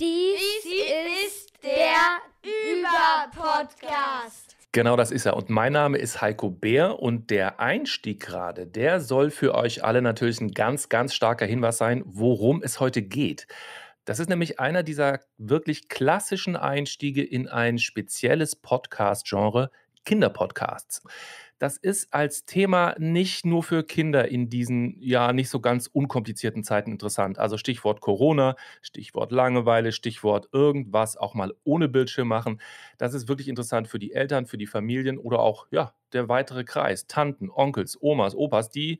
Dies 0.00 0.64
ist 0.64 1.52
der 1.62 2.22
Über-Podcast. 2.42 4.56
Genau 4.72 4.96
das 4.96 5.10
ist 5.10 5.26
er. 5.26 5.36
Und 5.36 5.50
mein 5.50 5.74
Name 5.74 5.98
ist 5.98 6.22
Heiko 6.22 6.48
Bär 6.48 7.00
und 7.00 7.28
der 7.28 7.60
Einstieg 7.60 8.20
gerade, 8.20 8.66
der 8.66 9.02
soll 9.02 9.30
für 9.30 9.54
euch 9.54 9.84
alle 9.84 10.00
natürlich 10.00 10.40
ein 10.40 10.52
ganz, 10.52 10.88
ganz 10.88 11.12
starker 11.12 11.44
Hinweis 11.44 11.76
sein, 11.76 12.02
worum 12.06 12.62
es 12.62 12.80
heute 12.80 13.02
geht. 13.02 13.46
Das 14.06 14.20
ist 14.20 14.30
nämlich 14.30 14.58
einer 14.58 14.82
dieser 14.82 15.20
wirklich 15.36 15.90
klassischen 15.90 16.56
Einstiege 16.56 17.22
in 17.22 17.46
ein 17.46 17.76
spezielles 17.76 18.56
Podcast-Genre, 18.56 19.70
Kinderpodcasts 20.06 21.02
das 21.60 21.76
ist 21.76 22.14
als 22.14 22.46
Thema 22.46 22.94
nicht 22.98 23.44
nur 23.44 23.62
für 23.62 23.84
Kinder 23.84 24.28
in 24.28 24.48
diesen 24.48 24.96
ja 24.98 25.34
nicht 25.34 25.50
so 25.50 25.60
ganz 25.60 25.86
unkomplizierten 25.86 26.64
Zeiten 26.64 26.90
interessant. 26.90 27.38
Also 27.38 27.58
Stichwort 27.58 28.00
Corona, 28.00 28.56
Stichwort 28.80 29.30
Langeweile, 29.30 29.92
Stichwort 29.92 30.48
irgendwas 30.52 31.18
auch 31.18 31.34
mal 31.34 31.52
ohne 31.62 31.88
Bildschirm 31.88 32.28
machen. 32.28 32.62
Das 32.96 33.12
ist 33.12 33.28
wirklich 33.28 33.46
interessant 33.46 33.88
für 33.88 33.98
die 33.98 34.14
Eltern, 34.14 34.46
für 34.46 34.56
die 34.56 34.66
Familien 34.66 35.18
oder 35.18 35.40
auch 35.40 35.66
ja, 35.70 35.92
der 36.14 36.30
weitere 36.30 36.64
Kreis, 36.64 37.06
Tanten, 37.06 37.50
Onkels, 37.50 37.98
Omas, 38.00 38.34
Opas, 38.34 38.70
die 38.70 38.98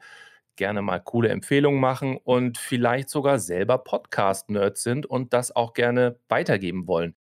gerne 0.57 0.83
mal 0.83 1.01
coole 1.01 1.31
Empfehlungen 1.31 1.81
machen 1.81 2.19
und 2.23 2.59
vielleicht 2.59 3.09
sogar 3.09 3.39
selber 3.39 3.79
Podcast-Nerds 3.79 4.83
sind 4.83 5.07
und 5.07 5.33
das 5.33 5.57
auch 5.57 5.73
gerne 5.73 6.19
weitergeben 6.29 6.87
wollen. 6.87 7.15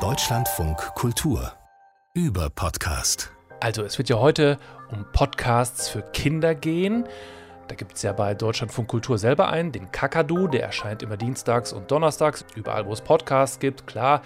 Deutschlandfunk 0.00 0.76
Kultur 0.94 1.52
über 2.16 2.48
Podcast. 2.48 3.30
Also 3.60 3.82
es 3.82 3.98
wird 3.98 4.08
ja 4.08 4.18
heute 4.18 4.56
um 4.90 5.04
Podcasts 5.12 5.90
für 5.90 6.00
Kinder 6.00 6.54
gehen. 6.54 7.04
Da 7.68 7.74
gibt 7.74 7.96
es 7.96 8.02
ja 8.02 8.14
bei 8.14 8.32
Deutschlandfunk 8.32 8.88
Kultur 8.88 9.18
selber 9.18 9.50
einen, 9.50 9.70
den 9.70 9.92
Kakadu, 9.92 10.48
der 10.48 10.62
erscheint 10.62 11.02
immer 11.02 11.18
dienstags 11.18 11.74
und 11.74 11.90
donnerstags, 11.90 12.46
überall 12.54 12.86
wo 12.86 12.94
es 12.94 13.02
Podcasts 13.02 13.58
gibt, 13.58 13.86
klar. 13.86 14.22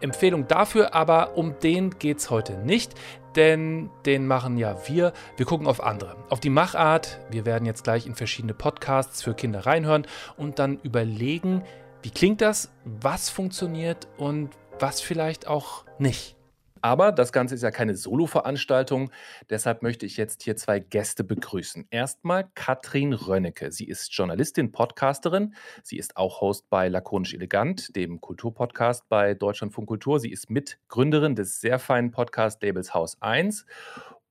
Empfehlung 0.00 0.46
dafür, 0.46 0.92
aber 0.92 1.38
um 1.38 1.58
den 1.60 1.98
geht 1.98 2.18
es 2.18 2.28
heute 2.28 2.58
nicht, 2.58 2.92
denn 3.34 3.88
den 4.04 4.26
machen 4.26 4.58
ja 4.58 4.76
wir. 4.86 5.14
Wir 5.38 5.46
gucken 5.46 5.66
auf 5.66 5.82
andere, 5.82 6.16
auf 6.28 6.40
die 6.40 6.50
Machart. 6.50 7.18
Wir 7.30 7.46
werden 7.46 7.64
jetzt 7.64 7.84
gleich 7.84 8.06
in 8.06 8.14
verschiedene 8.14 8.52
Podcasts 8.52 9.22
für 9.22 9.32
Kinder 9.32 9.64
reinhören 9.64 10.06
und 10.36 10.58
dann 10.58 10.78
überlegen, 10.80 11.64
wie 12.02 12.10
klingt 12.10 12.42
das, 12.42 12.70
was 12.84 13.30
funktioniert 13.30 14.06
und 14.18 14.50
was 14.78 15.00
vielleicht 15.00 15.46
auch 15.46 15.86
nicht. 15.98 16.36
Aber 16.82 17.12
das 17.12 17.32
Ganze 17.32 17.54
ist 17.54 17.62
ja 17.62 17.70
keine 17.70 17.94
Solo-Veranstaltung. 17.94 19.12
Deshalb 19.48 19.82
möchte 19.82 20.04
ich 20.04 20.16
jetzt 20.16 20.42
hier 20.42 20.56
zwei 20.56 20.80
Gäste 20.80 21.22
begrüßen. 21.22 21.86
Erstmal 21.90 22.50
Katrin 22.56 23.12
Rönnecke. 23.12 23.70
Sie 23.70 23.86
ist 23.86 24.12
Journalistin, 24.12 24.72
Podcasterin. 24.72 25.54
Sie 25.84 25.96
ist 25.96 26.16
auch 26.16 26.40
Host 26.40 26.68
bei 26.68 26.88
Lakonisch 26.88 27.34
Elegant, 27.34 27.94
dem 27.94 28.20
Kulturpodcast 28.20 29.08
bei 29.08 29.34
Deutschlandfunk 29.34 29.86
Kultur. 29.86 30.18
Sie 30.18 30.30
ist 30.30 30.50
Mitgründerin 30.50 31.36
des 31.36 31.60
sehr 31.60 31.78
feinen 31.78 32.10
Podcast-Labels 32.10 32.92
Haus 32.92 33.16
1. 33.22 33.64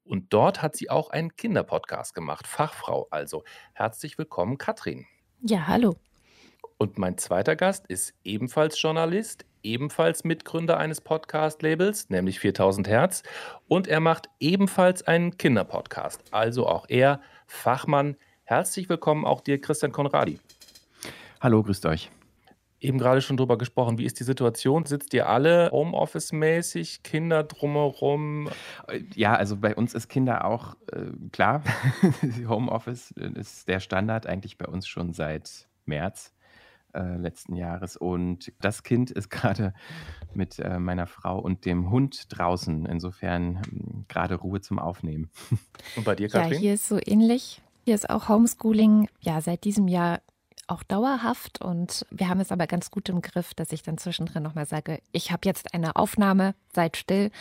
Und 0.04 0.34
dort 0.34 0.62
hat 0.62 0.76
sie 0.76 0.90
auch 0.90 1.10
einen 1.10 1.36
Kinderpodcast 1.38 2.14
gemacht. 2.14 2.46
Fachfrau 2.48 3.08
also. 3.12 3.46
Herzlich 3.72 4.18
willkommen, 4.18 4.58
Katrin. 4.58 5.06
Ja, 5.42 5.68
hallo. 5.68 5.96
Und 6.78 6.98
mein 6.98 7.18
zweiter 7.18 7.56
Gast 7.56 7.88
ist 7.88 8.14
ebenfalls 8.24 8.82
Journalist, 8.82 9.46
ebenfalls 9.64 10.24
Mitgründer 10.24 10.78
eines 10.78 11.02
Podcast-Labels, 11.02 12.10
nämlich 12.10 12.40
4000 12.40 12.88
Hertz. 12.88 13.24
Und 13.68 13.88
er 13.88 14.00
macht 14.00 14.30
ebenfalls 14.40 15.04
einen 15.04 15.38
Kinderpodcast. 15.38 16.22
Also 16.32 16.68
auch 16.68 16.86
er, 16.90 17.22
Fachmann. 17.48 18.16
Herzlich 18.44 18.90
willkommen 18.90 19.26
auch 19.26 19.42
dir, 19.42 19.60
Christian 19.60 19.92
Konradi. 19.92 20.40
Hallo, 21.40 21.64
grüßt 21.64 21.86
euch. 21.86 22.12
Eben 22.80 22.98
gerade 22.98 23.22
schon 23.22 23.38
drüber 23.38 23.60
gesprochen. 23.60 24.00
Wie 24.00 24.06
ist 24.06 24.20
die 24.20 24.24
Situation? 24.24 24.86
Sitzt 24.86 25.14
ihr 25.14 25.30
alle 25.30 25.70
Homeoffice-mäßig, 25.72 27.04
Kinder 27.04 27.44
drumherum? 27.44 28.50
Ja, 29.16 29.36
also 29.36 29.58
bei 29.58 29.76
uns 29.76 29.94
ist 29.94 30.08
Kinder 30.08 30.46
auch 30.46 30.76
äh, 30.92 31.12
klar. 31.32 31.64
Homeoffice 32.48 33.12
ist 33.12 33.68
der 33.68 33.80
Standard 33.80 34.26
eigentlich 34.26 34.58
bei 34.58 34.66
uns 34.66 34.88
schon 34.88 35.14
seit 35.14 35.68
März 35.86 36.34
äh, 36.94 37.18
letzten 37.18 37.56
Jahres. 37.56 37.98
Und 37.98 38.52
das 38.60 38.84
Kind 38.84 39.12
ist 39.12 39.30
gerade 39.30 39.74
mit 40.34 40.60
äh, 40.60 40.80
meiner 40.80 41.08
Frau 41.08 41.40
und 41.40 41.66
dem 41.66 41.90
Hund 41.90 42.26
draußen. 42.30 42.86
Insofern 42.86 43.62
hm, 43.62 44.06
gerade 44.08 44.36
Ruhe 44.36 44.62
zum 44.62 44.80
Aufnehmen. 44.80 45.30
Und 45.96 46.06
bei 46.06 46.16
dir, 46.16 46.30
Katrin? 46.30 46.54
Ja, 46.54 46.60
hier 46.60 46.74
ist 46.74 46.88
so 46.88 47.00
ähnlich. 47.06 47.62
Hier 47.84 47.96
ist 47.96 48.10
auch 48.10 48.30
Homeschooling 48.30 49.08
ja 49.20 49.42
seit 49.42 49.64
diesem 49.64 49.88
Jahr 49.88 50.22
auch 50.68 50.84
dauerhaft 50.84 51.62
und 51.62 52.06
wir 52.12 52.30
haben 52.30 52.40
es 52.40 52.52
aber 52.52 52.68
ganz 52.68 52.92
gut 52.92 53.10
im 53.10 53.22
Griff, 53.22 53.54
dass 53.54 53.72
ich 53.72 53.84
dann 53.84 53.98
zwischendrin 53.98 54.44
nochmal 54.44 54.66
sage, 54.66 55.00
ich 55.12 55.32
habe 55.32 55.42
jetzt 55.46 55.74
eine 55.74 55.96
Aufnahme, 55.96 56.56
seid 56.74 56.98
still. 56.98 57.32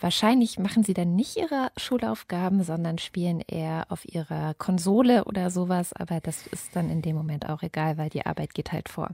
Wahrscheinlich 0.00 0.58
machen 0.58 0.84
sie 0.84 0.94
dann 0.94 1.14
nicht 1.14 1.36
ihre 1.36 1.70
Schulaufgaben, 1.76 2.62
sondern 2.62 2.98
spielen 2.98 3.40
eher 3.40 3.86
auf 3.88 4.04
ihrer 4.04 4.54
Konsole 4.54 5.24
oder 5.24 5.50
sowas, 5.50 5.92
aber 5.92 6.20
das 6.20 6.46
ist 6.46 6.74
dann 6.74 6.90
in 6.90 7.02
dem 7.02 7.16
Moment 7.16 7.48
auch 7.48 7.62
egal, 7.62 7.98
weil 7.98 8.10
die 8.10 8.24
Arbeit 8.24 8.54
geht 8.54 8.72
halt 8.72 8.88
vor. 8.88 9.10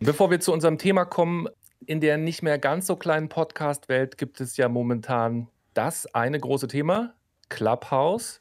Bevor 0.00 0.30
wir 0.30 0.40
zu 0.40 0.52
unserem 0.52 0.78
Thema 0.78 1.04
kommen, 1.04 1.48
in 1.86 2.00
der 2.00 2.16
nicht 2.16 2.42
mehr 2.42 2.58
ganz 2.58 2.86
so 2.86 2.96
kleinen 2.96 3.28
Podcast-Welt 3.28 4.16
gibt 4.18 4.40
es 4.40 4.56
ja 4.56 4.68
momentan 4.68 5.48
das 5.74 6.12
eine 6.14 6.38
große 6.38 6.68
Thema, 6.68 7.14
Clubhouse. 7.48 8.40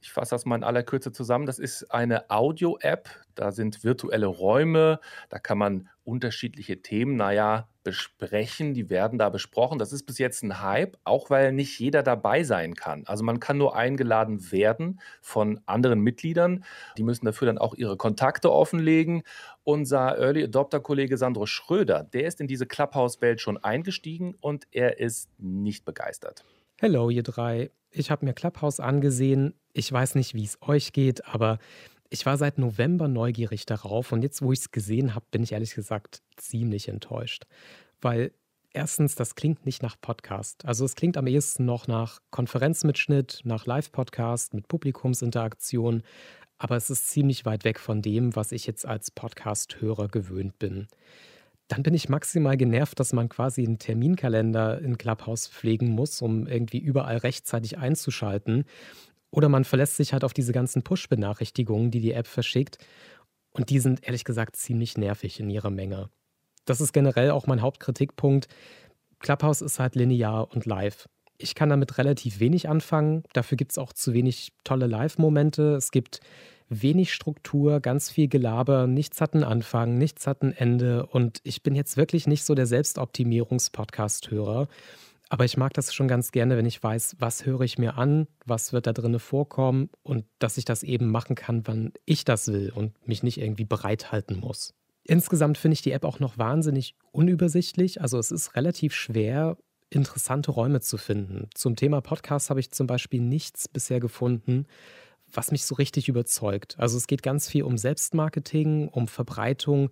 Ich 0.00 0.12
fasse 0.12 0.30
das 0.30 0.44
mal 0.44 0.56
in 0.56 0.64
aller 0.64 0.82
Kürze 0.82 1.12
zusammen. 1.12 1.46
Das 1.46 1.58
ist 1.58 1.90
eine 1.90 2.30
Audio-App. 2.30 3.10
Da 3.38 3.52
sind 3.52 3.84
virtuelle 3.84 4.26
Räume. 4.26 4.98
Da 5.28 5.38
kann 5.38 5.58
man 5.58 5.88
unterschiedliche 6.02 6.82
Themen, 6.82 7.14
naja, 7.14 7.68
besprechen. 7.84 8.74
Die 8.74 8.90
werden 8.90 9.16
da 9.16 9.28
besprochen. 9.28 9.78
Das 9.78 9.92
ist 9.92 10.02
bis 10.06 10.18
jetzt 10.18 10.42
ein 10.42 10.60
Hype, 10.60 10.96
auch 11.04 11.30
weil 11.30 11.52
nicht 11.52 11.78
jeder 11.78 12.02
dabei 12.02 12.42
sein 12.42 12.74
kann. 12.74 13.04
Also 13.06 13.22
man 13.22 13.38
kann 13.38 13.56
nur 13.56 13.76
eingeladen 13.76 14.50
werden 14.50 15.00
von 15.22 15.60
anderen 15.66 16.00
Mitgliedern. 16.00 16.64
Die 16.96 17.04
müssen 17.04 17.26
dafür 17.26 17.46
dann 17.46 17.58
auch 17.58 17.74
ihre 17.74 17.96
Kontakte 17.96 18.50
offenlegen. 18.50 19.22
Unser 19.62 20.18
Early 20.18 20.42
Adopter-Kollege 20.42 21.16
Sandro 21.16 21.46
Schröder, 21.46 22.02
der 22.02 22.26
ist 22.26 22.40
in 22.40 22.48
diese 22.48 22.66
Clubhouse-Welt 22.66 23.40
schon 23.40 23.56
eingestiegen 23.56 24.34
und 24.40 24.66
er 24.72 24.98
ist 24.98 25.30
nicht 25.38 25.84
begeistert. 25.84 26.44
Hello, 26.80 27.08
ihr 27.08 27.22
drei. 27.22 27.70
Ich 27.90 28.10
habe 28.10 28.26
mir 28.26 28.34
Clubhouse 28.34 28.80
angesehen. 28.80 29.54
Ich 29.72 29.90
weiß 29.92 30.16
nicht, 30.16 30.34
wie 30.34 30.44
es 30.44 30.58
euch 30.60 30.92
geht, 30.92 31.24
aber 31.26 31.58
ich 32.10 32.24
war 32.26 32.36
seit 32.38 32.58
November 32.58 33.08
neugierig 33.08 33.66
darauf 33.66 34.12
und 34.12 34.22
jetzt, 34.22 34.42
wo 34.42 34.52
ich 34.52 34.60
es 34.60 34.70
gesehen 34.70 35.14
habe, 35.14 35.26
bin 35.30 35.42
ich 35.42 35.52
ehrlich 35.52 35.74
gesagt 35.74 36.22
ziemlich 36.36 36.88
enttäuscht. 36.88 37.44
Weil 38.00 38.32
erstens, 38.72 39.14
das 39.14 39.34
klingt 39.34 39.66
nicht 39.66 39.82
nach 39.82 40.00
Podcast. 40.00 40.64
Also 40.64 40.84
es 40.84 40.94
klingt 40.94 41.16
am 41.16 41.26
ehesten 41.26 41.64
noch 41.64 41.86
nach 41.86 42.20
Konferenzmitschnitt, 42.30 43.40
nach 43.44 43.66
Live-Podcast 43.66 44.54
mit 44.54 44.68
Publikumsinteraktion, 44.68 46.02
aber 46.58 46.76
es 46.76 46.90
ist 46.90 47.08
ziemlich 47.08 47.44
weit 47.44 47.64
weg 47.64 47.78
von 47.78 48.02
dem, 48.02 48.34
was 48.34 48.52
ich 48.52 48.66
jetzt 48.66 48.86
als 48.86 49.10
Podcast-Hörer 49.10 50.08
gewöhnt 50.08 50.58
bin 50.58 50.88
dann 51.68 51.82
bin 51.82 51.94
ich 51.94 52.08
maximal 52.08 52.56
genervt, 52.56 52.98
dass 52.98 53.12
man 53.12 53.28
quasi 53.28 53.62
einen 53.64 53.78
Terminkalender 53.78 54.80
in 54.80 54.96
Clubhouse 54.96 55.46
pflegen 55.46 55.90
muss, 55.90 56.20
um 56.22 56.46
irgendwie 56.46 56.78
überall 56.78 57.18
rechtzeitig 57.18 57.78
einzuschalten. 57.78 58.64
Oder 59.30 59.48
man 59.48 59.64
verlässt 59.64 59.96
sich 59.96 60.12
halt 60.12 60.24
auf 60.24 60.32
diese 60.32 60.52
ganzen 60.52 60.82
Push-Benachrichtigungen, 60.82 61.90
die 61.90 62.00
die 62.00 62.12
App 62.12 62.26
verschickt. 62.26 62.78
Und 63.50 63.70
die 63.70 63.80
sind 63.80 64.06
ehrlich 64.06 64.24
gesagt 64.24 64.56
ziemlich 64.56 64.96
nervig 64.96 65.40
in 65.40 65.50
ihrer 65.50 65.70
Menge. 65.70 66.10
Das 66.64 66.80
ist 66.80 66.92
generell 66.92 67.30
auch 67.30 67.46
mein 67.46 67.62
Hauptkritikpunkt. 67.62 68.48
Clubhouse 69.20 69.62
ist 69.62 69.78
halt 69.78 69.94
linear 69.94 70.50
und 70.52 70.66
live. 70.66 71.08
Ich 71.38 71.54
kann 71.54 71.68
damit 71.68 71.98
relativ 71.98 72.40
wenig 72.40 72.68
anfangen. 72.68 73.22
Dafür 73.32 73.56
gibt 73.56 73.72
es 73.72 73.78
auch 73.78 73.92
zu 73.92 74.12
wenig 74.12 74.52
tolle 74.64 74.86
Live-Momente. 74.86 75.76
Es 75.76 75.90
gibt 75.90 76.20
wenig 76.68 77.14
Struktur, 77.14 77.80
ganz 77.80 78.10
viel 78.10 78.28
Gelaber, 78.28 78.86
nichts 78.86 79.20
hat 79.20 79.34
einen 79.34 79.44
Anfang, 79.44 79.96
nichts 79.96 80.26
hat 80.26 80.42
ein 80.42 80.52
Ende. 80.52 81.06
Und 81.06 81.40
ich 81.44 81.62
bin 81.62 81.74
jetzt 81.74 81.96
wirklich 81.96 82.26
nicht 82.26 82.44
so 82.44 82.54
der 82.54 82.66
Selbstoptimierungs-Podcast-Hörer. 82.66 84.68
Aber 85.30 85.44
ich 85.44 85.56
mag 85.56 85.74
das 85.74 85.92
schon 85.92 86.08
ganz 86.08 86.32
gerne, 86.32 86.56
wenn 86.56 86.64
ich 86.64 86.82
weiß, 86.82 87.16
was 87.18 87.44
höre 87.44 87.60
ich 87.60 87.78
mir 87.78 87.98
an, 87.98 88.28
was 88.46 88.72
wird 88.72 88.86
da 88.86 88.92
drin 88.92 89.18
vorkommen 89.18 89.90
und 90.02 90.24
dass 90.38 90.56
ich 90.56 90.64
das 90.64 90.82
eben 90.82 91.10
machen 91.10 91.36
kann, 91.36 91.66
wann 91.66 91.92
ich 92.06 92.24
das 92.24 92.48
will 92.48 92.72
und 92.74 92.94
mich 93.06 93.22
nicht 93.22 93.38
irgendwie 93.38 93.66
bereithalten 93.66 94.40
muss. 94.40 94.74
Insgesamt 95.04 95.58
finde 95.58 95.74
ich 95.74 95.82
die 95.82 95.92
App 95.92 96.04
auch 96.04 96.20
noch 96.20 96.38
wahnsinnig 96.38 96.94
unübersichtlich. 97.12 98.00
Also 98.00 98.18
es 98.18 98.30
ist 98.30 98.56
relativ 98.56 98.94
schwer, 98.94 99.56
interessante 99.90 100.50
Räume 100.50 100.80
zu 100.80 100.96
finden. 100.96 101.48
Zum 101.54 101.76
Thema 101.76 102.00
Podcast 102.00 102.50
habe 102.50 102.60
ich 102.60 102.70
zum 102.70 102.86
Beispiel 102.86 103.20
nichts 103.20 103.68
bisher 103.68 104.00
gefunden, 104.00 104.66
was 105.32 105.50
mich 105.50 105.64
so 105.64 105.74
richtig 105.74 106.08
überzeugt. 106.08 106.76
Also 106.78 106.96
es 106.96 107.06
geht 107.06 107.22
ganz 107.22 107.48
viel 107.48 107.62
um 107.62 107.76
Selbstmarketing, 107.76 108.88
um 108.88 109.08
Verbreitung, 109.08 109.90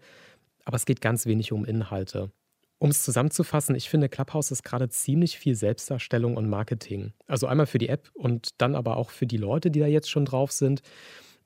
aber 0.64 0.76
es 0.76 0.86
geht 0.86 1.00
ganz 1.00 1.26
wenig 1.26 1.52
um 1.52 1.64
Inhalte. 1.64 2.30
Um 2.78 2.90
es 2.90 3.02
zusammenzufassen, 3.02 3.74
ich 3.74 3.88
finde, 3.88 4.08
Clubhouse 4.08 4.50
ist 4.50 4.62
gerade 4.62 4.88
ziemlich 4.88 5.38
viel 5.38 5.54
Selbstdarstellung 5.54 6.36
und 6.36 6.48
Marketing. 6.48 7.12
Also 7.26 7.46
einmal 7.46 7.66
für 7.66 7.78
die 7.78 7.88
App 7.88 8.10
und 8.12 8.50
dann 8.58 8.74
aber 8.74 8.96
auch 8.98 9.10
für 9.10 9.26
die 9.26 9.38
Leute, 9.38 9.70
die 9.70 9.80
da 9.80 9.86
jetzt 9.86 10.10
schon 10.10 10.26
drauf 10.26 10.52
sind. 10.52 10.82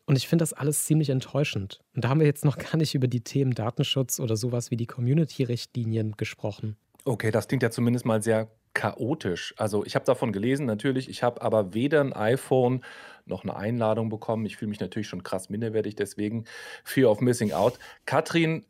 Und 0.06 0.16
ich 0.16 0.26
finde 0.26 0.42
das 0.42 0.52
alles 0.52 0.86
ziemlich 0.86 1.08
enttäuschend. 1.08 1.80
Und 1.94 2.04
da 2.04 2.08
haben 2.08 2.18
wir 2.18 2.26
jetzt 2.26 2.44
noch 2.44 2.58
gar 2.58 2.76
nicht 2.76 2.94
über 2.96 3.06
die 3.06 3.20
Themen 3.20 3.54
Datenschutz 3.54 4.18
oder 4.18 4.36
sowas 4.36 4.72
wie 4.72 4.76
die 4.76 4.86
Community-Richtlinien 4.86 6.16
gesprochen. 6.16 6.76
Okay, 7.04 7.30
das 7.30 7.46
klingt 7.46 7.62
ja 7.62 7.70
zumindest 7.70 8.04
mal 8.04 8.22
sehr 8.22 8.50
chaotisch. 8.74 9.54
Also 9.56 9.84
ich 9.84 9.94
habe 9.94 10.04
davon 10.04 10.32
gelesen, 10.32 10.66
natürlich. 10.66 11.08
Ich 11.08 11.22
habe 11.22 11.42
aber 11.42 11.74
weder 11.74 12.00
ein 12.00 12.12
iPhone 12.12 12.84
noch 13.24 13.44
eine 13.44 13.56
Einladung 13.56 14.08
bekommen. 14.08 14.46
Ich 14.46 14.56
fühle 14.56 14.68
mich 14.68 14.80
natürlich 14.80 15.08
schon 15.08 15.22
krass 15.22 15.48
minderwertig, 15.48 15.94
deswegen 15.94 16.44
Fear 16.84 17.10
of 17.10 17.20
Missing 17.20 17.52
Out. 17.52 17.78
Katrin, 18.04 18.64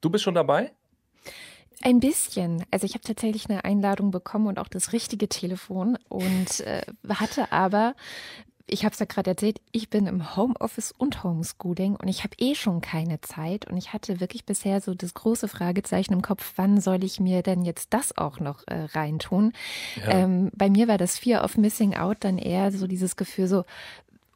du 0.00 0.10
bist 0.10 0.24
schon 0.24 0.34
dabei? 0.34 0.72
Ein 1.82 2.00
bisschen. 2.00 2.64
Also 2.70 2.86
ich 2.86 2.94
habe 2.94 3.04
tatsächlich 3.04 3.48
eine 3.48 3.64
Einladung 3.64 4.10
bekommen 4.10 4.46
und 4.46 4.58
auch 4.58 4.68
das 4.68 4.92
richtige 4.92 5.28
Telefon 5.28 5.98
und 6.08 6.60
äh, 6.60 6.82
hatte 7.08 7.52
aber 7.52 7.94
ich 8.68 8.84
habe 8.84 8.92
es 8.92 8.98
ja 8.98 9.06
gerade 9.06 9.30
erzählt, 9.30 9.60
ich 9.70 9.90
bin 9.90 10.06
im 10.06 10.36
Homeoffice 10.36 10.92
und 10.92 11.22
Homeschooling 11.22 11.94
und 11.96 12.08
ich 12.08 12.24
habe 12.24 12.34
eh 12.38 12.54
schon 12.54 12.80
keine 12.80 13.20
Zeit 13.20 13.70
und 13.70 13.76
ich 13.76 13.92
hatte 13.92 14.20
wirklich 14.20 14.44
bisher 14.44 14.80
so 14.80 14.94
das 14.94 15.14
große 15.14 15.46
Fragezeichen 15.46 16.12
im 16.12 16.22
Kopf, 16.22 16.54
wann 16.56 16.80
soll 16.80 17.04
ich 17.04 17.20
mir 17.20 17.42
denn 17.42 17.62
jetzt 17.62 17.94
das 17.94 18.16
auch 18.18 18.40
noch 18.40 18.66
äh, 18.66 18.86
reintun? 18.92 19.52
Ja. 19.96 20.08
Ähm, 20.08 20.50
bei 20.54 20.68
mir 20.68 20.88
war 20.88 20.98
das 20.98 21.16
Fear 21.18 21.44
of 21.44 21.56
Missing 21.56 21.94
Out 21.94 22.18
dann 22.20 22.38
eher 22.38 22.72
so 22.72 22.86
dieses 22.86 23.14
Gefühl 23.14 23.46
so, 23.46 23.64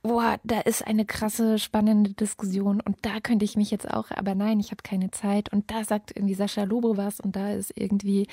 boah, 0.02 0.38
da 0.44 0.60
ist 0.60 0.86
eine 0.86 1.04
krasse, 1.04 1.58
spannende 1.58 2.12
Diskussion 2.12 2.80
und 2.80 2.96
da 3.02 3.20
könnte 3.20 3.44
ich 3.44 3.56
mich 3.56 3.70
jetzt 3.70 3.90
auch, 3.90 4.10
aber 4.10 4.34
nein, 4.34 4.58
ich 4.58 4.70
habe 4.70 4.82
keine 4.82 5.10
Zeit 5.10 5.52
und 5.52 5.70
da 5.70 5.84
sagt 5.84 6.16
irgendwie 6.16 6.34
Sascha 6.34 6.64
Lobo 6.64 6.96
was 6.96 7.20
und 7.20 7.36
da 7.36 7.52
ist 7.52 7.72
irgendwie 7.76 8.26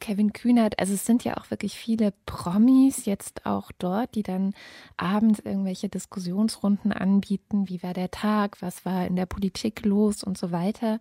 Kevin 0.00 0.32
Kühnert. 0.32 0.78
Also 0.80 0.94
es 0.94 1.06
sind 1.06 1.22
ja 1.22 1.36
auch 1.36 1.50
wirklich 1.50 1.74
viele 1.74 2.12
Promis 2.26 3.04
jetzt 3.04 3.46
auch 3.46 3.70
dort, 3.78 4.14
die 4.16 4.24
dann 4.24 4.52
abends 4.96 5.38
irgendwelche 5.38 5.88
Diskussionsrunden 5.88 6.92
anbieten. 6.92 7.68
Wie 7.68 7.82
war 7.82 7.94
der 7.94 8.10
Tag? 8.10 8.60
Was 8.60 8.84
war 8.84 9.06
in 9.06 9.14
der 9.14 9.26
Politik 9.26 9.84
los 9.84 10.24
und 10.24 10.36
so 10.36 10.50
weiter 10.50 10.98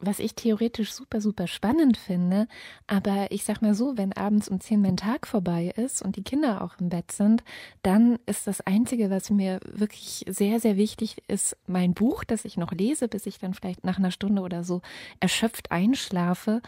was 0.00 0.18
ich 0.18 0.34
theoretisch 0.34 0.92
super, 0.92 1.20
super 1.20 1.46
spannend 1.46 1.96
finde. 1.96 2.46
Aber 2.86 3.26
ich 3.30 3.44
sag 3.44 3.62
mal 3.62 3.74
so, 3.74 3.96
wenn 3.96 4.12
abends 4.12 4.48
um 4.48 4.60
zehn 4.60 4.80
mein 4.80 4.96
Tag 4.96 5.26
vorbei 5.26 5.72
ist 5.76 6.02
und 6.02 6.16
die 6.16 6.22
Kinder 6.22 6.62
auch 6.62 6.74
im 6.78 6.88
Bett 6.88 7.12
sind, 7.12 7.42
dann 7.82 8.18
ist 8.26 8.46
das 8.46 8.60
Einzige, 8.60 9.10
was 9.10 9.30
mir 9.30 9.60
wirklich 9.64 10.24
sehr, 10.28 10.60
sehr 10.60 10.76
wichtig 10.76 11.22
ist, 11.28 11.56
mein 11.66 11.94
Buch, 11.94 12.24
das 12.24 12.44
ich 12.44 12.56
noch 12.56 12.72
lese, 12.72 13.08
bis 13.08 13.26
ich 13.26 13.38
dann 13.38 13.54
vielleicht 13.54 13.84
nach 13.84 13.98
einer 13.98 14.10
Stunde 14.10 14.42
oder 14.42 14.64
so 14.64 14.82
erschöpft 15.20 15.70
einschlafe 15.70 16.62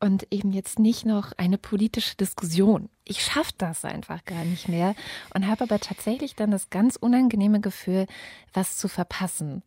und 0.00 0.26
eben 0.30 0.52
jetzt 0.52 0.78
nicht 0.78 1.06
noch 1.06 1.32
eine 1.36 1.58
politische 1.58 2.16
Diskussion. 2.16 2.88
Ich 3.04 3.22
schaffe 3.22 3.52
das 3.58 3.84
einfach 3.84 4.24
gar 4.24 4.44
nicht 4.44 4.68
mehr 4.68 4.94
und 5.34 5.46
habe 5.46 5.64
aber 5.64 5.78
tatsächlich 5.78 6.34
dann 6.34 6.50
das 6.50 6.70
ganz 6.70 6.96
unangenehme 6.96 7.60
Gefühl, 7.60 8.06
was 8.52 8.76
zu 8.76 8.88
verpassen. 8.88 9.62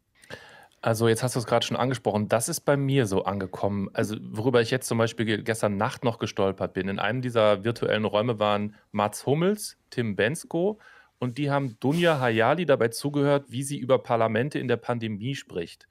Also 0.82 1.08
jetzt 1.08 1.24
hast 1.24 1.36
du 1.36 1.40
es 1.40 1.48
gerade 1.48 1.66
schon 1.66 1.78
angesprochen, 1.78 2.28
das 2.28 2.50
ist 2.50 2.62
bei 2.62 2.78
mir 2.78 3.08
so 3.08 3.24
angekommen. 3.24 3.90
Also 3.94 4.16
worüber 4.22 4.62
ich 4.62 4.70
jetzt 4.70 4.88
zum 4.88 5.00
Beispiel 5.00 5.44
gestern 5.44 5.76
Nacht 5.78 6.04
noch 6.04 6.20
gestolpert 6.20 6.74
bin. 6.74 6.88
In 6.88 7.00
einem 7.00 7.22
dieser 7.22 7.64
virtuellen 7.64 8.06
Räume 8.06 8.40
waren 8.40 8.76
Mats 8.92 9.26
Hummels, 9.26 9.78
Tim 9.90 10.16
Bensko 10.16 10.80
und 11.20 11.40
die 11.40 11.50
haben 11.50 11.80
Dunja 11.80 12.20
Hayali 12.20 12.66
dabei 12.66 12.90
zugehört, 12.90 13.46
wie 13.50 13.64
sie 13.64 13.78
über 13.78 14.00
Parlamente 14.00 14.60
in 14.60 14.68
der 14.68 14.78
Pandemie 14.78 15.36
spricht. 15.36 15.88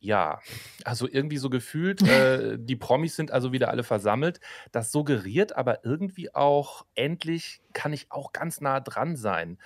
Ja, 0.00 0.40
also 0.84 1.08
irgendwie 1.08 1.38
so 1.38 1.48
gefühlt, 1.48 2.02
äh, 2.08 2.58
die 2.58 2.74
Promis 2.74 3.14
sind 3.14 3.30
also 3.30 3.52
wieder 3.52 3.70
alle 3.70 3.84
versammelt. 3.84 4.40
Das 4.72 4.90
suggeriert 4.90 5.54
aber 5.56 5.84
irgendwie 5.84 6.34
auch, 6.34 6.84
endlich 6.96 7.60
kann 7.72 7.92
ich 7.92 8.10
auch 8.10 8.32
ganz 8.32 8.60
nah 8.60 8.80
dran 8.80 9.14
sein. 9.14 9.58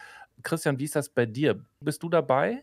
Christian, 0.43 0.79
wie 0.79 0.85
ist 0.85 0.95
das 0.95 1.09
bei 1.09 1.25
dir? 1.25 1.65
Bist 1.81 2.03
du 2.03 2.11
dabei? 2.11 2.63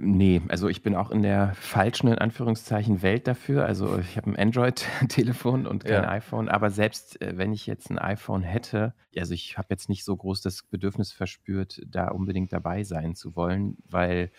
Nee, 0.00 0.40
also 0.46 0.68
ich 0.68 0.82
bin 0.82 0.94
auch 0.94 1.10
in 1.10 1.22
der 1.22 1.54
falschen, 1.54 2.06
in 2.06 2.18
Anführungszeichen, 2.18 3.02
Welt 3.02 3.26
dafür. 3.26 3.66
Also 3.66 3.98
ich 3.98 4.16
habe 4.16 4.30
ein 4.30 4.36
Android-Telefon 4.36 5.66
und 5.66 5.84
kein 5.84 6.04
ja. 6.04 6.08
iPhone, 6.08 6.48
aber 6.48 6.70
selbst 6.70 7.20
äh, 7.20 7.36
wenn 7.36 7.52
ich 7.52 7.66
jetzt 7.66 7.90
ein 7.90 7.98
iPhone 7.98 8.42
hätte, 8.42 8.94
also 9.16 9.34
ich 9.34 9.58
habe 9.58 9.68
jetzt 9.70 9.88
nicht 9.88 10.04
so 10.04 10.16
groß 10.16 10.40
das 10.40 10.62
Bedürfnis 10.62 11.12
verspürt, 11.12 11.82
da 11.84 12.08
unbedingt 12.08 12.52
dabei 12.52 12.84
sein 12.84 13.16
zu 13.16 13.34
wollen, 13.34 13.76
weil 13.88 14.30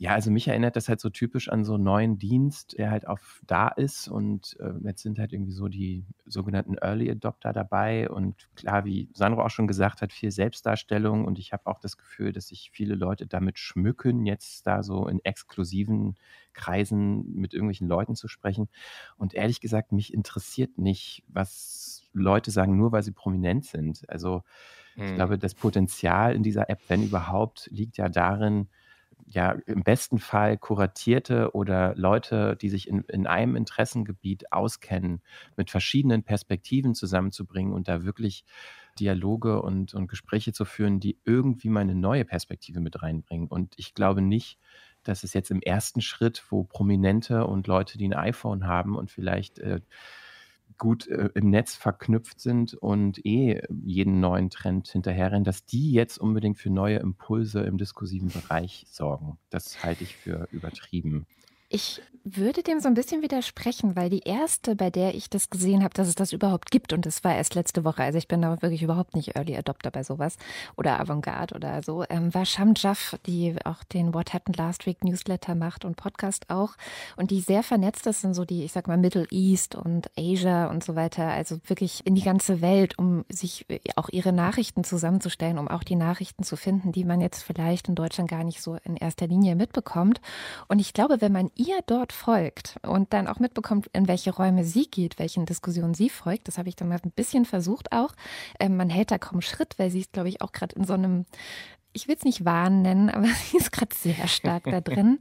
ja, 0.00 0.12
also 0.12 0.30
mich 0.30 0.46
erinnert 0.46 0.76
das 0.76 0.88
halt 0.88 1.00
so 1.00 1.10
typisch 1.10 1.48
an 1.48 1.64
so 1.64 1.74
einen 1.74 1.82
neuen 1.82 2.18
Dienst, 2.18 2.78
der 2.78 2.92
halt 2.92 3.08
auf 3.08 3.42
da 3.48 3.66
ist 3.66 4.06
und 4.06 4.56
äh, 4.60 4.72
jetzt 4.84 5.02
sind 5.02 5.18
halt 5.18 5.32
irgendwie 5.32 5.50
so 5.50 5.66
die 5.66 6.06
sogenannten 6.24 6.76
Early 6.76 7.10
Adopter 7.10 7.52
dabei 7.52 8.08
und 8.08 8.48
klar, 8.54 8.84
wie 8.84 9.08
Sandro 9.12 9.44
auch 9.44 9.50
schon 9.50 9.66
gesagt 9.66 10.00
hat, 10.00 10.12
viel 10.12 10.30
Selbstdarstellung 10.30 11.24
und 11.24 11.40
ich 11.40 11.52
habe 11.52 11.66
auch 11.66 11.80
das 11.80 11.96
Gefühl, 11.96 12.32
dass 12.32 12.46
sich 12.46 12.70
viele 12.72 12.94
Leute 12.94 13.26
damit 13.26 13.58
schmücken, 13.58 14.24
jetzt 14.24 14.68
da 14.68 14.84
so 14.84 15.08
in 15.08 15.18
exklusiven 15.24 16.14
Kreisen 16.52 17.34
mit 17.34 17.52
irgendwelchen 17.52 17.88
Leuten 17.88 18.14
zu 18.14 18.28
sprechen 18.28 18.68
und 19.16 19.34
ehrlich 19.34 19.60
gesagt, 19.60 19.90
mich 19.90 20.14
interessiert 20.14 20.78
nicht, 20.78 21.24
was 21.26 22.04
Leute 22.12 22.52
sagen, 22.52 22.76
nur 22.76 22.92
weil 22.92 23.02
sie 23.02 23.12
prominent 23.12 23.64
sind. 23.64 24.08
Also 24.08 24.44
ich 24.94 25.08
hm. 25.08 25.16
glaube, 25.16 25.38
das 25.38 25.54
Potenzial 25.54 26.36
in 26.36 26.44
dieser 26.44 26.70
App, 26.70 26.82
wenn 26.86 27.02
überhaupt, 27.02 27.68
liegt 27.72 27.96
ja 27.96 28.08
darin, 28.08 28.68
ja 29.30 29.52
im 29.66 29.82
besten 29.82 30.18
Fall 30.18 30.56
kuratierte 30.56 31.54
oder 31.54 31.94
Leute, 31.96 32.56
die 32.56 32.70
sich 32.70 32.88
in, 32.88 33.02
in 33.04 33.26
einem 33.26 33.56
Interessengebiet 33.56 34.52
auskennen, 34.52 35.22
mit 35.56 35.70
verschiedenen 35.70 36.22
Perspektiven 36.22 36.94
zusammenzubringen 36.94 37.72
und 37.72 37.88
da 37.88 38.04
wirklich 38.04 38.44
Dialoge 38.98 39.62
und, 39.62 39.94
und 39.94 40.08
Gespräche 40.08 40.52
zu 40.52 40.64
führen, 40.64 40.98
die 40.98 41.18
irgendwie 41.24 41.68
mal 41.68 41.80
eine 41.80 41.94
neue 41.94 42.24
Perspektive 42.24 42.80
mit 42.80 43.02
reinbringen. 43.02 43.48
Und 43.48 43.74
ich 43.76 43.94
glaube 43.94 44.22
nicht, 44.22 44.58
dass 45.04 45.24
es 45.24 45.34
jetzt 45.34 45.50
im 45.50 45.62
ersten 45.62 46.00
Schritt, 46.00 46.44
wo 46.50 46.64
Prominente 46.64 47.46
und 47.46 47.66
Leute, 47.66 47.98
die 47.98 48.08
ein 48.08 48.14
iPhone 48.14 48.66
haben 48.66 48.96
und 48.96 49.10
vielleicht 49.10 49.58
äh, 49.58 49.80
gut 50.78 51.06
äh, 51.08 51.30
im 51.34 51.50
Netz 51.50 51.74
verknüpft 51.74 52.40
sind 52.40 52.74
und 52.74 53.24
eh 53.26 53.62
jeden 53.70 54.20
neuen 54.20 54.50
Trend 54.50 54.88
hinterherrennen, 54.88 55.44
dass 55.44 55.66
die 55.66 55.92
jetzt 55.92 56.18
unbedingt 56.18 56.58
für 56.58 56.70
neue 56.70 56.98
Impulse 56.98 57.60
im 57.60 57.76
diskursiven 57.76 58.28
Bereich 58.28 58.86
sorgen. 58.88 59.38
Das 59.50 59.82
halte 59.84 60.04
ich 60.04 60.16
für 60.16 60.48
übertrieben. 60.52 61.26
Ich 61.68 62.00
würde 62.36 62.62
dem 62.62 62.80
so 62.80 62.88
ein 62.88 62.94
bisschen 62.94 63.22
widersprechen, 63.22 63.96
weil 63.96 64.10
die 64.10 64.20
erste, 64.20 64.74
bei 64.76 64.90
der 64.90 65.14
ich 65.14 65.30
das 65.30 65.50
gesehen 65.50 65.82
habe, 65.82 65.94
dass 65.94 66.08
es 66.08 66.14
das 66.14 66.32
überhaupt 66.32 66.70
gibt, 66.70 66.92
und 66.92 67.06
das 67.06 67.24
war 67.24 67.34
erst 67.34 67.54
letzte 67.54 67.84
Woche, 67.84 68.02
also 68.02 68.18
ich 68.18 68.28
bin 68.28 68.42
da 68.42 68.60
wirklich 68.60 68.82
überhaupt 68.82 69.14
nicht 69.14 69.36
Early 69.36 69.56
Adopter 69.56 69.90
bei 69.90 70.02
sowas 70.02 70.36
oder 70.76 71.00
Avantgarde 71.00 71.54
oder 71.54 71.82
so, 71.82 72.04
ähm, 72.08 72.34
war 72.34 72.44
Sham 72.44 72.74
Jaff, 72.76 73.16
die 73.26 73.54
auch 73.64 73.84
den 73.84 74.14
What 74.14 74.34
Happened 74.34 74.56
Last 74.56 74.86
Week 74.86 75.02
Newsletter 75.02 75.54
macht 75.54 75.84
und 75.84 75.96
Podcast 75.96 76.50
auch 76.50 76.74
und 77.16 77.30
die 77.30 77.40
sehr 77.40 77.62
vernetzt 77.62 78.06
ist 78.06 78.24
in 78.24 78.34
so 78.34 78.44
die, 78.44 78.64
ich 78.64 78.72
sag 78.72 78.88
mal, 78.88 78.98
Middle 78.98 79.26
East 79.30 79.74
und 79.74 80.10
Asia 80.18 80.68
und 80.68 80.84
so 80.84 80.96
weiter, 80.96 81.28
also 81.28 81.58
wirklich 81.66 82.06
in 82.06 82.14
die 82.14 82.22
ganze 82.22 82.60
Welt, 82.60 82.98
um 82.98 83.24
sich 83.28 83.66
auch 83.96 84.08
ihre 84.10 84.32
Nachrichten 84.32 84.84
zusammenzustellen, 84.84 85.58
um 85.58 85.68
auch 85.68 85.84
die 85.84 85.96
Nachrichten 85.96 86.42
zu 86.42 86.56
finden, 86.56 86.92
die 86.92 87.04
man 87.04 87.20
jetzt 87.20 87.42
vielleicht 87.42 87.88
in 87.88 87.94
Deutschland 87.94 88.30
gar 88.30 88.44
nicht 88.44 88.60
so 88.60 88.76
in 88.84 88.96
erster 88.96 89.26
Linie 89.26 89.54
mitbekommt. 89.56 90.20
Und 90.68 90.78
ich 90.78 90.92
glaube, 90.92 91.20
wenn 91.20 91.32
man 91.32 91.50
ihr 91.58 91.80
dort 91.86 92.12
folgt 92.12 92.76
und 92.86 93.12
dann 93.12 93.26
auch 93.26 93.40
mitbekommt, 93.40 93.88
in 93.92 94.08
welche 94.08 94.34
Räume 94.34 94.64
sie 94.64 94.86
geht, 94.86 95.18
welchen 95.18 95.44
Diskussionen 95.44 95.92
sie 95.92 96.08
folgt, 96.08 96.48
das 96.48 96.56
habe 96.56 96.68
ich 96.68 96.76
dann 96.76 96.88
mal 96.88 97.00
ein 97.02 97.10
bisschen 97.10 97.44
versucht 97.44 97.92
auch. 97.92 98.14
Ähm, 98.58 98.76
man 98.76 98.88
hält 98.88 99.10
da 99.10 99.18
kaum 99.18 99.42
Schritt, 99.42 99.78
weil 99.78 99.90
sie 99.90 100.00
ist, 100.00 100.12
glaube 100.12 100.28
ich, 100.28 100.40
auch 100.40 100.52
gerade 100.52 100.76
in 100.76 100.84
so 100.84 100.94
einem 100.94 101.26
ich 101.94 102.06
will 102.06 102.16
es 102.16 102.24
nicht 102.24 102.44
Wahn 102.44 102.82
nennen, 102.82 103.10
aber 103.14 103.26
sie 103.26 103.56
ist 103.56 103.72
gerade 103.72 103.94
sehr 103.94 104.28
stark 104.28 104.64
da 104.64 104.80
drin. 104.80 105.18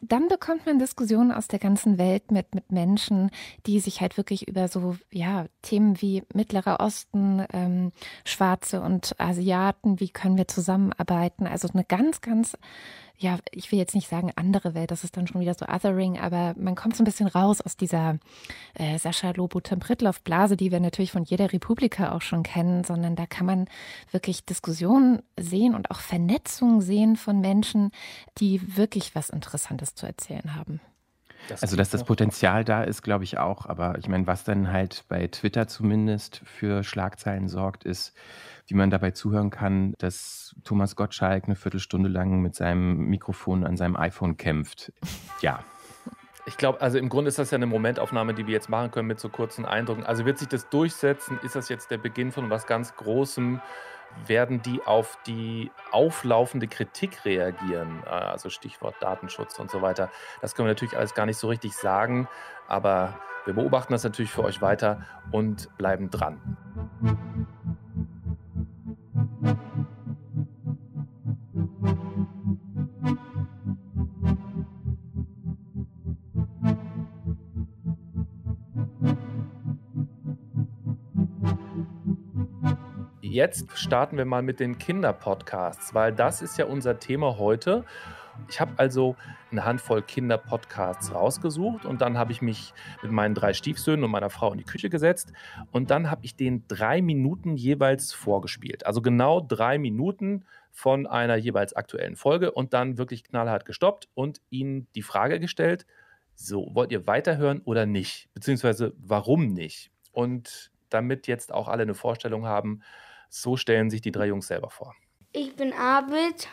Dann 0.00 0.28
bekommt 0.28 0.66
man 0.66 0.78
Diskussionen 0.78 1.32
aus 1.32 1.48
der 1.48 1.58
ganzen 1.58 1.98
Welt 1.98 2.30
mit, 2.30 2.54
mit 2.54 2.70
Menschen, 2.70 3.30
die 3.66 3.80
sich 3.80 4.00
halt 4.00 4.16
wirklich 4.16 4.46
über 4.46 4.68
so, 4.68 4.96
ja, 5.10 5.46
Themen 5.62 6.00
wie 6.00 6.22
Mittlerer 6.32 6.78
Osten, 6.80 7.44
ähm, 7.52 7.92
Schwarze 8.24 8.80
und 8.80 9.14
Asiaten, 9.18 9.98
wie 9.98 10.10
können 10.10 10.36
wir 10.36 10.46
zusammenarbeiten? 10.46 11.46
Also 11.46 11.68
eine 11.68 11.84
ganz, 11.84 12.20
ganz 12.20 12.56
ja, 13.20 13.38
ich 13.52 13.70
will 13.70 13.78
jetzt 13.78 13.94
nicht 13.94 14.08
sagen 14.08 14.32
andere 14.34 14.74
Welt, 14.74 14.90
das 14.90 15.04
ist 15.04 15.16
dann 15.16 15.26
schon 15.26 15.42
wieder 15.42 15.52
so 15.52 15.66
Othering, 15.66 16.18
aber 16.18 16.54
man 16.56 16.74
kommt 16.74 16.96
so 16.96 17.02
ein 17.02 17.04
bisschen 17.04 17.26
raus 17.26 17.60
aus 17.60 17.76
dieser 17.76 18.18
äh, 18.74 18.98
Sascha 18.98 19.32
Lobo 19.32 19.60
Tempritloff 19.60 20.22
Blase, 20.22 20.56
die 20.56 20.72
wir 20.72 20.80
natürlich 20.80 21.12
von 21.12 21.24
jeder 21.24 21.52
Republika 21.52 22.12
auch 22.12 22.22
schon 22.22 22.42
kennen, 22.42 22.82
sondern 22.82 23.16
da 23.16 23.26
kann 23.26 23.44
man 23.44 23.68
wirklich 24.10 24.46
Diskussionen 24.46 25.22
sehen 25.38 25.74
und 25.74 25.90
auch 25.90 26.00
Vernetzungen 26.00 26.80
sehen 26.80 27.16
von 27.16 27.40
Menschen, 27.40 27.90
die 28.38 28.76
wirklich 28.76 29.14
was 29.14 29.28
Interessantes 29.28 29.94
zu 29.94 30.06
erzählen 30.06 30.56
haben. 30.56 30.80
Das 31.48 31.62
also, 31.62 31.76
dass 31.76 31.90
das 31.90 32.04
Potenzial 32.04 32.64
da 32.64 32.82
ist, 32.82 33.02
glaube 33.02 33.24
ich 33.24 33.38
auch. 33.38 33.66
Aber 33.66 33.98
ich 33.98 34.08
meine, 34.08 34.26
was 34.26 34.44
dann 34.44 34.72
halt 34.72 35.04
bei 35.08 35.26
Twitter 35.26 35.66
zumindest 35.68 36.42
für 36.44 36.84
Schlagzeilen 36.84 37.48
sorgt, 37.48 37.84
ist, 37.84 38.14
wie 38.66 38.74
man 38.74 38.90
dabei 38.90 39.10
zuhören 39.10 39.50
kann, 39.50 39.94
dass 39.98 40.54
Thomas 40.64 40.94
Gottschalk 40.94 41.44
eine 41.44 41.56
Viertelstunde 41.56 42.08
lang 42.08 42.40
mit 42.40 42.54
seinem 42.54 43.06
Mikrofon 43.06 43.64
an 43.64 43.76
seinem 43.76 43.96
iPhone 43.96 44.36
kämpft. 44.36 44.92
Ja. 45.40 45.64
Ich 46.46 46.56
glaube, 46.56 46.80
also 46.80 46.98
im 46.98 47.08
Grunde 47.08 47.28
ist 47.28 47.38
das 47.38 47.50
ja 47.50 47.56
eine 47.56 47.66
Momentaufnahme, 47.66 48.34
die 48.34 48.46
wir 48.46 48.54
jetzt 48.54 48.68
machen 48.68 48.90
können 48.90 49.08
mit 49.08 49.20
so 49.20 49.28
kurzen 49.28 49.64
Eindrücken. 49.64 50.04
Also 50.04 50.24
wird 50.24 50.38
sich 50.38 50.48
das 50.48 50.68
durchsetzen? 50.68 51.38
Ist 51.42 51.54
das 51.54 51.68
jetzt 51.68 51.90
der 51.90 51.98
Beginn 51.98 52.32
von 52.32 52.48
was 52.50 52.66
ganz 52.66 52.96
Großem? 52.96 53.60
Werden 54.26 54.62
die 54.62 54.82
auf 54.84 55.18
die 55.26 55.70
auflaufende 55.92 56.68
Kritik 56.68 57.24
reagieren? 57.24 58.02
Äh, 58.06 58.10
also 58.10 58.50
Stichwort 58.50 58.96
Datenschutz 59.00 59.58
und 59.58 59.70
so 59.70 59.82
weiter. 59.82 60.10
Das 60.40 60.54
können 60.54 60.66
wir 60.66 60.72
natürlich 60.72 60.96
alles 60.96 61.14
gar 61.14 61.26
nicht 61.26 61.38
so 61.38 61.48
richtig 61.48 61.74
sagen, 61.74 62.28
aber 62.68 63.14
wir 63.44 63.54
beobachten 63.54 63.92
das 63.92 64.04
natürlich 64.04 64.30
für 64.30 64.44
euch 64.44 64.60
weiter 64.60 65.06
und 65.30 65.74
bleiben 65.76 66.10
dran. 66.10 66.56
Jetzt 83.30 83.78
starten 83.78 84.16
wir 84.16 84.24
mal 84.24 84.42
mit 84.42 84.58
den 84.58 84.78
Kinderpodcasts, 84.78 85.94
weil 85.94 86.12
das 86.12 86.42
ist 86.42 86.58
ja 86.58 86.64
unser 86.64 86.98
Thema 86.98 87.38
heute. 87.38 87.84
Ich 88.48 88.60
habe 88.60 88.72
also 88.76 89.14
eine 89.52 89.64
Handvoll 89.64 90.02
Kinderpodcasts 90.02 91.14
rausgesucht 91.14 91.84
und 91.84 92.00
dann 92.00 92.18
habe 92.18 92.32
ich 92.32 92.42
mich 92.42 92.74
mit 93.02 93.12
meinen 93.12 93.36
drei 93.36 93.52
Stiefsöhnen 93.52 94.02
und 94.02 94.10
meiner 94.10 94.30
Frau 94.30 94.50
in 94.50 94.58
die 94.58 94.64
Küche 94.64 94.90
gesetzt 94.90 95.32
und 95.70 95.92
dann 95.92 96.10
habe 96.10 96.24
ich 96.24 96.34
den 96.34 96.66
drei 96.66 97.02
Minuten 97.02 97.56
jeweils 97.56 98.12
vorgespielt. 98.12 98.84
Also 98.84 99.00
genau 99.00 99.40
drei 99.40 99.78
Minuten 99.78 100.44
von 100.72 101.06
einer 101.06 101.36
jeweils 101.36 101.72
aktuellen 101.72 102.16
Folge 102.16 102.50
und 102.50 102.74
dann 102.74 102.98
wirklich 102.98 103.22
knallhart 103.22 103.64
gestoppt 103.64 104.08
und 104.14 104.40
ihnen 104.50 104.88
die 104.96 105.02
Frage 105.02 105.38
gestellt, 105.38 105.86
so, 106.34 106.68
wollt 106.72 106.90
ihr 106.90 107.06
weiterhören 107.06 107.60
oder 107.64 107.86
nicht? 107.86 108.28
Beziehungsweise 108.34 108.92
warum 108.98 109.52
nicht? 109.52 109.92
Und 110.10 110.72
damit 110.88 111.28
jetzt 111.28 111.54
auch 111.54 111.68
alle 111.68 111.82
eine 111.82 111.94
Vorstellung 111.94 112.44
haben, 112.46 112.82
so 113.30 113.56
stellen 113.56 113.88
sich 113.88 114.02
die 114.02 114.12
drei 114.12 114.26
Jungs 114.26 114.48
selber 114.48 114.68
vor. 114.68 114.94
Ich 115.32 115.54
bin 115.56 115.72
Abid, 115.72 116.48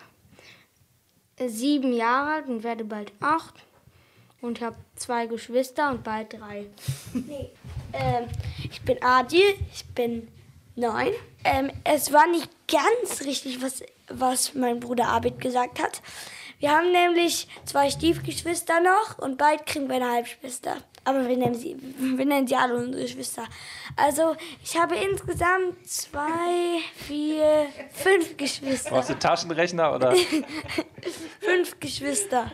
sieben 1.46 1.92
Jahre 1.92 2.36
alt 2.36 2.48
und 2.48 2.64
werde 2.64 2.86
bald 2.86 3.12
acht. 3.20 3.56
Und 4.40 4.62
habe 4.62 4.76
zwei 4.96 5.26
Geschwister 5.26 5.90
und 5.90 6.04
bald 6.04 6.34
drei. 6.34 6.68
nee. 7.14 7.50
ähm, 7.92 8.26
ich 8.70 8.82
bin 8.84 9.02
Adi, 9.02 9.42
ich 9.74 9.84
bin 9.96 10.28
neun. 10.76 11.12
Ähm, 11.44 11.72
es 11.84 12.14
war 12.14 12.28
nicht 12.28 12.50
ganz 12.68 13.22
richtig, 13.26 13.64
was, 13.64 13.82
was 14.10 14.54
mein 14.54 14.80
Bruder 14.80 15.08
Abid 15.08 15.42
gesagt 15.42 15.82
hat. 15.82 16.04
Wir 16.60 16.72
haben 16.72 16.92
nämlich 16.92 17.48
zwei 17.66 17.90
Stiefgeschwister 17.90 18.80
noch 18.80 19.18
und 19.18 19.38
bald 19.38 19.66
kriegen 19.66 19.88
wir 19.90 19.96
eine 19.96 20.12
Halbschwester. 20.12 20.78
Aber 21.08 21.26
wir 21.26 21.38
nennen 21.38 21.56
sie, 21.56 21.78
wir 21.98 22.26
nennen 22.26 22.48
sie 22.48 22.56
alle 22.58 22.76
unsere 22.76 23.04
Geschwister. 23.04 23.44
Also 23.96 24.36
ich 24.62 24.78
habe 24.78 24.98
insgesamt 24.98 25.88
zwei, 25.88 26.82
vier, 26.96 27.68
fünf 27.94 28.36
Geschwister. 28.36 28.90
Brauchst 28.90 29.12
du 29.12 29.18
Taschenrechner 29.18 29.96
oder? 29.96 30.14
fünf 31.40 31.80
Geschwister. 31.80 32.52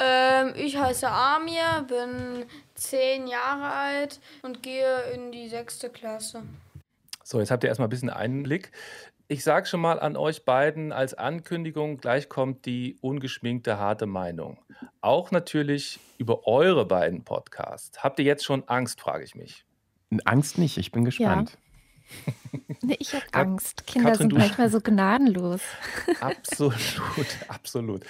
Ähm, 0.00 0.54
ich 0.56 0.78
heiße 0.78 1.06
Amir, 1.06 1.84
bin 1.86 2.46
zehn 2.74 3.26
Jahre 3.26 3.70
alt 3.70 4.20
und 4.40 4.62
gehe 4.62 5.02
in 5.14 5.30
die 5.30 5.50
sechste 5.50 5.90
Klasse. 5.90 6.44
So, 7.22 7.38
jetzt 7.38 7.50
habt 7.50 7.64
ihr 7.64 7.68
erstmal 7.68 7.88
ein 7.88 7.90
bisschen 7.90 8.08
Einblick. 8.08 8.72
Ich 9.32 9.44
sage 9.44 9.64
schon 9.64 9.80
mal 9.80 9.98
an 9.98 10.18
euch 10.18 10.44
beiden 10.44 10.92
als 10.92 11.14
Ankündigung, 11.14 11.96
gleich 11.96 12.28
kommt 12.28 12.66
die 12.66 12.98
ungeschminkte 13.00 13.78
harte 13.78 14.04
Meinung. 14.04 14.58
Auch 15.00 15.30
natürlich 15.30 16.00
über 16.18 16.46
eure 16.46 16.84
beiden 16.84 17.24
Podcasts. 17.24 18.04
Habt 18.04 18.18
ihr 18.18 18.26
jetzt 18.26 18.44
schon 18.44 18.68
Angst, 18.68 19.00
frage 19.00 19.24
ich 19.24 19.34
mich. 19.34 19.64
Angst 20.26 20.58
nicht, 20.58 20.76
ich 20.76 20.92
bin 20.92 21.06
gespannt. 21.06 21.52
Ja. 21.52 22.32
Nee, 22.82 22.96
ich 22.98 23.14
habe 23.14 23.24
Angst. 23.32 23.86
Kinder 23.86 24.10
Katrin, 24.10 24.30
sind 24.30 24.38
manchmal 24.38 24.68
so 24.68 24.80
gnadenlos. 24.80 25.62
Absolut, 26.20 26.76
absolut. 27.48 28.04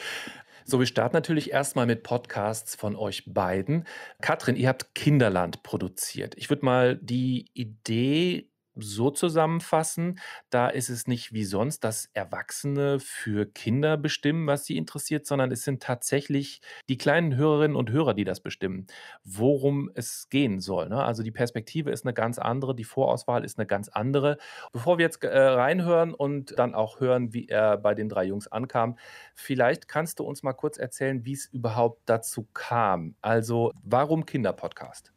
So, 0.65 0.81
wir 0.81 0.87
starten 0.87 1.15
natürlich 1.15 1.53
erstmal 1.53 1.87
mit 1.87 2.03
Podcasts 2.03 2.75
von 2.75 2.97
euch 2.97 3.33
beiden. 3.33 3.87
Katrin, 4.23 4.57
ihr 4.57 4.69
habt 4.69 4.95
Kinderland 4.95 5.63
produziert. 5.63 6.35
Ich 6.37 6.49
würde 6.51 6.65
mal 6.65 6.97
die 6.97 7.51
Idee 7.53 8.52
so 8.75 9.11
zusammenfassen, 9.11 10.19
da 10.51 10.69
ist 10.69 10.89
es 10.89 11.07
nicht 11.07 11.33
wie 11.33 11.45
sonst, 11.45 11.81
dass 11.81 12.09
Erwachsene 12.15 13.01
für 13.01 13.47
Kinder 13.47 13.97
bestimmen, 13.97 14.47
was 14.47 14.65
sie 14.65 14.77
interessiert, 14.77 15.27
sondern 15.27 15.51
es 15.53 15.65
sind 15.65 15.83
tatsächlich 15.83 16.61
die 16.89 16.97
kleinen 16.99 17.37
Hörerinnen 17.37 17.77
und 17.77 17.91
Hörer, 17.91 18.15
die 18.15 18.25
das 18.25 18.41
bestimmen, 18.41 18.87
worum 19.25 19.91
es 19.95 20.29
gehen 20.31 20.61
soll. 20.61 20.89
Ne? 20.89 21.03
Also 21.03 21.23
die 21.23 21.31
Perspektive 21.31 21.91
ist 21.91 22.05
eine 22.05 22.15
ganz 22.15 22.39
andere, 22.39 22.75
die 22.75 22.85
Vorauswahl 22.85 23.45
ist 23.45 23.59
eine 23.59 23.67
ganz 23.67 23.89
andere. 23.89 24.39
Bevor 24.73 24.99
wir 24.99 25.05
jetzt 25.05 25.23
äh, 25.25 25.39
reinhören 25.39 26.15
und 26.15 26.59
dann 26.59 26.75
auch 26.75 27.01
hören, 27.01 27.33
wie 27.35 27.49
er 27.49 27.77
bei 27.77 27.95
den 27.95 28.09
drei 28.09 28.25
Jungs 28.25 28.49
ankam, 28.49 28.97
vielleicht 29.35 29.89
kannst 29.89 30.19
du 30.19 30.25
uns 30.25 30.43
mal 30.43 30.53
kurz 30.53 30.79
erzählen, 30.79 31.25
wie 31.25 31.33
es 31.33 31.47
überhaupt 31.47 32.03
dazu 32.07 32.49
kam. 32.55 33.17
Also 33.21 33.73
warum 33.83 34.27
Kinderpodcast? 34.27 35.13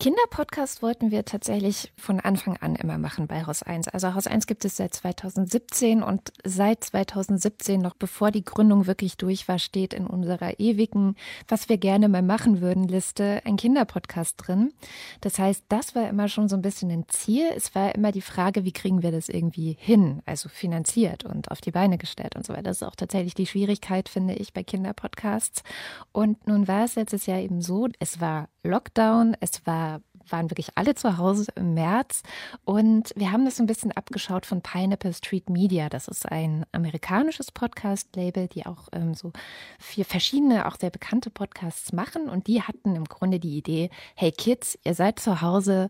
Kinderpodcast 0.00 0.80
wollten 0.82 1.10
wir 1.10 1.26
tatsächlich 1.26 1.92
von 1.98 2.20
Anfang 2.20 2.56
an 2.56 2.74
immer 2.74 2.96
machen 2.96 3.26
bei 3.26 3.44
Haus 3.44 3.62
1. 3.62 3.88
Also 3.88 4.14
Haus 4.14 4.26
1 4.26 4.46
gibt 4.46 4.64
es 4.64 4.78
seit 4.78 4.94
2017 4.94 6.02
und 6.02 6.32
seit 6.42 6.82
2017, 6.84 7.82
noch 7.82 7.92
bevor 7.96 8.30
die 8.30 8.42
Gründung 8.42 8.86
wirklich 8.86 9.18
durch 9.18 9.46
war, 9.46 9.58
steht 9.58 9.92
in 9.92 10.06
unserer 10.06 10.58
ewigen, 10.58 11.16
was 11.48 11.68
wir 11.68 11.76
gerne 11.76 12.08
mal 12.08 12.22
machen 12.22 12.62
würden, 12.62 12.88
Liste 12.88 13.42
ein 13.44 13.58
Kinderpodcast 13.58 14.36
drin. 14.38 14.72
Das 15.20 15.38
heißt, 15.38 15.66
das 15.68 15.94
war 15.94 16.08
immer 16.08 16.28
schon 16.28 16.48
so 16.48 16.56
ein 16.56 16.62
bisschen 16.62 16.90
ein 16.90 17.04
Ziel. 17.08 17.50
Es 17.54 17.74
war 17.74 17.94
immer 17.94 18.10
die 18.10 18.22
Frage, 18.22 18.64
wie 18.64 18.72
kriegen 18.72 19.02
wir 19.02 19.12
das 19.12 19.28
irgendwie 19.28 19.76
hin, 19.78 20.22
also 20.24 20.48
finanziert 20.48 21.26
und 21.26 21.50
auf 21.50 21.60
die 21.60 21.72
Beine 21.72 21.98
gestellt 21.98 22.36
und 22.36 22.46
so 22.46 22.54
weiter. 22.54 22.62
Das 22.62 22.78
ist 22.78 22.88
auch 22.88 22.96
tatsächlich 22.96 23.34
die 23.34 23.46
Schwierigkeit, 23.46 24.08
finde 24.08 24.32
ich, 24.32 24.54
bei 24.54 24.62
Kinderpodcasts. 24.62 25.62
Und 26.10 26.46
nun 26.46 26.68
war 26.68 26.86
es 26.86 26.94
letztes 26.94 27.26
Jahr 27.26 27.40
eben 27.40 27.60
so, 27.60 27.86
es 27.98 28.18
war 28.18 28.48
Lockdown, 28.62 29.36
es 29.40 29.66
war 29.66 30.00
waren 30.32 30.50
wirklich 30.50 30.68
alle 30.74 30.94
zu 30.94 31.18
Hause 31.18 31.46
im 31.56 31.74
März. 31.74 32.22
Und 32.64 33.12
wir 33.16 33.32
haben 33.32 33.44
das 33.44 33.60
ein 33.60 33.66
bisschen 33.66 33.92
abgeschaut 33.92 34.46
von 34.46 34.62
Pineapple 34.62 35.12
Street 35.12 35.50
Media. 35.50 35.88
Das 35.88 36.08
ist 36.08 36.30
ein 36.30 36.64
amerikanisches 36.72 37.52
Podcast-Label, 37.52 38.48
die 38.48 38.66
auch 38.66 38.88
ähm, 38.92 39.14
so 39.14 39.32
vier 39.78 40.04
verschiedene, 40.04 40.66
auch 40.66 40.76
sehr 40.78 40.90
bekannte 40.90 41.30
Podcasts 41.30 41.92
machen. 41.92 42.28
Und 42.28 42.46
die 42.46 42.62
hatten 42.62 42.96
im 42.96 43.04
Grunde 43.04 43.40
die 43.40 43.56
Idee, 43.56 43.90
hey 44.14 44.32
Kids, 44.32 44.78
ihr 44.84 44.94
seid 44.94 45.18
zu 45.18 45.40
Hause, 45.40 45.88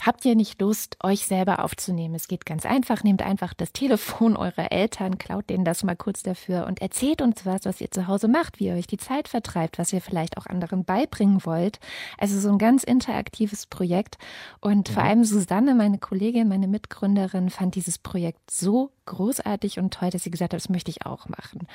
Habt 0.00 0.24
ihr 0.24 0.34
nicht 0.34 0.60
Lust, 0.60 0.96
euch 1.02 1.26
selber 1.26 1.64
aufzunehmen? 1.64 2.14
Es 2.14 2.28
geht 2.28 2.46
ganz 2.46 2.64
einfach. 2.64 3.02
Nehmt 3.02 3.22
einfach 3.22 3.54
das 3.54 3.72
Telefon 3.72 4.36
eurer 4.36 4.70
Eltern, 4.70 5.18
klaut 5.18 5.50
denen 5.50 5.64
das 5.64 5.82
mal 5.82 5.96
kurz 5.96 6.22
dafür 6.22 6.66
und 6.66 6.80
erzählt 6.80 7.22
uns 7.22 7.44
was, 7.44 7.64
was 7.64 7.80
ihr 7.80 7.90
zu 7.90 8.06
Hause 8.06 8.28
macht, 8.28 8.60
wie 8.60 8.66
ihr 8.66 8.74
euch 8.74 8.86
die 8.86 8.96
Zeit 8.96 9.28
vertreibt, 9.28 9.78
was 9.78 9.92
ihr 9.92 10.00
vielleicht 10.00 10.36
auch 10.36 10.46
anderen 10.46 10.84
beibringen 10.84 11.44
wollt. 11.44 11.80
Also 12.16 12.38
so 12.38 12.48
ein 12.50 12.58
ganz 12.58 12.84
interaktives 12.84 13.66
Projekt. 13.66 14.18
Und 14.60 14.88
mhm. 14.88 14.92
vor 14.94 15.02
allem 15.02 15.24
Susanne, 15.24 15.74
meine 15.74 15.98
Kollegin, 15.98 16.48
meine 16.48 16.68
Mitgründerin, 16.68 17.50
fand 17.50 17.74
dieses 17.74 17.98
Projekt 17.98 18.50
so 18.50 18.90
großartig 19.08 19.78
und 19.78 19.92
toll, 19.92 20.10
dass 20.10 20.22
sie 20.22 20.30
gesagt 20.30 20.52
hat, 20.52 20.60
das 20.60 20.68
möchte 20.68 20.90
ich 20.90 21.04
auch 21.06 21.28
machen. 21.28 21.66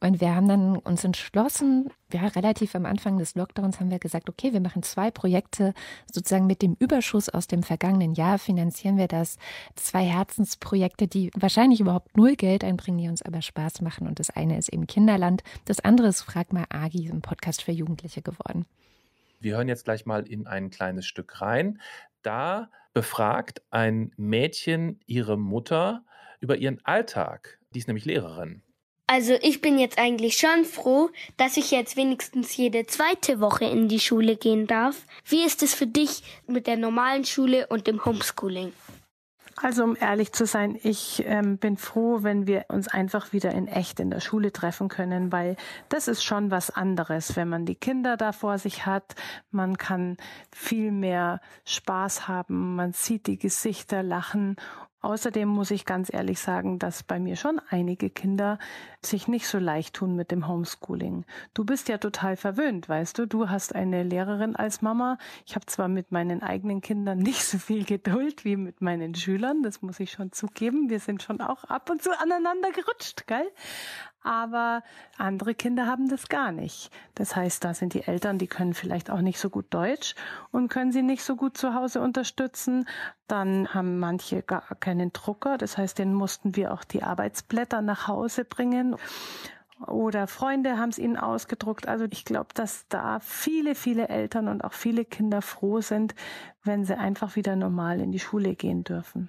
Und 0.00 0.20
wir 0.20 0.34
haben 0.34 0.48
dann 0.48 0.76
uns 0.76 1.04
entschlossen, 1.04 1.90
ja, 2.12 2.26
relativ 2.28 2.74
am 2.74 2.86
Anfang 2.86 3.18
des 3.18 3.34
Lockdowns 3.34 3.80
haben 3.80 3.90
wir 3.90 3.98
gesagt, 3.98 4.28
okay, 4.28 4.52
wir 4.52 4.60
machen 4.60 4.82
zwei 4.82 5.10
Projekte 5.10 5.74
sozusagen 6.10 6.46
mit 6.46 6.62
dem 6.62 6.76
Überschuss 6.78 7.28
aus 7.28 7.46
dem 7.46 7.62
vergangenen 7.62 8.14
Jahr 8.14 8.38
finanzieren 8.38 8.96
wir 8.96 9.08
das. 9.08 9.38
Zwei 9.74 10.04
Herzensprojekte, 10.04 11.08
die 11.08 11.30
wahrscheinlich 11.36 11.80
überhaupt 11.80 12.16
null 12.16 12.36
Geld 12.36 12.64
einbringen, 12.64 12.98
die 12.98 13.08
uns 13.08 13.22
aber 13.22 13.42
Spaß 13.42 13.82
machen. 13.82 14.06
Und 14.06 14.20
das 14.20 14.30
eine 14.30 14.56
ist 14.56 14.72
eben 14.72 14.86
Kinderland. 14.86 15.42
Das 15.64 15.80
andere 15.80 16.08
ist 16.08 16.22
Frag 16.22 16.52
mal 16.52 16.66
Agi, 16.68 17.10
ein 17.10 17.22
Podcast 17.22 17.62
für 17.62 17.72
Jugendliche 17.72 18.22
geworden. 18.22 18.66
Wir 19.40 19.56
hören 19.56 19.68
jetzt 19.68 19.84
gleich 19.84 20.06
mal 20.06 20.26
in 20.26 20.46
ein 20.46 20.70
kleines 20.70 21.06
Stück 21.06 21.40
rein. 21.40 21.80
Da 22.22 22.70
befragt 22.94 23.62
ein 23.70 24.12
Mädchen 24.16 25.00
ihre 25.06 25.36
Mutter 25.36 26.02
über 26.40 26.56
ihren 26.56 26.84
Alltag. 26.84 27.58
Die 27.74 27.78
ist 27.78 27.86
nämlich 27.86 28.04
Lehrerin. 28.04 28.62
Also 29.08 29.34
ich 29.40 29.60
bin 29.60 29.78
jetzt 29.78 29.98
eigentlich 29.98 30.36
schon 30.36 30.64
froh, 30.64 31.10
dass 31.36 31.56
ich 31.56 31.70
jetzt 31.70 31.96
wenigstens 31.96 32.56
jede 32.56 32.86
zweite 32.86 33.40
Woche 33.40 33.64
in 33.64 33.86
die 33.86 34.00
Schule 34.00 34.36
gehen 34.36 34.66
darf. 34.66 35.06
Wie 35.24 35.44
ist 35.44 35.62
es 35.62 35.74
für 35.74 35.86
dich 35.86 36.22
mit 36.48 36.66
der 36.66 36.76
normalen 36.76 37.24
Schule 37.24 37.68
und 37.68 37.86
dem 37.86 38.04
Homeschooling? 38.04 38.72
Also 39.62 39.84
um 39.84 39.96
ehrlich 39.98 40.32
zu 40.32 40.44
sein, 40.44 40.78
ich 40.82 41.24
ähm, 41.24 41.56
bin 41.56 41.78
froh, 41.78 42.18
wenn 42.22 42.46
wir 42.46 42.66
uns 42.68 42.88
einfach 42.88 43.32
wieder 43.32 43.52
in 43.52 43.68
echt 43.68 44.00
in 44.00 44.10
der 44.10 44.20
Schule 44.20 44.52
treffen 44.52 44.88
können, 44.88 45.32
weil 45.32 45.56
das 45.88 46.08
ist 46.08 46.22
schon 46.24 46.50
was 46.50 46.70
anderes, 46.70 47.36
wenn 47.36 47.48
man 47.48 47.64
die 47.64 47.74
Kinder 47.74 48.18
da 48.18 48.32
vor 48.32 48.58
sich 48.58 48.84
hat. 48.84 49.14
Man 49.50 49.78
kann 49.78 50.18
viel 50.52 50.92
mehr 50.92 51.40
Spaß 51.64 52.28
haben, 52.28 52.74
man 52.74 52.92
sieht 52.92 53.26
die 53.28 53.38
Gesichter 53.38 54.02
lachen 54.02 54.56
Außerdem 55.06 55.48
muss 55.48 55.70
ich 55.70 55.84
ganz 55.84 56.12
ehrlich 56.12 56.40
sagen, 56.40 56.80
dass 56.80 57.04
bei 57.04 57.20
mir 57.20 57.36
schon 57.36 57.60
einige 57.70 58.10
Kinder 58.10 58.58
sich 59.00 59.28
nicht 59.28 59.46
so 59.46 59.58
leicht 59.58 59.94
tun 59.94 60.16
mit 60.16 60.32
dem 60.32 60.48
Homeschooling. 60.48 61.24
Du 61.54 61.64
bist 61.64 61.88
ja 61.88 61.98
total 61.98 62.36
verwöhnt, 62.36 62.88
weißt 62.88 63.16
du. 63.16 63.26
Du 63.26 63.48
hast 63.48 63.72
eine 63.72 64.02
Lehrerin 64.02 64.56
als 64.56 64.82
Mama. 64.82 65.16
Ich 65.46 65.54
habe 65.54 65.64
zwar 65.66 65.86
mit 65.86 66.10
meinen 66.10 66.42
eigenen 66.42 66.80
Kindern 66.80 67.18
nicht 67.18 67.44
so 67.44 67.58
viel 67.58 67.84
Geduld 67.84 68.44
wie 68.44 68.56
mit 68.56 68.80
meinen 68.80 69.14
Schülern, 69.14 69.62
das 69.62 69.80
muss 69.80 70.00
ich 70.00 70.10
schon 70.10 70.32
zugeben. 70.32 70.90
Wir 70.90 70.98
sind 70.98 71.22
schon 71.22 71.40
auch 71.40 71.62
ab 71.62 71.88
und 71.88 72.02
zu 72.02 72.10
aneinander 72.20 72.72
gerutscht, 72.72 73.28
gell? 73.28 73.46
Aber 74.26 74.82
andere 75.16 75.54
Kinder 75.54 75.86
haben 75.86 76.08
das 76.08 76.28
gar 76.28 76.50
nicht. 76.50 76.90
Das 77.14 77.36
heißt, 77.36 77.64
da 77.64 77.74
sind 77.74 77.94
die 77.94 78.02
Eltern, 78.02 78.38
die 78.38 78.48
können 78.48 78.74
vielleicht 78.74 79.08
auch 79.10 79.20
nicht 79.20 79.38
so 79.38 79.48
gut 79.50 79.66
Deutsch 79.70 80.14
und 80.50 80.68
können 80.68 80.90
sie 80.90 81.02
nicht 81.02 81.22
so 81.22 81.36
gut 81.36 81.56
zu 81.56 81.74
Hause 81.74 82.00
unterstützen. 82.00 82.88
Dann 83.28 83.72
haben 83.72 83.98
manche 83.98 84.42
gar 84.42 84.74
keinen 84.80 85.12
Drucker, 85.12 85.58
das 85.58 85.78
heißt, 85.78 85.98
denen 85.98 86.14
mussten 86.14 86.56
wir 86.56 86.72
auch 86.72 86.84
die 86.84 87.02
Arbeitsblätter 87.02 87.82
nach 87.82 88.08
Hause 88.08 88.44
bringen. 88.44 88.96
Oder 89.86 90.26
Freunde 90.26 90.78
haben 90.78 90.88
es 90.88 90.98
ihnen 90.98 91.18
ausgedruckt. 91.18 91.86
Also 91.86 92.06
ich 92.10 92.24
glaube, 92.24 92.48
dass 92.54 92.88
da 92.88 93.20
viele, 93.20 93.74
viele 93.74 94.08
Eltern 94.08 94.48
und 94.48 94.64
auch 94.64 94.72
viele 94.72 95.04
Kinder 95.04 95.42
froh 95.42 95.80
sind, 95.80 96.14
wenn 96.64 96.84
sie 96.84 96.98
einfach 96.98 97.36
wieder 97.36 97.56
normal 97.56 98.00
in 98.00 98.10
die 98.10 98.18
Schule 98.18 98.54
gehen 98.54 98.84
dürfen. 98.84 99.28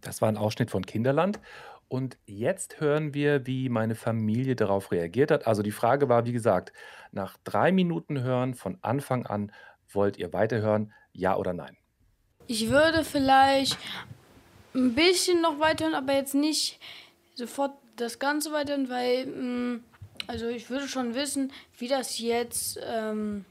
Das 0.00 0.20
war 0.20 0.28
ein 0.28 0.36
Ausschnitt 0.36 0.70
von 0.70 0.84
Kinderland. 0.84 1.40
Und 1.88 2.18
jetzt 2.26 2.80
hören 2.80 3.14
wir, 3.14 3.46
wie 3.46 3.70
meine 3.70 3.94
Familie 3.94 4.56
darauf 4.56 4.92
reagiert 4.92 5.30
hat. 5.30 5.46
Also 5.46 5.62
die 5.62 5.72
Frage 5.72 6.08
war, 6.08 6.26
wie 6.26 6.32
gesagt, 6.32 6.72
nach 7.12 7.38
drei 7.44 7.72
Minuten 7.72 8.22
hören 8.22 8.54
von 8.54 8.78
Anfang 8.82 9.26
an, 9.26 9.52
wollt 9.90 10.18
ihr 10.18 10.34
weiterhören, 10.34 10.92
ja 11.12 11.36
oder 11.36 11.54
nein? 11.54 11.76
Ich 12.46 12.68
würde 12.68 13.04
vielleicht 13.04 13.78
ein 14.74 14.94
bisschen 14.94 15.40
noch 15.40 15.60
weiterhören, 15.60 15.94
aber 15.94 16.12
jetzt 16.12 16.34
nicht 16.34 16.78
sofort 17.34 17.72
das 17.96 18.18
Ganze 18.18 18.52
weiterhören, 18.52 18.90
weil, 18.90 19.26
mm, 19.26 19.84
also 20.26 20.48
ich 20.48 20.68
würde 20.68 20.88
schon 20.88 21.14
wissen, 21.14 21.52
wie 21.78 21.88
das 21.88 22.18
jetzt 22.18 22.78
ähm, 22.84 23.46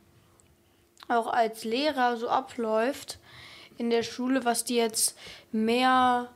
auch 1.08 1.27
als 1.27 1.63
Lehrer 1.63 2.17
so 2.17 2.29
abläuft 2.29 3.20
in 3.77 3.89
der 3.89 4.03
Schule, 4.03 4.46
was 4.46 4.63
die 4.63 4.75
jetzt 4.75 5.17
mehr 5.51 6.29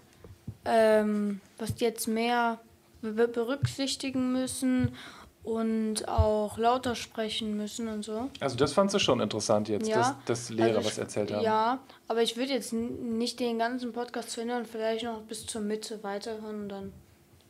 ähm, 0.65 1.41
was 1.61 1.75
die 1.75 1.85
jetzt 1.85 2.07
mehr 2.07 2.59
berücksichtigen 3.01 4.33
müssen 4.33 4.95
und 5.43 6.07
auch 6.07 6.57
lauter 6.57 6.95
sprechen 6.95 7.57
müssen 7.57 7.87
und 7.87 8.03
so. 8.03 8.29
Also 8.39 8.55
das 8.57 8.73
fandst 8.73 8.93
du 8.93 8.99
schon 8.99 9.19
interessant 9.21 9.69
jetzt, 9.69 9.87
ja, 9.87 10.17
dass, 10.25 10.25
dass 10.25 10.49
Lehrer 10.49 10.77
also 10.77 10.79
ich, 10.81 10.85
was 10.85 10.97
erzählt 10.97 11.31
haben. 11.31 11.43
Ja, 11.43 11.79
aber 12.07 12.21
ich 12.21 12.37
würde 12.37 12.53
jetzt 12.53 12.73
nicht 12.73 13.39
den 13.39 13.57
ganzen 13.57 13.91
Podcast 13.91 14.31
zu 14.31 14.43
hören, 14.43 14.65
vielleicht 14.65 15.03
noch 15.03 15.21
bis 15.21 15.47
zur 15.47 15.61
Mitte 15.61 16.03
weiterhören 16.03 16.63
und 16.63 16.69
dann 16.69 16.93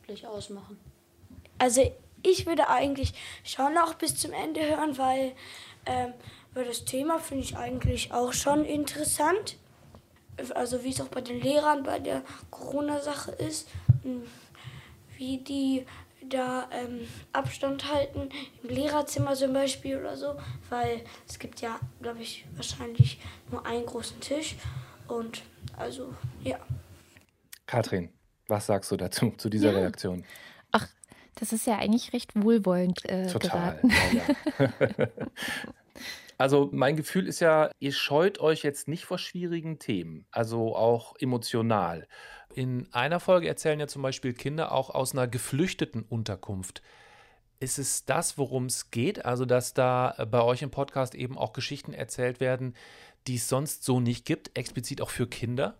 vielleicht 0.02 0.24
ausmachen. 0.26 0.78
Also 1.58 1.92
ich 2.22 2.46
würde 2.46 2.68
eigentlich 2.68 3.12
schon 3.44 3.74
noch 3.74 3.94
bis 3.94 4.16
zum 4.16 4.32
Ende 4.32 4.60
hören, 4.60 4.96
weil, 4.96 5.32
ähm, 5.84 6.14
weil 6.54 6.64
das 6.64 6.86
Thema 6.86 7.18
finde 7.18 7.44
ich 7.44 7.56
eigentlich 7.56 8.12
auch 8.12 8.32
schon 8.32 8.64
interessant 8.64 9.56
also 10.54 10.82
wie 10.82 10.90
es 10.90 11.00
auch 11.00 11.08
bei 11.08 11.20
den 11.20 11.40
Lehrern 11.40 11.82
bei 11.82 11.98
der 11.98 12.22
Corona-Sache 12.50 13.32
ist, 13.32 13.68
wie 15.16 15.38
die 15.38 15.86
da 16.28 16.68
ähm, 16.70 17.06
Abstand 17.32 17.92
halten, 17.92 18.28
im 18.62 18.70
Lehrerzimmer 18.70 19.34
zum 19.34 19.52
Beispiel 19.52 19.98
oder 19.98 20.16
so, 20.16 20.36
weil 20.70 21.02
es 21.28 21.38
gibt 21.38 21.60
ja, 21.60 21.80
glaube 22.00 22.22
ich, 22.22 22.44
wahrscheinlich 22.54 23.20
nur 23.50 23.66
einen 23.66 23.86
großen 23.86 24.20
Tisch 24.20 24.56
und 25.08 25.42
also 25.76 26.14
ja. 26.42 26.58
Katrin, 27.66 28.10
was 28.48 28.66
sagst 28.66 28.90
du 28.90 28.96
dazu, 28.96 29.32
zu 29.36 29.48
dieser 29.48 29.72
ja. 29.72 29.78
Reaktion? 29.78 30.24
Ach, 30.70 30.88
das 31.34 31.52
ist 31.52 31.66
ja 31.66 31.78
eigentlich 31.78 32.12
recht 32.12 32.32
wohlwollend 32.34 33.04
äh, 33.08 33.26
Total. 33.26 33.80
geraten. 33.80 33.90
Ja, 34.12 34.68
ja. 34.98 35.08
Also 36.42 36.70
mein 36.72 36.96
Gefühl 36.96 37.28
ist 37.28 37.38
ja, 37.38 37.70
ihr 37.78 37.92
scheut 37.92 38.40
euch 38.40 38.64
jetzt 38.64 38.88
nicht 38.88 39.04
vor 39.04 39.18
schwierigen 39.18 39.78
Themen, 39.78 40.26
also 40.32 40.74
auch 40.74 41.14
emotional. 41.20 42.08
In 42.54 42.86
einer 42.92 43.20
Folge 43.20 43.48
erzählen 43.48 43.80
ja 43.80 43.86
zum 43.86 44.02
Beispiel 44.02 44.32
Kinder 44.32 44.72
auch 44.72 44.90
aus 44.90 45.12
einer 45.12 45.26
geflüchteten 45.26 46.02
Unterkunft. 46.02 46.82
Ist 47.60 47.78
es 47.78 48.04
das, 48.04 48.38
worum 48.38 48.66
es 48.66 48.90
geht? 48.90 49.24
Also, 49.24 49.44
dass 49.44 49.72
da 49.72 50.16
bei 50.30 50.42
euch 50.42 50.62
im 50.62 50.70
Podcast 50.70 51.14
eben 51.14 51.38
auch 51.38 51.52
Geschichten 51.52 51.92
erzählt 51.92 52.40
werden, 52.40 52.74
die 53.26 53.36
es 53.36 53.48
sonst 53.48 53.84
so 53.84 54.00
nicht 54.00 54.24
gibt, 54.24 54.56
explizit 54.58 55.00
auch 55.00 55.10
für 55.10 55.28
Kinder? 55.28 55.76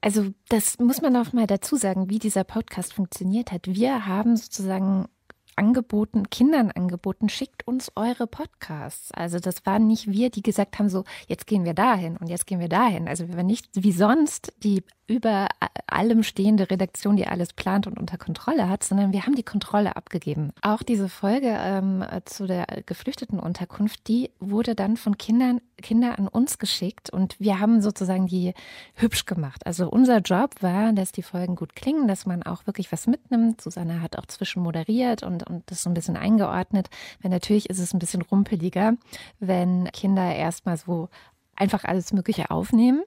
Also, 0.00 0.32
das 0.48 0.78
muss 0.78 1.02
man 1.02 1.16
auch 1.16 1.32
mal 1.32 1.46
dazu 1.46 1.76
sagen, 1.76 2.08
wie 2.08 2.18
dieser 2.18 2.44
Podcast 2.44 2.94
funktioniert 2.94 3.52
hat. 3.52 3.66
Wir 3.66 4.06
haben 4.06 4.36
sozusagen 4.36 5.08
angeboten, 5.56 6.30
Kindern 6.30 6.70
angeboten, 6.70 7.28
schickt 7.28 7.66
uns 7.66 7.92
eure 7.96 8.26
Podcasts. 8.26 9.12
Also 9.12 9.38
das 9.38 9.66
waren 9.66 9.86
nicht 9.86 10.10
wir, 10.10 10.30
die 10.30 10.42
gesagt 10.42 10.78
haben, 10.78 10.88
so 10.88 11.04
jetzt 11.28 11.46
gehen 11.46 11.64
wir 11.64 11.74
dahin 11.74 12.16
und 12.16 12.28
jetzt 12.28 12.46
gehen 12.46 12.60
wir 12.60 12.68
dahin. 12.68 13.08
Also 13.08 13.28
wir 13.28 13.36
waren 13.36 13.46
nicht 13.46 13.68
wie 13.74 13.92
sonst 13.92 14.52
die 14.62 14.82
über 15.06 15.48
allem 15.88 16.22
stehende 16.22 16.70
Redaktion, 16.70 17.16
die 17.16 17.26
alles 17.26 17.52
plant 17.52 17.88
und 17.88 17.98
unter 17.98 18.16
Kontrolle 18.16 18.68
hat, 18.68 18.84
sondern 18.84 19.12
wir 19.12 19.26
haben 19.26 19.34
die 19.34 19.42
Kontrolle 19.42 19.96
abgegeben. 19.96 20.52
Auch 20.62 20.84
diese 20.84 21.08
Folge 21.08 21.48
ähm, 21.58 22.04
zu 22.26 22.46
der 22.46 22.66
geflüchteten 22.86 23.40
Unterkunft, 23.40 24.06
die 24.06 24.30
wurde 24.38 24.76
dann 24.76 24.96
von 24.96 25.18
Kindern 25.18 25.60
Kinder 25.80 26.18
an 26.18 26.28
uns 26.28 26.58
geschickt 26.58 27.10
und 27.10 27.38
wir 27.40 27.58
haben 27.58 27.80
sozusagen 27.80 28.26
die 28.26 28.54
hübsch 28.94 29.26
gemacht. 29.26 29.66
Also 29.66 29.88
unser 29.88 30.18
Job 30.18 30.50
war, 30.60 30.92
dass 30.92 31.12
die 31.12 31.22
Folgen 31.22 31.56
gut 31.56 31.74
klingen, 31.74 32.06
dass 32.06 32.26
man 32.26 32.42
auch 32.42 32.66
wirklich 32.66 32.92
was 32.92 33.06
mitnimmt. 33.06 33.60
Susanne 33.60 34.02
hat 34.02 34.16
auch 34.18 34.26
zwischen 34.26 34.62
moderiert 34.62 35.22
und, 35.22 35.48
und 35.50 35.70
das 35.70 35.82
so 35.82 35.90
ein 35.90 35.94
bisschen 35.94 36.16
eingeordnet. 36.16 36.88
Weil 37.20 37.30
natürlich 37.30 37.68
ist 37.68 37.78
es 37.78 37.92
ein 37.92 37.98
bisschen 37.98 38.22
rumpeliger, 38.22 38.94
wenn 39.38 39.90
Kinder 39.92 40.34
erstmal 40.34 40.76
so 40.76 41.08
einfach 41.56 41.84
alles 41.84 42.12
Mögliche 42.12 42.50
aufnehmen. 42.50 43.02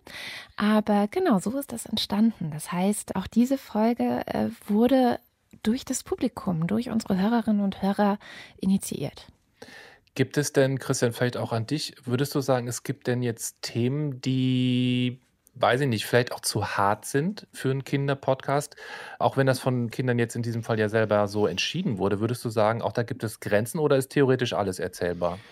Aber 0.55 1.07
genau, 1.09 1.39
so 1.39 1.57
ist 1.57 1.71
das 1.71 1.85
entstanden. 1.85 2.51
Das 2.51 2.71
heißt, 2.71 3.15
auch 3.15 3.27
diese 3.27 3.57
Folge 3.57 4.21
äh, 4.27 4.49
wurde 4.67 5.19
durch 5.63 5.85
das 5.85 6.03
Publikum, 6.03 6.67
durch 6.67 6.89
unsere 6.89 7.17
Hörerinnen 7.17 7.61
und 7.63 7.81
Hörer 7.81 8.19
initiiert. 8.57 9.27
Gibt 10.15 10.37
es 10.37 10.53
denn, 10.53 10.77
Christian, 10.77 11.11
vielleicht 11.11 11.37
auch 11.37 11.51
an 11.51 11.65
dich, 11.65 11.95
würdest 12.05 12.35
du 12.35 12.41
sagen, 12.41 12.67
es 12.67 12.83
gibt 12.83 13.07
denn 13.07 13.23
jetzt 13.23 13.63
Themen, 13.63 14.21
die, 14.21 15.19
weiß 15.55 15.81
ich 15.81 15.87
nicht, 15.87 16.05
vielleicht 16.05 16.31
auch 16.31 16.39
zu 16.39 16.77
hart 16.77 17.05
sind 17.05 17.47
für 17.53 17.71
einen 17.71 17.83
Kinderpodcast? 17.83 18.75
Auch 19.19 19.37
wenn 19.37 19.47
das 19.47 19.59
von 19.59 19.89
Kindern 19.91 20.19
jetzt 20.19 20.35
in 20.35 20.41
diesem 20.43 20.63
Fall 20.63 20.79
ja 20.79 20.89
selber 20.89 21.27
so 21.27 21.47
entschieden 21.47 21.97
wurde, 21.97 22.19
würdest 22.19 22.43
du 22.45 22.49
sagen, 22.49 22.81
auch 22.81 22.91
da 22.93 23.03
gibt 23.03 23.23
es 23.23 23.39
Grenzen 23.39 23.79
oder 23.79 23.97
ist 23.97 24.09
theoretisch 24.09 24.53
alles 24.53 24.79
erzählbar? 24.79 25.43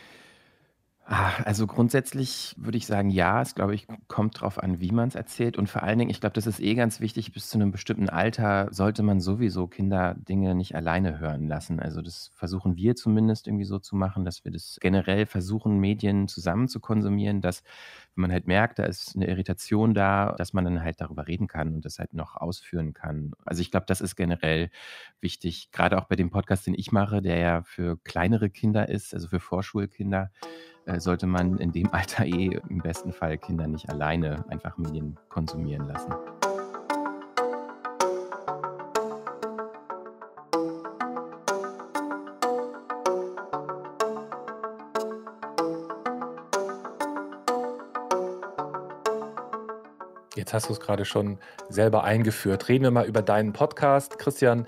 Also 1.04 1.68
grundsätzlich 1.68 2.56
würde 2.58 2.78
ich 2.78 2.86
sagen, 2.86 3.10
ja, 3.10 3.42
es 3.42 3.56
glaube 3.56 3.76
ich, 3.76 3.88
kommt 4.08 4.40
drauf 4.40 4.62
an, 4.62 4.80
wie 4.80 4.92
man 4.92 5.10
es 5.10 5.16
erzählt. 5.16 5.58
Und 5.58 5.68
vor 5.68 5.84
allen 5.84 6.00
Dingen, 6.00 6.12
ich 6.12 6.22
glaube, 6.22 6.34
das 6.34 6.48
ist 6.48 6.60
eh 6.60 6.74
ganz 6.76 7.02
wichtig, 7.02 7.34
bis 7.34 7.50
zu 7.50 7.58
einem 7.58 7.72
bestimmten 7.72 8.08
Alter 8.08 8.70
sollte 8.72 9.04
man 9.04 9.20
sowieso 9.20 9.68
Kinder 9.68 10.16
Dinge 10.16 10.56
nicht 10.56 10.76
alleine 10.76 11.20
hören 11.20 11.48
lassen. 11.48 11.80
Also 11.80 12.02
das 12.02 12.32
versuchen 12.36 12.78
wir 12.78 12.96
zumindest 12.96 13.48
irgendwie 13.48 13.66
so 13.66 13.80
zu 13.80 13.96
machen, 13.96 14.24
dass 14.24 14.46
wir 14.46 14.52
das 14.52 14.78
generell 14.80 15.26
versuchen, 15.26 15.80
Medien 15.80 16.28
zusammen 16.28 16.68
zu 16.68 16.80
konsumieren, 16.80 17.42
dass 17.42 17.64
wenn 18.16 18.22
man 18.22 18.32
halt 18.32 18.48
merkt, 18.48 18.80
da 18.80 18.84
ist 18.84 19.16
eine 19.16 19.28
Irritation 19.28 19.94
da, 19.94 20.34
dass 20.38 20.54
man 20.54 20.66
dann 20.66 20.84
halt 20.84 21.02
darüber 21.02 21.28
reden 21.28 21.48
kann 21.48 21.74
und 21.74 21.84
das 21.84 22.00
halt 22.00 22.14
noch 22.14 22.36
ausführen 22.36 22.94
kann. 22.94 23.32
Also 23.44 23.62
ich 23.62 23.72
glaube, 23.72 23.86
das 23.88 24.02
ist 24.02 24.16
generell 24.16 24.70
wichtig, 25.20 25.72
gerade 25.72 25.98
auch 25.98 26.06
bei 26.06 26.16
dem 26.16 26.30
Podcast, 26.30 26.68
den 26.68 26.76
ich 26.76 26.92
mache, 26.92 27.22
der 27.22 27.38
ja 27.38 27.64
für 27.64 27.98
kleinere 28.04 28.50
Kinder 28.50 28.88
ist, 28.88 29.14
also 29.14 29.28
für 29.28 29.40
Vorschulkinder. 29.40 30.32
Äh, 30.86 31.00
sollte 31.00 31.28
man 31.28 31.58
in 31.58 31.72
dem 31.72 31.90
Alter 31.94 32.26
eh 32.26 32.60
im 32.70 32.80
besten 32.80 33.12
Fall 33.12 33.38
Kinder 33.38 33.68
nicht 33.68 33.90
alleine 33.90 34.44
einfach 34.50 34.78
Medien 34.78 35.18
konsumieren 35.30 35.88
lassen. 35.88 36.14
Jetzt 50.36 50.54
hast 50.54 50.70
du 50.70 50.74
es 50.74 50.80
gerade 50.80 51.06
schon 51.06 51.38
selber 51.70 52.04
eingeführt. 52.04 52.68
Reden 52.68 52.84
wir 52.84 52.92
mal 52.92 53.06
über 53.06 53.22
deinen 53.22 53.54
Podcast, 53.54 54.18
Christian. 54.18 54.66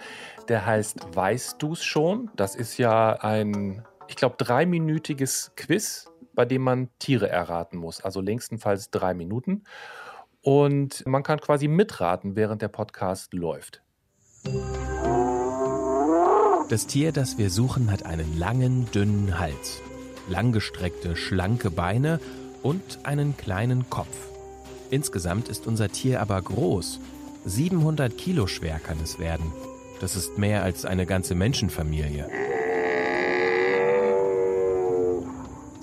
Der 0.47 0.65
heißt 0.65 1.15
Weißt 1.15 1.61
du's 1.61 1.83
schon? 1.83 2.29
Das 2.35 2.55
ist 2.55 2.77
ja 2.77 3.13
ein 3.13 3.83
ich 4.13 4.17
glaube, 4.17 4.35
dreiminütiges 4.37 5.53
Quiz, 5.55 6.07
bei 6.35 6.45
dem 6.45 6.61
man 6.61 6.89
Tiere 6.99 7.29
erraten 7.29 7.79
muss. 7.79 7.99
Also 7.99 8.21
längstenfalls 8.21 8.91
drei 8.91 9.15
Minuten. 9.15 9.63
Und 10.43 11.03
man 11.07 11.23
kann 11.23 11.39
quasi 11.41 11.67
mitraten, 11.67 12.35
während 12.35 12.61
der 12.61 12.67
Podcast 12.67 13.33
läuft. 13.33 13.81
Das 16.69 16.85
Tier, 16.85 17.11
das 17.11 17.39
wir 17.39 17.49
suchen, 17.49 17.89
hat 17.89 18.05
einen 18.05 18.37
langen, 18.37 18.85
dünnen 18.91 19.39
Hals, 19.39 19.81
langgestreckte, 20.29 21.15
schlanke 21.15 21.71
Beine 21.71 22.19
und 22.61 22.99
einen 23.05 23.35
kleinen 23.35 23.89
Kopf. 23.89 24.27
Insgesamt 24.91 25.49
ist 25.49 25.65
unser 25.65 25.89
Tier 25.89 26.21
aber 26.21 26.39
groß. 26.39 26.99
700 27.45 28.15
Kilo 28.15 28.45
schwer 28.45 28.77
kann 28.77 28.99
es 29.01 29.17
werden. 29.17 29.51
Das 30.01 30.15
ist 30.15 30.37
mehr 30.37 30.61
als 30.61 30.85
eine 30.85 31.07
ganze 31.07 31.33
Menschenfamilie. 31.33 32.29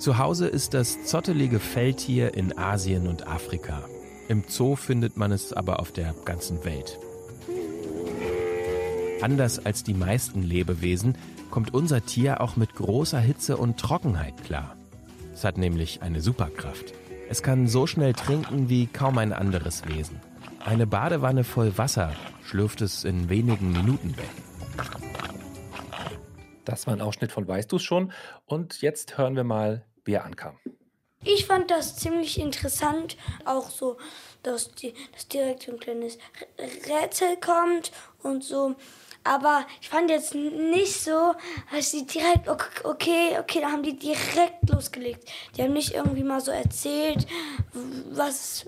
Zu 0.01 0.17
Hause 0.17 0.47
ist 0.47 0.73
das 0.73 1.05
zottelige 1.05 1.59
Feldtier 1.59 2.33
in 2.33 2.57
Asien 2.57 3.05
und 3.05 3.27
Afrika. 3.27 3.83
Im 4.29 4.43
Zoo 4.47 4.75
findet 4.75 5.15
man 5.15 5.31
es 5.31 5.53
aber 5.53 5.79
auf 5.79 5.91
der 5.91 6.15
ganzen 6.25 6.65
Welt. 6.65 6.97
Anders 9.21 9.63
als 9.63 9.83
die 9.83 9.93
meisten 9.93 10.41
Lebewesen 10.41 11.19
kommt 11.51 11.75
unser 11.75 12.03
Tier 12.03 12.41
auch 12.41 12.55
mit 12.55 12.73
großer 12.73 13.19
Hitze 13.19 13.57
und 13.57 13.79
Trockenheit 13.79 14.43
klar. 14.43 14.75
Es 15.35 15.43
hat 15.43 15.59
nämlich 15.59 16.01
eine 16.01 16.21
Superkraft. 16.21 16.95
Es 17.29 17.43
kann 17.43 17.67
so 17.67 17.85
schnell 17.85 18.13
trinken 18.13 18.69
wie 18.69 18.87
kaum 18.87 19.19
ein 19.19 19.33
anderes 19.33 19.87
Wesen. 19.87 20.19
Eine 20.65 20.87
Badewanne 20.87 21.43
voll 21.43 21.77
Wasser 21.77 22.11
schlürft 22.43 22.81
es 22.81 23.03
in 23.03 23.29
wenigen 23.29 23.71
Minuten 23.71 24.17
weg. 24.17 24.31
Das 26.65 26.87
war 26.87 26.95
ein 26.95 27.01
Ausschnitt 27.01 27.31
von 27.31 27.47
Weißt 27.47 27.71
du's 27.71 27.83
schon? 27.83 28.11
Und 28.45 28.81
jetzt 28.81 29.19
hören 29.19 29.35
wir 29.35 29.43
mal, 29.43 29.85
wie 30.05 30.13
er 30.13 30.25
ankam. 30.25 30.57
Ich 31.23 31.45
fand 31.45 31.69
das 31.69 31.97
ziemlich 31.97 32.39
interessant, 32.39 33.15
auch 33.45 33.69
so, 33.69 33.97
dass, 34.41 34.71
die, 34.71 34.93
dass 35.11 35.27
direkt 35.27 35.63
so 35.63 35.71
ein 35.71 35.79
kleines 35.79 36.17
Rätsel 36.57 37.37
kommt 37.37 37.91
und 38.23 38.43
so. 38.43 38.75
Aber 39.23 39.67
ich 39.79 39.89
fand 39.89 40.09
jetzt 40.09 40.33
nicht 40.33 40.99
so, 40.99 41.35
dass 41.71 41.91
sie 41.91 42.07
direkt, 42.07 42.47
okay, 42.47 43.37
okay, 43.39 43.61
da 43.61 43.71
haben 43.71 43.83
die 43.83 43.95
direkt 43.95 44.67
losgelegt. 44.67 45.29
Die 45.55 45.61
haben 45.61 45.73
nicht 45.73 45.93
irgendwie 45.93 46.23
mal 46.23 46.41
so 46.41 46.49
erzählt, 46.49 47.27
was, 48.09 48.65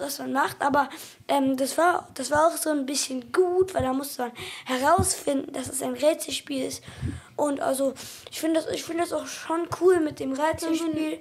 was 0.00 0.18
man 0.18 0.32
macht. 0.32 0.60
Aber 0.60 0.88
ähm, 1.28 1.56
das, 1.56 1.78
war, 1.78 2.08
das 2.14 2.30
war 2.30 2.48
auch 2.48 2.56
so 2.56 2.70
ein 2.70 2.86
bisschen 2.86 3.32
gut, 3.32 3.74
weil 3.74 3.82
da 3.82 3.92
musste 3.92 4.22
man 4.22 4.32
herausfinden, 4.64 5.52
dass 5.52 5.68
es 5.68 5.82
ein 5.82 5.94
Rätselspiel 5.94 6.64
ist. 6.64 6.82
Und 7.36 7.60
also, 7.60 7.94
ich 8.30 8.40
finde 8.40 8.60
das, 8.60 8.80
find 8.80 9.00
das 9.00 9.12
auch 9.12 9.26
schon 9.26 9.68
cool 9.80 10.00
mit 10.00 10.20
dem 10.20 10.32
Rätselspiel. 10.32 11.20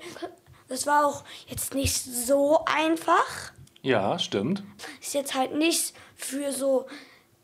Das 0.67 0.85
war 0.85 1.05
auch 1.05 1.23
jetzt 1.47 1.73
nicht 1.73 1.95
so 1.95 2.63
einfach. 2.65 3.51
Ja, 3.81 4.19
stimmt. 4.19 4.63
Ist 5.01 5.13
jetzt 5.13 5.33
halt 5.33 5.55
nicht 5.55 5.93
für 6.15 6.51
so, 6.51 6.87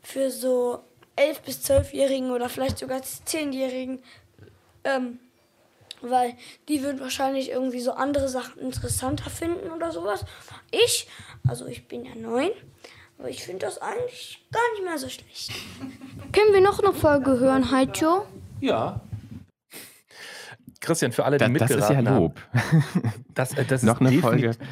für 0.02 0.30
so 0.30 0.84
11- 1.16 1.40
bis 1.44 1.58
12-Jährigen 1.64 2.30
oder 2.30 2.48
vielleicht 2.48 2.78
sogar 2.78 3.00
10-Jährigen. 3.00 4.02
Ähm, 4.84 5.18
weil 6.02 6.36
die 6.68 6.82
würden 6.82 7.00
wahrscheinlich 7.00 7.50
irgendwie 7.50 7.80
so 7.80 7.92
andere 7.92 8.28
Sachen 8.28 8.60
interessanter 8.60 9.30
finden 9.30 9.70
oder 9.70 9.92
sowas. 9.92 10.24
Ich, 10.70 11.08
also 11.48 11.66
ich 11.66 11.88
bin 11.88 12.04
ja 12.04 12.14
neun, 12.14 12.50
aber 13.18 13.28
ich 13.28 13.44
finde 13.44 13.66
das 13.66 13.78
eigentlich 13.78 14.46
gar 14.52 14.72
nicht 14.72 14.84
mehr 14.84 14.98
so 14.98 15.08
schlecht. 15.08 15.52
Können 16.32 16.52
wir 16.52 16.60
noch 16.60 16.82
eine 16.82 16.92
Folge 16.92 17.38
hören, 17.38 17.70
Heidjo? 17.70 18.26
Ja. 18.60 19.00
Christian, 20.80 21.12
für 21.12 21.24
alle, 21.24 21.38
die 21.38 21.44
da, 21.44 21.48
mitgeraten 21.48 21.80
Das 21.80 21.90
ist 21.90 21.94
ja 21.94 22.00
Lob. 22.00 22.40
Haben, 22.52 23.12
das, 23.34 23.54
äh, 23.54 23.64
das 23.64 23.82
noch 23.84 24.00
eine 24.00 24.10
definitiv, 24.10 24.56
Folge. 24.56 24.70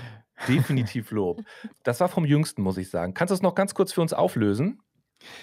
Definitiv 0.48 1.10
Lob. 1.10 1.42
Das 1.82 2.00
war 2.00 2.08
vom 2.08 2.24
Jüngsten, 2.24 2.62
muss 2.62 2.76
ich 2.76 2.90
sagen. 2.90 3.14
Kannst 3.14 3.30
du 3.30 3.34
es 3.34 3.42
noch 3.42 3.54
ganz 3.54 3.74
kurz 3.74 3.92
für 3.92 4.00
uns 4.00 4.12
auflösen? 4.12 4.80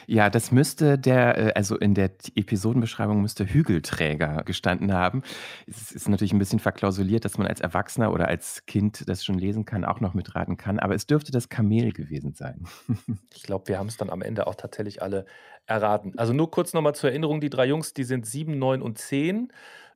Ja, 0.08 0.30
das 0.30 0.52
müsste 0.52 0.98
der, 0.98 1.38
äh, 1.38 1.54
also 1.54 1.78
in 1.78 1.94
der 1.94 2.12
Episodenbeschreibung 2.36 3.22
müsste 3.22 3.46
Hügelträger 3.46 4.44
gestanden 4.44 4.94
haben. 4.94 5.24
Es 5.68 5.92
ist 5.92 6.10
natürlich 6.10 6.34
ein 6.34 6.40
bisschen 6.40 6.60
verklausuliert, 6.60 7.26
dass 7.26 7.38
man 7.38 7.48
als 7.48 7.62
Erwachsener 7.62 8.12
oder 8.12 8.28
als 8.28 8.66
Kind 8.66 9.08
das 9.08 9.24
schon 9.24 9.38
lesen 9.38 9.66
kann, 9.66 9.86
auch 9.86 10.00
noch 10.00 10.14
mitraten 10.14 10.58
kann, 10.58 10.80
aber 10.80 10.96
es 10.96 11.06
dürfte 11.06 11.32
das 11.32 11.50
Kamel 11.50 11.92
gewesen 11.92 12.34
sein. 12.34 12.66
Ich 13.34 13.44
glaube, 13.44 13.68
wir 13.68 13.80
haben 13.80 13.88
es 13.88 13.98
dann 13.98 14.10
am 14.10 14.22
Ende 14.22 14.46
auch 14.46 14.56
tatsächlich 14.56 15.02
alle 15.02 15.26
erraten. 15.66 16.14
Also 16.18 16.34
nur 16.34 16.52
kurz 16.52 16.74
nochmal 16.74 16.96
zur 16.96 17.10
Erinnerung, 17.10 17.42
die 17.42 17.50
drei 17.50 17.66
Jungs, 17.66 17.94
die 17.94 18.04
sind 18.04 18.26
sieben, 18.26 18.60
neun 18.60 18.82
und 18.82 18.98
zehn. 18.98 19.52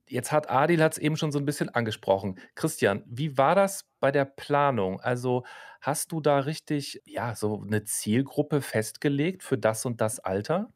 Jetzt 0.08 0.32
hat 0.32 0.50
Adil 0.50 0.82
hat 0.82 0.92
es 0.92 0.98
eben 0.98 1.16
schon 1.16 1.32
so 1.32 1.38
ein 1.38 1.44
bisschen 1.44 1.68
angesprochen. 1.68 2.38
Christian, 2.54 3.02
wie 3.06 3.36
war 3.36 3.54
das 3.54 3.86
bei 4.00 4.12
der 4.12 4.24
Planung? 4.24 5.00
Also 5.00 5.44
hast 5.80 6.12
du 6.12 6.20
da 6.20 6.40
richtig, 6.40 7.02
ja, 7.04 7.34
so 7.34 7.62
eine 7.62 7.84
Zielgruppe 7.84 8.60
festgelegt 8.60 9.42
für 9.42 9.58
das 9.58 9.84
und 9.84 10.00
das 10.00 10.20
Alter? 10.20 10.70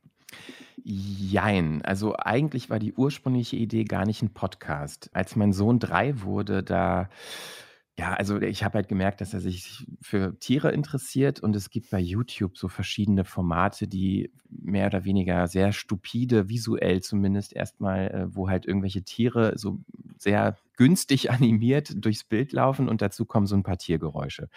Jein. 0.83 1.83
Also 1.83 2.16
eigentlich 2.16 2.71
war 2.71 2.79
die 2.79 2.95
ursprüngliche 2.95 3.57
Idee 3.57 3.85
gar 3.85 4.07
nicht 4.07 4.23
ein 4.23 4.33
Podcast. 4.33 5.11
Als 5.12 5.37
mein 5.37 5.53
Sohn 5.53 5.79
drei 5.79 6.23
wurde, 6.23 6.62
da 6.62 7.09
ja, 7.98 8.14
also 8.14 8.40
ich 8.40 8.64
habe 8.64 8.79
halt 8.79 8.88
gemerkt, 8.88 9.20
dass 9.20 9.35
er 9.35 9.40
sich 9.40 9.87
für 10.00 10.38
Tiere 10.38 10.70
interessiert 10.70 11.40
und 11.40 11.55
es 11.55 11.70
gibt 11.70 11.90
bei 11.90 11.98
YouTube 11.98 12.57
so 12.57 12.68
verschiedene 12.68 13.24
Formate, 13.24 13.88
die 13.88 14.33
mehr 14.48 14.87
oder 14.87 15.05
weniger 15.05 15.46
sehr 15.48 15.72
stupide, 15.72 16.48
visuell 16.48 17.03
zumindest 17.03 17.53
erstmal, 17.55 18.09
äh, 18.09 18.35
wo 18.35 18.48
halt 18.48 18.64
irgendwelche 18.64 19.03
Tiere 19.03 19.53
so 19.57 19.81
sehr 20.16 20.57
günstig 20.76 21.31
animiert 21.31 21.92
durchs 21.94 22.24
Bild 22.24 22.53
laufen 22.53 22.88
und 22.88 23.03
dazu 23.03 23.26
kommen 23.26 23.46
so 23.46 23.57
ein 23.57 23.64
paar 23.64 23.79
Tiergeräusche. 23.79 24.48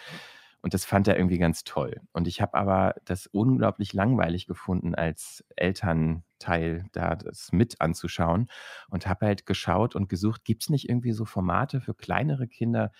Und 0.62 0.72
das 0.72 0.86
fand 0.86 1.06
er 1.08 1.18
irgendwie 1.18 1.36
ganz 1.36 1.64
toll. 1.64 2.00
Und 2.14 2.26
ich 2.26 2.40
habe 2.40 2.54
aber 2.54 2.94
das 3.04 3.26
unglaublich 3.26 3.92
langweilig 3.92 4.46
gefunden, 4.46 4.94
als 4.94 5.44
Elternteil 5.56 6.86
da 6.92 7.16
das 7.16 7.52
mit 7.52 7.82
anzuschauen 7.82 8.48
und 8.88 9.06
habe 9.06 9.26
halt 9.26 9.44
geschaut 9.44 9.94
und 9.94 10.08
gesucht, 10.08 10.46
gibt 10.46 10.62
es 10.62 10.70
nicht 10.70 10.88
irgendwie 10.88 11.12
so 11.12 11.26
Formate 11.26 11.82
für 11.82 11.92
kleinere 11.92 12.48
Kinder, 12.48 12.92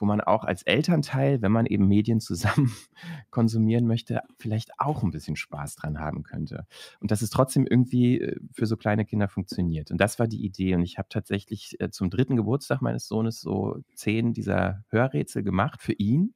wo 0.00 0.06
man 0.06 0.20
auch 0.20 0.44
als 0.44 0.62
Elternteil, 0.62 1.42
wenn 1.42 1.52
man 1.52 1.66
eben 1.66 1.86
Medien 1.86 2.20
zusammen 2.20 2.72
konsumieren 3.30 3.86
möchte, 3.86 4.22
vielleicht 4.38 4.70
auch 4.78 5.02
ein 5.02 5.10
bisschen 5.10 5.36
Spaß 5.36 5.76
dran 5.76 6.00
haben 6.00 6.22
könnte. 6.22 6.66
Und 7.00 7.10
dass 7.10 7.22
es 7.22 7.30
trotzdem 7.30 7.66
irgendwie 7.66 8.20
äh, 8.20 8.40
für 8.52 8.66
so 8.66 8.76
kleine 8.76 9.04
Kinder 9.04 9.28
funktioniert. 9.28 9.90
Und 9.90 10.00
das 10.00 10.18
war 10.18 10.26
die 10.26 10.44
Idee. 10.44 10.74
Und 10.74 10.82
ich 10.82 10.98
habe 10.98 11.08
tatsächlich 11.08 11.80
äh, 11.80 11.90
zum 11.90 12.10
dritten 12.10 12.36
Geburtstag 12.36 12.80
meines 12.80 13.06
Sohnes 13.06 13.40
so 13.40 13.78
zehn 13.94 14.32
dieser 14.32 14.84
Hörrätsel 14.88 15.42
gemacht 15.42 15.82
für 15.82 15.92
ihn. 15.92 16.34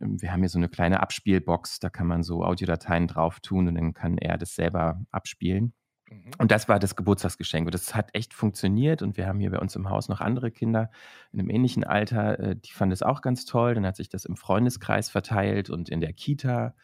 Ähm, 0.00 0.20
wir 0.20 0.32
haben 0.32 0.40
hier 0.40 0.48
so 0.48 0.58
eine 0.58 0.68
kleine 0.68 1.00
Abspielbox, 1.00 1.78
da 1.78 1.88
kann 1.88 2.06
man 2.06 2.22
so 2.22 2.44
Audiodateien 2.44 3.06
drauf 3.06 3.40
tun 3.40 3.68
und 3.68 3.76
dann 3.76 3.94
kann 3.94 4.18
er 4.18 4.38
das 4.38 4.54
selber 4.54 5.00
abspielen. 5.10 5.72
Mhm. 6.12 6.30
Und 6.38 6.50
das 6.50 6.68
war 6.68 6.78
das 6.78 6.96
Geburtstagsgeschenk. 6.96 7.66
Und 7.66 7.74
das 7.74 7.94
hat 7.94 8.10
echt 8.14 8.34
funktioniert. 8.34 9.02
Und 9.02 9.16
wir 9.16 9.26
haben 9.26 9.40
hier 9.40 9.50
bei 9.50 9.58
uns 9.58 9.76
im 9.76 9.88
Haus 9.88 10.08
noch 10.08 10.20
andere 10.20 10.50
Kinder 10.50 10.90
in 11.32 11.40
einem 11.40 11.50
ähnlichen 11.50 11.84
Alter, 11.84 12.38
äh, 12.38 12.56
die 12.56 12.72
fanden 12.72 12.92
es 12.92 13.02
auch 13.02 13.22
ganz 13.22 13.44
toll. 13.44 13.74
Dann 13.74 13.86
hat 13.86 13.96
sich 13.96 14.08
das 14.08 14.24
im 14.24 14.36
Freundeskreis 14.36 15.10
verteilt 15.10 15.70
und 15.70 15.88
in 15.88 16.00
der 16.00 16.12
Kita. 16.12 16.74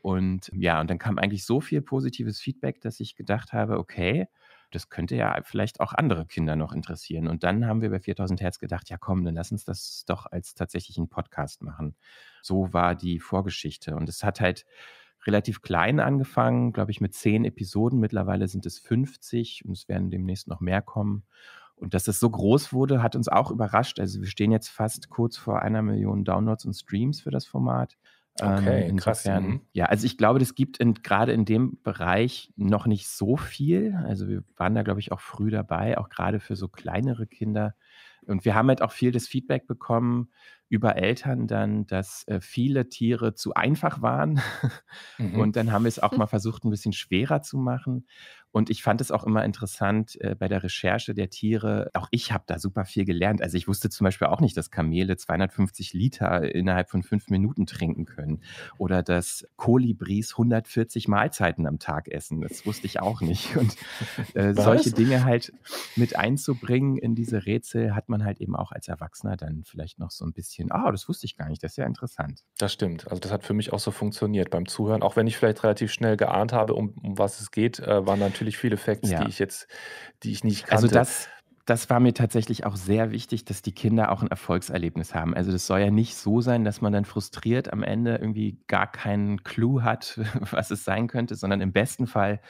Und 0.00 0.50
ja, 0.54 0.80
und 0.80 0.90
dann 0.90 0.98
kam 0.98 1.18
eigentlich 1.18 1.46
so 1.46 1.60
viel 1.60 1.80
positives 1.80 2.38
Feedback, 2.38 2.80
dass 2.82 3.00
ich 3.00 3.16
gedacht 3.16 3.52
habe, 3.52 3.78
okay, 3.78 4.28
das 4.70 4.88
könnte 4.88 5.16
ja 5.16 5.40
vielleicht 5.44 5.80
auch 5.80 5.92
andere 5.92 6.26
Kinder 6.26 6.56
noch 6.56 6.72
interessieren. 6.72 7.28
Und 7.28 7.44
dann 7.44 7.66
haben 7.66 7.80
wir 7.80 7.90
bei 7.90 8.00
4000 8.00 8.40
Hertz 8.40 8.58
gedacht, 8.58 8.90
ja 8.90 8.98
komm, 8.98 9.24
dann 9.24 9.34
lass 9.34 9.52
uns 9.52 9.64
das 9.64 10.04
doch 10.06 10.26
als 10.26 10.54
tatsächlichen 10.54 11.08
Podcast 11.08 11.62
machen. 11.62 11.94
So 12.42 12.72
war 12.72 12.94
die 12.94 13.20
Vorgeschichte. 13.20 13.94
Und 13.94 14.08
es 14.08 14.24
hat 14.24 14.40
halt 14.40 14.66
relativ 15.26 15.62
klein 15.62 16.00
angefangen, 16.00 16.72
glaube 16.72 16.90
ich, 16.90 17.00
mit 17.00 17.14
zehn 17.14 17.44
Episoden. 17.44 18.00
Mittlerweile 18.00 18.48
sind 18.48 18.66
es 18.66 18.78
50 18.78 19.64
und 19.64 19.72
es 19.72 19.88
werden 19.88 20.10
demnächst 20.10 20.48
noch 20.48 20.60
mehr 20.60 20.82
kommen. 20.82 21.24
Und 21.76 21.94
dass 21.94 22.08
es 22.08 22.20
so 22.20 22.30
groß 22.30 22.72
wurde, 22.72 23.02
hat 23.02 23.16
uns 23.16 23.28
auch 23.28 23.50
überrascht. 23.50 23.98
Also 23.98 24.20
wir 24.20 24.28
stehen 24.28 24.52
jetzt 24.52 24.68
fast 24.68 25.10
kurz 25.10 25.36
vor 25.36 25.62
einer 25.62 25.82
Million 25.82 26.24
Downloads 26.24 26.64
und 26.64 26.74
Streams 26.74 27.20
für 27.20 27.30
das 27.30 27.46
Format. 27.46 27.96
Okay, 28.40 28.82
ähm, 28.82 28.90
insofern, 28.90 28.96
krass. 28.96 29.26
Mhm. 29.42 29.60
Ja, 29.72 29.86
also 29.86 30.06
ich 30.06 30.18
glaube, 30.18 30.40
das 30.40 30.54
gibt 30.54 30.78
in, 30.78 30.94
gerade 30.94 31.32
in 31.32 31.44
dem 31.44 31.78
Bereich 31.82 32.52
noch 32.56 32.86
nicht 32.86 33.08
so 33.08 33.36
viel. 33.36 33.94
Also 34.06 34.28
wir 34.28 34.42
waren 34.56 34.74
da, 34.74 34.82
glaube 34.82 35.00
ich, 35.00 35.12
auch 35.12 35.20
früh 35.20 35.50
dabei, 35.50 35.98
auch 35.98 36.08
gerade 36.08 36.40
für 36.40 36.56
so 36.56 36.68
kleinere 36.68 37.26
Kinder. 37.26 37.74
Und 38.28 38.44
wir 38.44 38.54
haben 38.54 38.68
halt 38.68 38.82
auch 38.82 38.92
viel 38.92 39.12
das 39.12 39.26
Feedback 39.26 39.66
bekommen, 39.66 40.30
über 40.68 40.96
Eltern 40.96 41.46
dann, 41.46 41.86
dass 41.86 42.26
äh, 42.26 42.40
viele 42.40 42.88
Tiere 42.88 43.34
zu 43.34 43.54
einfach 43.54 44.02
waren. 44.02 44.40
Mhm. 45.18 45.38
Und 45.38 45.56
dann 45.56 45.70
haben 45.70 45.84
wir 45.84 45.88
es 45.88 46.00
auch 46.00 46.12
mal 46.16 46.26
versucht, 46.26 46.64
ein 46.64 46.70
bisschen 46.70 46.92
schwerer 46.92 47.40
zu 47.40 47.56
machen. 47.56 48.06
Und 48.54 48.70
ich 48.70 48.84
fand 48.84 49.00
es 49.00 49.10
auch 49.10 49.24
immer 49.24 49.44
interessant 49.44 50.16
äh, 50.20 50.36
bei 50.36 50.46
der 50.46 50.62
Recherche 50.62 51.12
der 51.12 51.28
Tiere. 51.28 51.90
Auch 51.92 52.06
ich 52.12 52.30
habe 52.30 52.44
da 52.46 52.60
super 52.60 52.84
viel 52.84 53.04
gelernt. 53.04 53.42
Also 53.42 53.56
ich 53.56 53.66
wusste 53.66 53.90
zum 53.90 54.04
Beispiel 54.04 54.28
auch 54.28 54.40
nicht, 54.40 54.56
dass 54.56 54.70
Kamele 54.70 55.16
250 55.16 55.92
Liter 55.92 56.54
innerhalb 56.54 56.88
von 56.88 57.02
fünf 57.02 57.30
Minuten 57.30 57.66
trinken 57.66 58.04
können. 58.04 58.42
Oder 58.78 59.02
dass 59.02 59.44
Kolibris 59.56 60.34
140 60.34 61.08
Mahlzeiten 61.08 61.66
am 61.66 61.80
Tag 61.80 62.06
essen. 62.06 62.42
Das 62.42 62.64
wusste 62.64 62.86
ich 62.86 63.00
auch 63.00 63.22
nicht. 63.22 63.56
Und 63.56 63.74
äh, 64.34 64.54
solche 64.54 64.92
Dinge 64.92 65.24
halt 65.24 65.52
mit 65.96 66.14
einzubringen 66.14 66.96
in 66.96 67.16
diese 67.16 67.46
Rätsel 67.46 67.96
hat 67.96 68.08
man 68.08 68.24
halt 68.24 68.40
eben 68.40 68.54
auch 68.54 68.70
als 68.70 68.86
Erwachsener 68.86 69.36
dann 69.36 69.64
vielleicht 69.64 69.98
noch 69.98 70.12
so 70.12 70.24
ein 70.24 70.32
bisschen, 70.32 70.70
ah, 70.70 70.92
das 70.92 71.08
wusste 71.08 71.26
ich 71.26 71.36
gar 71.36 71.48
nicht. 71.48 71.64
Das 71.64 71.72
ist 71.72 71.78
ja 71.78 71.86
interessant. 71.86 72.44
Das 72.58 72.72
stimmt. 72.72 73.08
Also 73.08 73.18
das 73.18 73.32
hat 73.32 73.42
für 73.42 73.52
mich 73.52 73.72
auch 73.72 73.80
so 73.80 73.90
funktioniert 73.90 74.50
beim 74.50 74.66
Zuhören. 74.66 75.02
Auch 75.02 75.16
wenn 75.16 75.26
ich 75.26 75.36
vielleicht 75.36 75.64
relativ 75.64 75.92
schnell 75.92 76.16
geahnt 76.16 76.52
habe, 76.52 76.74
um, 76.74 76.90
um 77.02 77.18
was 77.18 77.40
es 77.40 77.50
geht, 77.50 77.80
äh, 77.80 78.06
waren 78.06 78.20
natürlich 78.20 78.43
natürlich 78.44 78.58
viele 78.58 78.76
Facts, 78.76 79.10
ja. 79.10 79.24
die 79.24 79.30
ich 79.30 79.38
jetzt, 79.38 79.66
die 80.22 80.32
ich 80.32 80.44
nicht 80.44 80.70
also 80.70 80.86
kannte. 80.86 80.98
Also 80.98 81.10
das, 81.10 81.28
das 81.64 81.90
war 81.90 82.00
mir 82.00 82.12
tatsächlich 82.12 82.66
auch 82.66 82.76
sehr 82.76 83.10
wichtig, 83.10 83.44
dass 83.44 83.62
die 83.62 83.72
Kinder 83.72 84.12
auch 84.12 84.22
ein 84.22 84.28
Erfolgserlebnis 84.28 85.14
haben. 85.14 85.34
Also 85.34 85.50
das 85.50 85.66
soll 85.66 85.80
ja 85.80 85.90
nicht 85.90 86.14
so 86.16 86.40
sein, 86.40 86.64
dass 86.64 86.80
man 86.80 86.92
dann 86.92 87.04
frustriert 87.04 87.72
am 87.72 87.82
Ende 87.82 88.16
irgendwie 88.16 88.58
gar 88.66 88.90
keinen 88.90 89.42
Clou 89.42 89.82
hat, 89.82 90.18
was 90.50 90.70
es 90.70 90.84
sein 90.84 91.08
könnte, 91.08 91.34
sondern 91.34 91.60
im 91.60 91.72
besten 91.72 92.06
Fall 92.06 92.40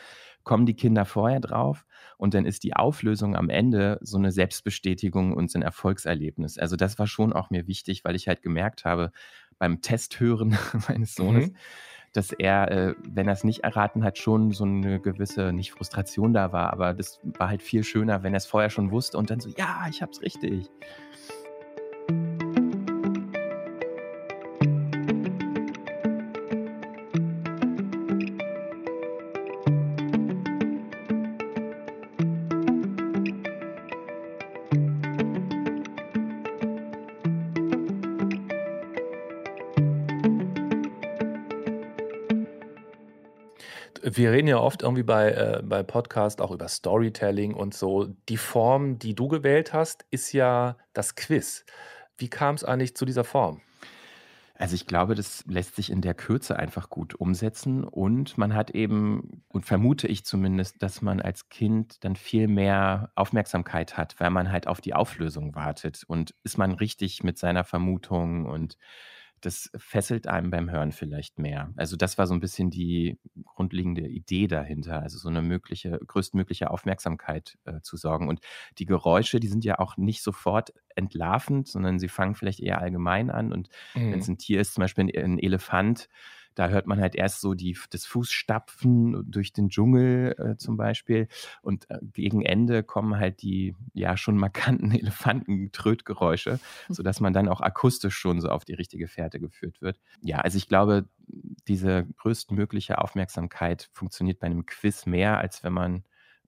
kommen 0.42 0.66
die 0.66 0.76
Kinder 0.76 1.06
vorher 1.06 1.40
drauf 1.40 1.86
und 2.18 2.34
dann 2.34 2.44
ist 2.44 2.64
die 2.64 2.76
Auflösung 2.76 3.34
am 3.34 3.48
Ende 3.48 3.98
so 4.02 4.18
eine 4.18 4.30
Selbstbestätigung 4.30 5.32
und 5.32 5.50
so 5.50 5.58
ein 5.58 5.62
Erfolgserlebnis. 5.62 6.58
Also 6.58 6.76
das 6.76 6.98
war 6.98 7.06
schon 7.06 7.32
auch 7.32 7.48
mir 7.48 7.66
wichtig, 7.66 8.04
weil 8.04 8.14
ich 8.14 8.28
halt 8.28 8.42
gemerkt 8.42 8.84
habe 8.84 9.10
beim 9.58 9.80
Testhören 9.80 10.58
meines 10.88 11.14
Sohnes, 11.14 11.50
mhm 11.50 11.56
dass 12.14 12.32
er, 12.32 12.70
äh, 12.70 12.94
wenn 13.02 13.26
er 13.26 13.34
es 13.34 13.44
nicht 13.44 13.64
erraten 13.64 14.04
hat, 14.04 14.18
schon 14.18 14.52
so 14.52 14.64
eine 14.64 15.00
gewisse, 15.00 15.52
nicht 15.52 15.72
Frustration 15.72 16.32
da 16.32 16.52
war, 16.52 16.72
aber 16.72 16.94
das 16.94 17.20
war 17.24 17.48
halt 17.48 17.62
viel 17.62 17.84
schöner, 17.84 18.22
wenn 18.22 18.32
er 18.32 18.38
es 18.38 18.46
vorher 18.46 18.70
schon 18.70 18.90
wusste 18.90 19.18
und 19.18 19.30
dann 19.30 19.40
so, 19.40 19.50
ja, 19.50 19.86
ich 19.90 20.00
hab's 20.00 20.22
richtig. 20.22 20.70
Wir 44.16 44.32
reden 44.32 44.48
ja 44.48 44.58
oft 44.58 44.82
irgendwie 44.82 45.02
bei, 45.02 45.30
äh, 45.32 45.62
bei 45.62 45.82
Podcasts 45.82 46.40
auch 46.40 46.50
über 46.50 46.68
Storytelling 46.68 47.54
und 47.54 47.74
so. 47.74 48.06
Die 48.28 48.36
Form, 48.36 48.98
die 48.98 49.14
du 49.14 49.28
gewählt 49.28 49.72
hast, 49.72 50.04
ist 50.10 50.32
ja 50.32 50.76
das 50.92 51.14
Quiz. 51.14 51.64
Wie 52.18 52.28
kam 52.28 52.54
es 52.54 52.64
eigentlich 52.64 52.96
zu 52.96 53.04
dieser 53.04 53.24
Form? 53.24 53.60
Also 54.56 54.76
ich 54.76 54.86
glaube, 54.86 55.16
das 55.16 55.44
lässt 55.48 55.74
sich 55.74 55.90
in 55.90 56.00
der 56.00 56.14
Kürze 56.14 56.56
einfach 56.56 56.88
gut 56.88 57.16
umsetzen 57.16 57.82
und 57.82 58.38
man 58.38 58.54
hat 58.54 58.70
eben, 58.70 59.42
und 59.48 59.66
vermute 59.66 60.06
ich 60.06 60.24
zumindest, 60.24 60.80
dass 60.80 61.02
man 61.02 61.20
als 61.20 61.48
Kind 61.48 62.04
dann 62.04 62.14
viel 62.14 62.46
mehr 62.46 63.10
Aufmerksamkeit 63.16 63.96
hat, 63.96 64.14
weil 64.20 64.30
man 64.30 64.52
halt 64.52 64.68
auf 64.68 64.80
die 64.80 64.94
Auflösung 64.94 65.56
wartet 65.56 66.04
und 66.06 66.36
ist 66.44 66.56
man 66.56 66.70
richtig 66.72 67.24
mit 67.24 67.36
seiner 67.36 67.64
Vermutung 67.64 68.46
und 68.46 68.78
das 69.44 69.70
fesselt 69.76 70.26
einem 70.26 70.50
beim 70.50 70.70
Hören 70.70 70.92
vielleicht 70.92 71.38
mehr. 71.38 71.72
Also 71.76 71.96
das 71.96 72.18
war 72.18 72.26
so 72.26 72.34
ein 72.34 72.40
bisschen 72.40 72.70
die 72.70 73.18
grundlegende 73.44 74.08
Idee 74.08 74.46
dahinter, 74.46 75.02
also 75.02 75.18
so 75.18 75.28
eine 75.28 75.42
mögliche, 75.42 75.98
größtmögliche 76.06 76.70
Aufmerksamkeit 76.70 77.58
äh, 77.64 77.80
zu 77.82 77.96
sorgen. 77.96 78.28
Und 78.28 78.40
die 78.78 78.86
Geräusche, 78.86 79.40
die 79.40 79.48
sind 79.48 79.64
ja 79.64 79.78
auch 79.78 79.96
nicht 79.96 80.22
sofort 80.22 80.72
entlarvend, 80.94 81.68
sondern 81.68 81.98
sie 81.98 82.08
fangen 82.08 82.34
vielleicht 82.34 82.60
eher 82.60 82.80
allgemein 82.80 83.30
an. 83.30 83.52
Und 83.52 83.68
mhm. 83.94 84.12
wenn 84.12 84.18
es 84.20 84.28
ein 84.28 84.38
Tier 84.38 84.60
ist, 84.60 84.74
zum 84.74 84.82
Beispiel 84.82 85.10
ein 85.16 85.38
Elefant, 85.38 86.08
da 86.54 86.68
hört 86.68 86.86
man 86.86 87.00
halt 87.00 87.14
erst 87.14 87.40
so 87.40 87.54
die, 87.54 87.76
das 87.90 88.06
Fußstapfen 88.06 89.30
durch 89.30 89.52
den 89.52 89.68
Dschungel 89.68 90.34
äh, 90.38 90.56
zum 90.56 90.76
Beispiel. 90.76 91.28
Und 91.62 91.88
äh, 91.90 91.98
gegen 92.02 92.42
Ende 92.42 92.82
kommen 92.82 93.18
halt 93.18 93.42
die 93.42 93.74
ja 93.92 94.16
schon 94.16 94.36
markanten 94.36 94.90
Elefantentrötgeräusche, 94.92 96.60
sodass 96.88 97.20
man 97.20 97.32
dann 97.32 97.48
auch 97.48 97.60
akustisch 97.60 98.16
schon 98.16 98.40
so 98.40 98.48
auf 98.48 98.64
die 98.64 98.74
richtige 98.74 99.08
Fährte 99.08 99.40
geführt 99.40 99.80
wird. 99.80 100.00
Ja, 100.20 100.38
also 100.38 100.56
ich 100.58 100.68
glaube, 100.68 101.08
diese 101.68 102.06
größtmögliche 102.18 102.98
Aufmerksamkeit 102.98 103.88
funktioniert 103.92 104.38
bei 104.38 104.46
einem 104.46 104.66
Quiz 104.66 105.06
mehr, 105.06 105.38
als 105.38 105.64
wenn 105.64 105.72
man 105.72 106.04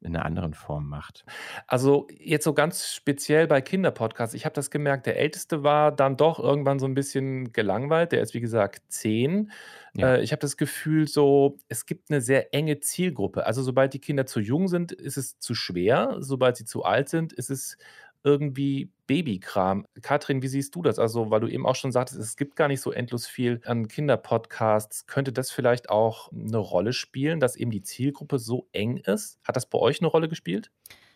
in 0.07 0.17
einer 0.17 0.25
anderen 0.25 0.55
Form 0.55 0.89
macht. 0.89 1.25
Also 1.67 2.07
jetzt 2.19 2.45
so 2.45 2.55
ganz 2.55 2.93
speziell 2.93 3.47
bei 3.47 3.61
Kinderpodcasts, 3.61 4.35
ich 4.35 4.45
habe 4.45 4.55
das 4.55 4.71
gemerkt, 4.71 5.07
der 5.07 5.19
Älteste 5.19 5.63
war 5.63 5.93
dann 5.93 6.17
doch 6.17 6.39
irgendwann 6.39 6.79
so 6.79 6.87
ein 6.87 6.95
bisschen 6.95 7.53
gelangweilt, 7.53 8.13
der 8.13 8.23
ist 8.23 8.33
wie 8.33 8.41
gesagt 8.41 8.83
zehn. 8.89 9.51
Ja. 9.95 10.15
Äh, 10.15 10.23
ich 10.23 10.33
habe 10.33 10.41
das 10.41 10.57
Gefühl 10.57 11.09
so, 11.09 11.59
es 11.69 11.87
gibt 11.87 12.11
eine 12.11 12.21
sehr 12.21 12.55
enge 12.55 12.81
Zielgruppe. 12.81 13.47
Also 13.47 13.63
sobald 13.63 13.93
die 13.95 14.01
Kinder 14.01 14.27
zu 14.27 14.41
jung 14.41 14.69
sind, 14.69 14.93
ist 14.93 15.17
es 15.17 15.39
zu 15.39 15.55
schwer, 15.55 16.17
sobald 16.21 16.57
sie 16.57 16.65
zu 16.65 16.85
alt 16.85 17.09
sind, 17.09 17.33
ist 17.33 17.51
es 17.51 17.77
irgendwie 18.27 18.91
Babykram. 19.07 19.87
Katrin, 20.03 20.43
wie 20.43 20.49
siehst 20.49 20.75
du 20.75 20.83
das? 20.83 20.99
Also, 20.99 21.31
weil 21.31 21.41
du 21.41 21.47
eben 21.47 21.65
auch 21.65 21.77
schon 21.77 21.93
sagtest, 21.93 22.19
es 22.19 22.37
gibt 22.37 22.57
gar 22.57 22.67
nicht 22.67 22.81
so 22.81 22.91
endlos 22.91 23.27
viel 23.27 23.63
an 23.65 23.87
Kinderpodcasts. 23.87 25.07
Könnte 25.07 25.33
das 25.33 25.53
vielleicht 25.53 25.89
auch 25.89 26.33
eine 26.33 26.59
Rolle 26.59 26.93
spielen, 26.93 27.39
dass 27.39 27.55
eben 27.55 27.71
die 27.71 27.83
Zielgruppe 27.83 28.41
so 28.41 28.69
eng 28.73 28.97
ist? 28.97 29.39
Hat 29.45 29.55
das 29.55 29.67
bei 29.67 29.79
euch 29.79 30.01
eine 30.01 30.09
Rolle 30.09 30.29
gespielt? 30.29 30.73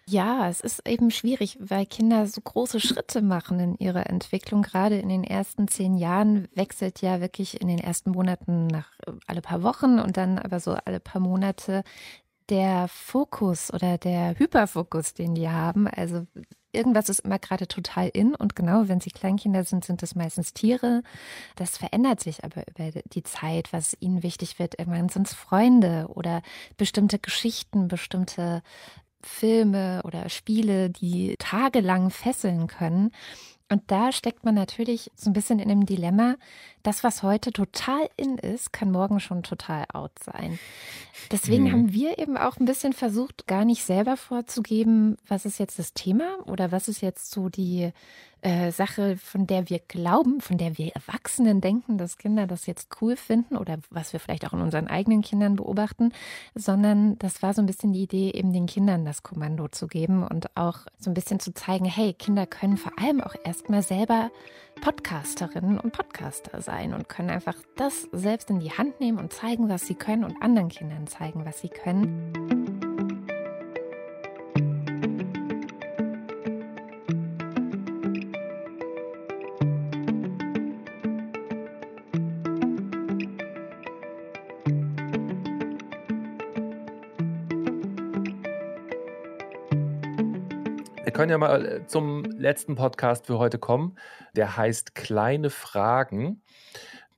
Ja, 0.06 0.48
es 0.48 0.60
ist 0.60 0.88
eben 0.88 1.10
schwierig, 1.10 1.56
weil 1.60 1.84
Kinder 1.86 2.26
so 2.26 2.40
große 2.40 2.80
Schritte 2.80 3.22
machen 3.22 3.60
in 3.60 3.74
ihrer 3.76 4.08
Entwicklung. 4.08 4.62
Gerade 4.62 4.98
in 4.98 5.08
den 5.08 5.24
ersten 5.24 5.68
zehn 5.68 5.96
Jahren 5.96 6.48
wechselt 6.54 7.02
ja 7.02 7.20
wirklich 7.20 7.60
in 7.60 7.68
den 7.68 7.78
ersten 7.78 8.10
Monaten 8.12 8.68
nach 8.68 8.88
äh, 9.06 9.12
alle 9.26 9.40
paar 9.40 9.62
Wochen 9.62 9.98
und 9.98 10.16
dann 10.16 10.38
aber 10.38 10.60
so 10.60 10.72
alle 10.84 11.00
paar 11.00 11.20
Monate 11.20 11.82
der 12.48 12.88
Fokus 12.88 13.72
oder 13.72 13.98
der 13.98 14.38
Hyperfokus, 14.38 15.14
den 15.14 15.34
die 15.34 15.48
haben. 15.48 15.86
Also 15.86 16.26
irgendwas 16.72 17.08
ist 17.08 17.20
immer 17.20 17.38
gerade 17.38 17.66
total 17.66 18.08
in 18.08 18.34
und 18.34 18.56
genau, 18.56 18.88
wenn 18.88 19.00
sie 19.00 19.10
Kleinkinder 19.10 19.64
sind, 19.64 19.84
sind 19.84 20.02
es 20.02 20.14
meistens 20.14 20.52
Tiere. 20.52 21.02
Das 21.56 21.76
verändert 21.76 22.20
sich 22.20 22.44
aber 22.44 22.64
über 22.68 23.00
die 23.12 23.22
Zeit, 23.22 23.72
was 23.72 23.96
ihnen 24.00 24.22
wichtig 24.22 24.58
wird. 24.58 24.78
Irgendwann 24.78 25.08
sind 25.08 25.26
es 25.26 25.34
Freunde 25.34 26.06
oder 26.14 26.42
bestimmte 26.76 27.18
Geschichten, 27.18 27.88
bestimmte 27.88 28.62
Filme 29.22 30.02
oder 30.04 30.28
Spiele, 30.28 30.90
die 30.90 31.36
tagelang 31.38 32.10
fesseln 32.10 32.66
können. 32.66 33.10
Und 33.70 33.82
da 33.86 34.10
steckt 34.10 34.44
man 34.44 34.56
natürlich 34.56 35.12
so 35.14 35.30
ein 35.30 35.32
bisschen 35.32 35.60
in 35.60 35.70
einem 35.70 35.86
Dilemma. 35.86 36.34
Das, 36.82 37.04
was 37.04 37.22
heute 37.22 37.52
total 37.52 38.08
in 38.16 38.38
ist, 38.38 38.72
kann 38.72 38.90
morgen 38.90 39.20
schon 39.20 39.42
total 39.42 39.84
out 39.92 40.12
sein. 40.18 40.58
Deswegen 41.30 41.64
mhm. 41.64 41.72
haben 41.72 41.92
wir 41.92 42.18
eben 42.18 42.36
auch 42.36 42.58
ein 42.58 42.64
bisschen 42.64 42.92
versucht, 42.92 43.46
gar 43.46 43.64
nicht 43.64 43.84
selber 43.84 44.16
vorzugeben, 44.16 45.18
was 45.28 45.44
ist 45.44 45.58
jetzt 45.58 45.78
das 45.78 45.92
Thema 45.92 46.38
oder 46.46 46.72
was 46.72 46.88
ist 46.88 47.02
jetzt 47.02 47.30
so 47.30 47.48
die 47.48 47.92
äh, 48.42 48.72
Sache, 48.72 49.18
von 49.18 49.46
der 49.46 49.68
wir 49.68 49.80
glauben, 49.80 50.40
von 50.40 50.56
der 50.56 50.78
wir 50.78 50.92
Erwachsenen 50.94 51.60
denken, 51.60 51.98
dass 51.98 52.16
Kinder 52.16 52.46
das 52.46 52.66
jetzt 52.66 52.88
cool 53.00 53.16
finden 53.16 53.56
oder 53.56 53.78
was 53.90 54.12
wir 54.14 54.20
vielleicht 54.20 54.46
auch 54.46 54.54
in 54.54 54.62
unseren 54.62 54.88
eigenen 54.88 55.20
Kindern 55.20 55.56
beobachten, 55.56 56.12
sondern 56.54 57.18
das 57.18 57.42
war 57.42 57.52
so 57.52 57.60
ein 57.60 57.66
bisschen 57.66 57.92
die 57.92 58.02
Idee, 58.02 58.30
eben 58.30 58.52
den 58.52 58.66
Kindern 58.66 59.04
das 59.04 59.22
Kommando 59.22 59.68
zu 59.68 59.88
geben 59.88 60.26
und 60.26 60.56
auch 60.56 60.78
so 60.98 61.10
ein 61.10 61.14
bisschen 61.14 61.40
zu 61.40 61.52
zeigen, 61.52 61.84
hey, 61.84 62.14
Kinder 62.14 62.46
können 62.46 62.78
vor 62.78 62.92
allem 62.98 63.20
auch 63.20 63.34
erstmal 63.44 63.82
selber 63.82 64.30
Podcasterinnen 64.80 65.78
und 65.78 65.92
Podcaster 65.92 66.62
sein 66.62 66.94
und 66.94 67.08
können 67.08 67.30
einfach 67.30 67.56
das 67.76 68.08
selbst 68.12 68.50
in 68.50 68.60
die 68.60 68.72
Hand 68.72 69.00
nehmen 69.00 69.18
und 69.18 69.32
zeigen, 69.32 69.68
was 69.68 69.86
sie 69.86 69.94
können 69.94 70.24
und 70.24 70.42
anderen 70.42 70.68
Kindern 70.68 71.06
zeigen, 71.06 71.44
was 71.44 71.60
sie 71.60 71.68
können. 71.68 72.89
Können 91.08 91.30
ja 91.30 91.38
mal 91.38 91.66
äh, 91.66 91.86
zum 91.86 92.24
letzten 92.24 92.74
Podcast 92.74 93.26
für 93.26 93.38
heute 93.38 93.58
kommen. 93.58 93.96
Der 94.34 94.56
heißt 94.56 94.94
Kleine 94.94 95.50
Fragen. 95.50 96.42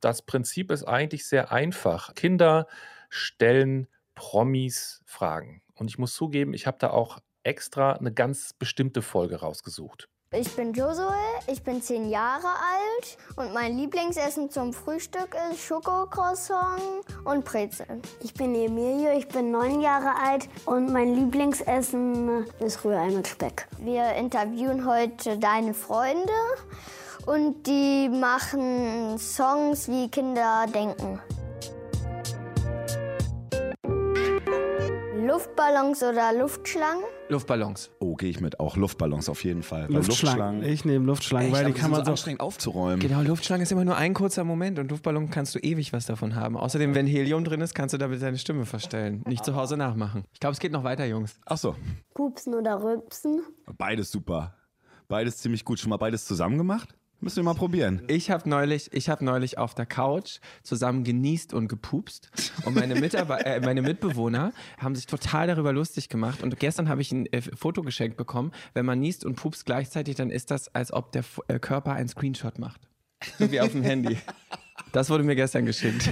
Das 0.00 0.22
Prinzip 0.22 0.70
ist 0.70 0.84
eigentlich 0.84 1.26
sehr 1.26 1.52
einfach. 1.52 2.14
Kinder 2.14 2.66
stellen 3.08 3.88
Promis 4.14 5.02
Fragen. 5.04 5.62
Und 5.74 5.88
ich 5.88 5.98
muss 5.98 6.14
zugeben, 6.14 6.54
ich 6.54 6.66
habe 6.66 6.78
da 6.78 6.90
auch 6.90 7.18
extra 7.42 7.92
eine 7.92 8.12
ganz 8.12 8.52
bestimmte 8.52 9.02
Folge 9.02 9.40
rausgesucht. 9.40 10.08
Ich 10.34 10.56
bin 10.56 10.72
Josué, 10.72 11.12
ich 11.46 11.62
bin 11.62 11.82
zehn 11.82 12.08
Jahre 12.08 12.46
alt 12.46 13.18
und 13.36 13.52
mein 13.52 13.76
Lieblingsessen 13.76 14.48
zum 14.48 14.72
Frühstück 14.72 15.36
ist 15.50 15.60
Schokocroissant 15.60 17.01
und 17.24 17.44
Brezeln. 17.44 18.02
Ich 18.22 18.34
bin 18.34 18.54
Emilio, 18.54 19.10
ich 19.16 19.28
bin 19.28 19.50
neun 19.50 19.80
Jahre 19.80 20.14
alt 20.22 20.48
und 20.66 20.92
mein 20.92 21.14
Lieblingsessen 21.14 22.46
ist 22.60 22.84
Rührei 22.84 23.10
mit 23.10 23.28
Speck. 23.28 23.68
Wir 23.78 24.12
interviewen 24.14 24.86
heute 24.86 25.38
deine 25.38 25.74
Freunde 25.74 26.32
und 27.26 27.66
die 27.66 28.08
machen 28.08 29.18
Songs, 29.18 29.88
wie 29.88 30.08
Kinder 30.08 30.66
denken. 30.72 31.20
Luftballons 35.62 36.02
oder 36.02 36.32
Luftschlangen? 36.32 37.04
Luftballons. 37.28 37.90
Oh, 38.00 38.16
gehe 38.16 38.30
ich 38.30 38.40
mit. 38.40 38.58
Auch 38.58 38.76
Luftballons 38.76 39.28
auf 39.28 39.44
jeden 39.44 39.62
Fall. 39.62 39.86
Weil 39.88 39.94
Luftschlangen. 39.94 40.64
Ich 40.64 40.84
nehme 40.84 41.06
Luftschlangen, 41.06 41.52
Echt? 41.52 41.56
weil 41.56 41.72
die 41.72 41.78
kann 41.78 41.92
man 41.92 42.00
so 42.00 42.06
so 42.06 42.10
anstrengend 42.10 42.40
aufzuräumen. 42.40 42.98
Genau, 42.98 43.20
Luftschlange 43.20 43.62
ist 43.62 43.70
immer 43.70 43.84
nur 43.84 43.96
ein 43.96 44.12
kurzer 44.12 44.42
Moment 44.42 44.80
und 44.80 44.90
Luftballon 44.90 45.30
kannst 45.30 45.54
du 45.54 45.60
ewig 45.60 45.92
was 45.92 46.06
davon 46.06 46.34
haben. 46.34 46.56
Außerdem, 46.56 46.96
wenn 46.96 47.06
Helium 47.06 47.44
drin 47.44 47.60
ist, 47.60 47.74
kannst 47.74 47.92
du 47.92 47.98
damit 47.98 48.20
deine 48.20 48.38
Stimme 48.38 48.66
verstellen. 48.66 49.22
Nicht 49.24 49.44
zu 49.44 49.54
Hause 49.54 49.76
nachmachen. 49.76 50.24
Ich 50.32 50.40
glaube, 50.40 50.54
es 50.54 50.58
geht 50.58 50.72
noch 50.72 50.82
weiter, 50.82 51.04
Jungs. 51.04 51.38
Ach 51.46 51.58
so. 51.58 51.76
Pupsen 52.12 52.54
oder 52.54 52.82
Rülpsen? 52.82 53.42
Beides 53.78 54.10
super. 54.10 54.56
Beides 55.06 55.38
ziemlich 55.38 55.64
gut. 55.64 55.78
Schon 55.78 55.90
mal 55.90 55.96
beides 55.96 56.24
zusammen 56.24 56.58
gemacht? 56.58 56.92
Müssen 57.22 57.36
wir 57.36 57.44
mal 57.44 57.54
probieren. 57.54 58.02
Ich 58.08 58.32
habe 58.32 58.48
neulich, 58.48 58.92
ich 58.92 59.08
hab 59.08 59.22
neulich 59.22 59.56
auf 59.56 59.76
der 59.76 59.86
Couch 59.86 60.40
zusammen 60.64 61.04
genießt 61.04 61.54
und 61.54 61.68
gepupst 61.68 62.32
und 62.64 62.74
meine, 62.74 62.96
Mitarbe 62.96 63.46
äh, 63.46 63.60
meine 63.60 63.80
Mitbewohner 63.80 64.52
haben 64.78 64.96
sich 64.96 65.06
total 65.06 65.46
darüber 65.46 65.72
lustig 65.72 66.08
gemacht 66.08 66.42
und 66.42 66.58
gestern 66.58 66.88
habe 66.88 67.00
ich 67.00 67.12
ein 67.12 67.26
äh, 67.26 67.40
Foto 67.40 67.82
geschenkt 67.82 68.16
bekommen. 68.16 68.50
Wenn 68.74 68.84
man 68.86 68.98
niest 68.98 69.24
und 69.24 69.36
pupst 69.36 69.66
gleichzeitig, 69.66 70.16
dann 70.16 70.30
ist 70.30 70.50
das, 70.50 70.74
als 70.74 70.92
ob 70.92 71.12
der 71.12 71.20
F 71.20 71.40
äh, 71.46 71.60
Körper 71.60 71.92
einen 71.92 72.08
Screenshot 72.08 72.58
macht. 72.58 72.80
So 73.38 73.52
wie 73.52 73.60
auf 73.60 73.70
dem 73.70 73.84
Handy. 73.84 74.18
Das 74.90 75.08
wurde 75.08 75.22
mir 75.22 75.36
gestern 75.36 75.64
geschickt. 75.64 76.10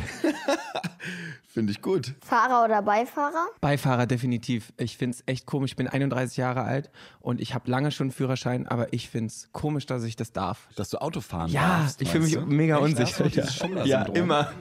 Finde 1.52 1.72
ich 1.72 1.82
gut. 1.82 2.14
Fahrer 2.24 2.64
oder 2.64 2.80
Beifahrer? 2.80 3.48
Beifahrer 3.60 4.06
definitiv. 4.06 4.72
Ich 4.76 4.96
finde 4.96 5.16
es 5.16 5.24
echt 5.26 5.46
komisch. 5.46 5.72
Ich 5.72 5.76
bin 5.76 5.88
31 5.88 6.36
Jahre 6.36 6.62
alt 6.62 6.90
und 7.20 7.40
ich 7.40 7.54
habe 7.54 7.68
lange 7.68 7.90
schon 7.90 8.04
einen 8.06 8.12
Führerschein, 8.12 8.68
aber 8.68 8.92
ich 8.92 9.10
finde 9.10 9.26
es 9.28 9.48
komisch, 9.52 9.84
dass 9.86 10.04
ich 10.04 10.14
das 10.14 10.32
darf. 10.32 10.68
Dass 10.76 10.90
du 10.90 10.98
Auto 10.98 11.20
fahren 11.20 11.50
Ja, 11.50 11.80
darfst, 11.80 12.00
ich 12.02 12.08
fühle 12.10 12.22
mich 12.24 12.34
du? 12.34 12.42
mega 12.42 12.76
Echt? 12.76 12.84
unsicher. 12.84 13.26
Ja, 13.26 13.46
Schummler-Syndrom? 13.50 14.14
immer. 14.16 14.52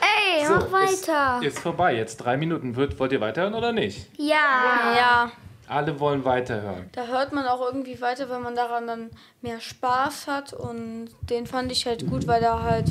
Ey, 0.00 0.46
So, 0.46 0.54
mach 0.54 0.72
weiter. 0.72 1.38
Ist, 1.42 1.54
ist 1.56 1.58
vorbei. 1.60 1.94
Jetzt 1.96 2.16
drei 2.16 2.36
Minuten. 2.36 2.74
Wird, 2.76 2.98
wollt 2.98 3.12
ihr 3.12 3.20
weiterhören 3.20 3.54
oder 3.54 3.72
nicht? 3.72 4.08
Ja. 4.18 4.94
Ja, 4.96 5.32
Alle 5.68 6.00
wollen 6.00 6.24
weiterhören. 6.24 6.88
da 6.92 7.06
hört 7.06 7.32
man 7.32 7.46
auch 7.46 7.60
irgendwie 7.60 8.00
weiter, 8.00 8.28
wenn 8.30 8.42
man 8.42 8.56
daran 8.56 8.86
dann 8.86 9.10
mehr 9.42 9.60
Spaß 9.60 10.26
hat. 10.26 10.52
Und 10.52 11.10
den 11.28 11.46
fand 11.46 11.70
ich 11.70 11.86
halt 11.86 12.08
gut, 12.08 12.26
weil 12.26 12.40
da 12.40 12.62
halt 12.62 12.90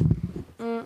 mh, 0.60 0.84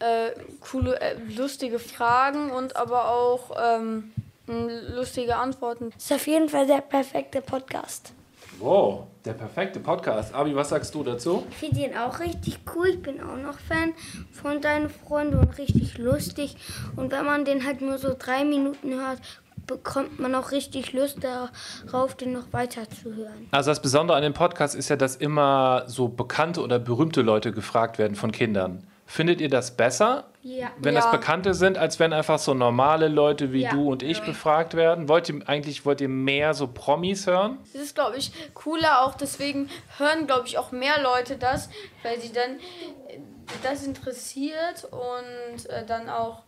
äh, 0.00 0.30
coole, 0.60 1.00
äh, 1.00 1.14
lustige 1.36 1.78
Fragen 1.78 2.50
und 2.50 2.76
aber 2.76 3.10
auch 3.10 3.50
ähm, 3.62 4.12
lustige 4.46 5.36
Antworten. 5.36 5.92
Ist 5.96 6.12
auf 6.12 6.26
jeden 6.26 6.48
Fall 6.48 6.66
der 6.66 6.80
perfekte 6.80 7.40
Podcast. 7.40 8.12
Wow, 8.58 9.06
der 9.24 9.32
perfekte 9.32 9.80
Podcast. 9.80 10.34
Abi, 10.34 10.54
was 10.54 10.68
sagst 10.68 10.94
du 10.94 11.02
dazu? 11.02 11.46
Ich 11.50 11.56
finde 11.56 11.80
ihn 11.80 11.96
auch 11.96 12.20
richtig 12.20 12.58
cool. 12.74 12.88
Ich 12.88 13.02
bin 13.02 13.20
auch 13.20 13.36
noch 13.36 13.58
Fan 13.58 13.94
von 14.32 14.60
deinen 14.60 14.90
Freunden 14.90 15.38
und 15.38 15.56
richtig 15.56 15.96
lustig. 15.96 16.56
Und 16.96 17.10
wenn 17.10 17.24
man 17.24 17.44
den 17.44 17.64
halt 17.64 17.80
nur 17.80 17.96
so 17.96 18.14
drei 18.18 18.44
Minuten 18.44 18.92
hört, 18.92 19.20
bekommt 19.66 20.18
man 20.18 20.34
auch 20.34 20.50
richtig 20.50 20.92
Lust 20.92 21.18
darauf, 21.22 22.16
den 22.16 22.32
noch 22.32 22.52
weiter 22.52 22.82
zu 22.90 23.14
hören. 23.14 23.46
Also 23.52 23.70
das 23.70 23.80
Besondere 23.80 24.16
an 24.16 24.22
dem 24.22 24.34
Podcast 24.34 24.74
ist 24.74 24.88
ja, 24.88 24.96
dass 24.96 25.16
immer 25.16 25.84
so 25.86 26.08
bekannte 26.08 26.60
oder 26.60 26.78
berühmte 26.78 27.22
Leute 27.22 27.52
gefragt 27.52 27.98
werden 27.98 28.16
von 28.16 28.32
Kindern. 28.32 28.84
Findet 29.12 29.40
ihr 29.40 29.48
das 29.48 29.72
besser, 29.76 30.28
Ja. 30.42 30.70
wenn 30.78 30.94
Ja. 30.94 31.00
das 31.00 31.10
Bekannte 31.10 31.52
sind, 31.52 31.76
als 31.76 31.98
wenn 31.98 32.12
einfach 32.12 32.38
so 32.38 32.54
normale 32.54 33.08
Leute 33.08 33.52
wie 33.52 33.62
Ja. 33.62 33.70
du 33.72 33.90
und 33.90 34.04
ich 34.04 34.20
befragt 34.22 34.74
werden? 34.74 35.08
Wollt 35.08 35.28
ihr 35.28 35.40
eigentlich 35.48 35.84
wollt 35.84 36.00
ihr 36.00 36.08
mehr 36.08 36.54
so 36.54 36.68
Promis 36.68 37.26
hören? 37.26 37.58
Das 37.72 37.82
ist, 37.82 37.96
glaube 37.96 38.18
ich, 38.18 38.30
cooler 38.54 39.02
auch. 39.04 39.16
Deswegen 39.16 39.68
hören, 39.98 40.28
glaube 40.28 40.46
ich, 40.46 40.58
auch 40.58 40.70
mehr 40.70 41.02
Leute 41.02 41.36
das, 41.36 41.68
weil 42.04 42.20
sie 42.20 42.32
dann 42.32 42.60
äh, 43.08 43.18
das 43.64 43.84
interessiert 43.84 44.84
und 44.92 45.66
äh, 45.68 45.84
dann 45.84 46.08
auch 46.08 46.42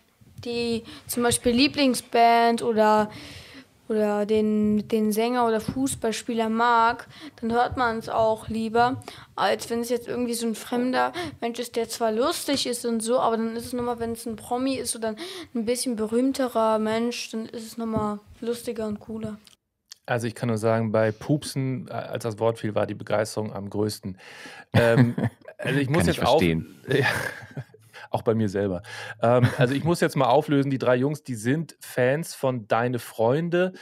die 0.45 0.85
zum 1.09 1.25
Beispiel 1.25 1.51
Lieblingsband 1.53 2.63
oder, 2.63 3.11
oder 3.93 4.27
den, 4.27 4.89
den 4.89 5.13
Sänger 5.13 5.47
oder 5.47 5.61
Fußballspieler 5.61 6.49
mag, 6.49 7.07
dann 7.41 7.53
hört 7.53 7.77
man 7.77 7.99
es 7.99 8.09
auch 8.09 8.49
lieber, 8.49 9.03
als 9.37 9.69
wenn 9.71 9.81
es 9.81 9.91
jetzt 9.91 10.09
irgendwie 10.09 10.35
so 10.35 10.47
ein 10.47 10.55
fremder 10.55 11.13
Mensch 11.41 11.59
ist, 11.59 11.77
der 11.77 11.89
zwar 11.89 12.11
lustig 12.11 12.67
ist 12.67 12.87
und 12.87 13.01
so, 13.01 13.21
aber 13.21 13.37
dann 13.37 13.55
ist 13.55 13.67
es 13.67 13.73
nochmal, 13.75 14.01
wenn 14.01 14.13
es 14.13 14.27
ein 14.27 14.37
Promi 14.37 14.75
ist 14.75 14.97
oder 14.97 15.15
ein 15.55 15.65
bisschen 15.65 15.97
berühmterer 15.97 16.79
Mensch, 16.79 17.31
dann 17.31 17.47
ist 17.47 17.67
es 17.67 17.77
nochmal 17.77 18.19
lustiger 18.41 18.87
und 18.87 18.99
cooler. 18.99 19.39
Also 20.07 20.27
ich 20.27 20.35
kann 20.35 20.49
nur 20.49 20.59
sagen, 20.59 20.91
bei 20.91 21.13
Pupsen, 21.13 21.87
äh, 21.89 21.93
als 21.93 22.25
das 22.25 22.39
Wort 22.39 22.59
fiel, 22.59 22.75
war 22.75 22.87
die 22.87 22.95
Begeisterung 22.95 23.53
am 23.53 23.71
größten. 23.71 24.19
Ähm, 24.73 25.15
also 25.59 25.79
ich 25.79 25.89
muss 25.89 26.03
Kann 26.03 26.11
ich 26.11 26.17
jetzt 26.17 26.27
auf, 26.27 26.41
verstehen. 26.41 26.81
Ja, 26.89 27.07
auch 28.13 28.23
bei 28.23 28.35
mir 28.35 28.49
selber. 28.49 28.83
Ähm, 29.21 29.49
also 29.59 29.75
ich 29.75 29.85
muss 29.85 30.01
jetzt 30.01 30.17
mal 30.17 30.29
auflösen, 30.29 30.71
die 30.71 30.79
drei 30.79 30.97
Jungs, 30.97 31.23
die 31.23 31.35
sind 31.35 31.77
Fans 31.81 32.35
von 32.35 32.69
Deine 32.69 32.99
Freunde. 32.99 33.73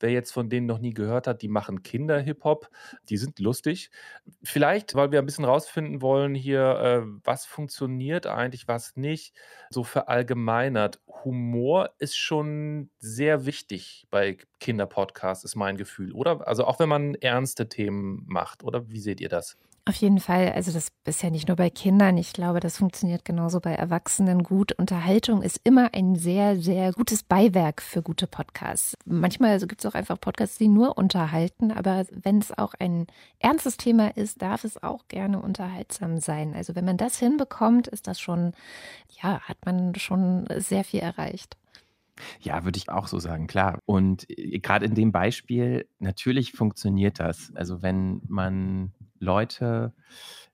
Wer 0.00 0.10
jetzt 0.10 0.30
von 0.30 0.48
denen 0.48 0.66
noch 0.66 0.78
nie 0.78 0.94
gehört 0.94 1.26
hat, 1.26 1.42
die 1.42 1.48
machen 1.48 1.82
Kinder-Hip-Hop. 1.82 2.70
Die 3.08 3.16
sind 3.16 3.40
lustig. 3.40 3.90
Vielleicht, 4.44 4.94
weil 4.94 5.10
wir 5.10 5.18
ein 5.18 5.26
bisschen 5.26 5.44
rausfinden 5.44 6.02
wollen 6.02 6.34
hier, 6.34 6.60
äh, 6.60 7.02
was 7.24 7.46
funktioniert 7.46 8.26
eigentlich, 8.26 8.68
was 8.68 8.96
nicht, 8.96 9.34
so 9.70 9.82
verallgemeinert. 9.82 11.00
Humor 11.24 11.90
ist 11.98 12.16
schon 12.16 12.90
sehr 12.98 13.44
wichtig 13.44 14.06
bei 14.10 14.38
Kinderpodcasts, 14.60 15.44
ist 15.44 15.56
mein 15.56 15.76
Gefühl, 15.76 16.12
oder? 16.12 16.46
Also 16.46 16.64
auch 16.64 16.78
wenn 16.78 16.88
man 16.88 17.14
ernste 17.16 17.68
Themen 17.68 18.24
macht, 18.28 18.62
oder 18.62 18.88
wie 18.88 19.00
seht 19.00 19.20
ihr 19.20 19.28
das? 19.28 19.56
Auf 19.84 19.94
jeden 19.94 20.20
Fall. 20.20 20.52
Also 20.52 20.70
das 20.70 20.88
ist 21.06 21.22
ja 21.22 21.30
nicht 21.30 21.48
nur 21.48 21.56
bei 21.56 21.70
Kindern. 21.70 22.18
Ich 22.18 22.34
glaube, 22.34 22.60
das 22.60 22.76
funktioniert 22.76 23.24
genauso 23.24 23.58
bei 23.58 23.72
Erwachsenen 23.72 24.42
gut. 24.42 24.72
Unterhaltung 24.72 25.40
ist 25.40 25.60
immer 25.64 25.94
ein 25.94 26.14
sehr, 26.14 26.60
sehr 26.60 26.92
gutes 26.92 27.22
Beiwerk 27.22 27.80
für 27.80 28.02
gute 28.02 28.26
Podcasts. 28.26 28.94
Manchmal 29.06 29.58
gibt 29.60 29.82
es 29.82 29.86
auch 29.86 29.94
einfach 29.94 30.20
Podcasts, 30.20 30.58
die 30.58 30.68
nur 30.68 30.98
unterhalten. 30.98 31.72
Aber 31.72 32.04
wenn 32.10 32.38
es 32.38 32.56
auch 32.56 32.74
ein 32.78 33.06
ernstes 33.38 33.78
Thema 33.78 34.14
ist, 34.14 34.42
darf 34.42 34.64
es 34.64 34.82
auch 34.82 35.08
gerne 35.08 35.40
unterhaltsam 35.40 36.18
sein. 36.18 36.54
Also 36.54 36.74
wenn 36.74 36.84
man 36.84 36.98
das 36.98 37.18
hinbekommt, 37.18 37.88
ist 37.88 38.06
das 38.06 38.20
schon, 38.20 38.52
ja, 39.22 39.40
hat 39.40 39.64
man 39.64 39.94
schon 39.94 40.46
sehr 40.58 40.84
viel 40.84 41.00
erreicht. 41.00 41.56
Ja, 42.40 42.64
würde 42.64 42.78
ich 42.78 42.88
auch 42.88 43.06
so 43.06 43.18
sagen, 43.18 43.46
klar. 43.46 43.78
Und 43.86 44.28
äh, 44.30 44.58
gerade 44.58 44.86
in 44.86 44.94
dem 44.94 45.12
Beispiel, 45.12 45.86
natürlich 45.98 46.52
funktioniert 46.52 47.20
das. 47.20 47.52
Also 47.54 47.82
wenn 47.82 48.20
man 48.28 48.92
Leute 49.18 49.92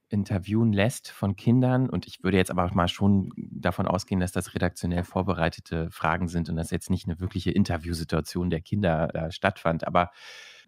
interviewen 0.09 0.73
lässt 0.73 1.11
von 1.11 1.35
Kindern, 1.37 1.91
und 1.91 2.07
ich 2.07 2.23
würde 2.23 2.37
jetzt 2.37 2.51
aber 2.51 2.71
mal 2.75 2.89
schon 2.89 3.33
davon 3.37 3.89
ausgehen, 3.89 4.21
dass 4.21 4.33
das 4.33 4.55
redaktionell 4.55 5.03
vorbereitete 5.05 5.91
Fragen 5.91 6.29
sind 6.29 6.49
und 6.49 6.57
dass 6.57 6.71
jetzt 6.71 6.91
nicht 6.91 7.07
eine 7.07 7.21
wirkliche 7.21 7.51
Interviewsituation 7.51 8.51
der 8.51 8.61
Kinder 8.61 9.15
äh, 9.15 9.33
stattfand, 9.33 9.87
aber 9.87 10.11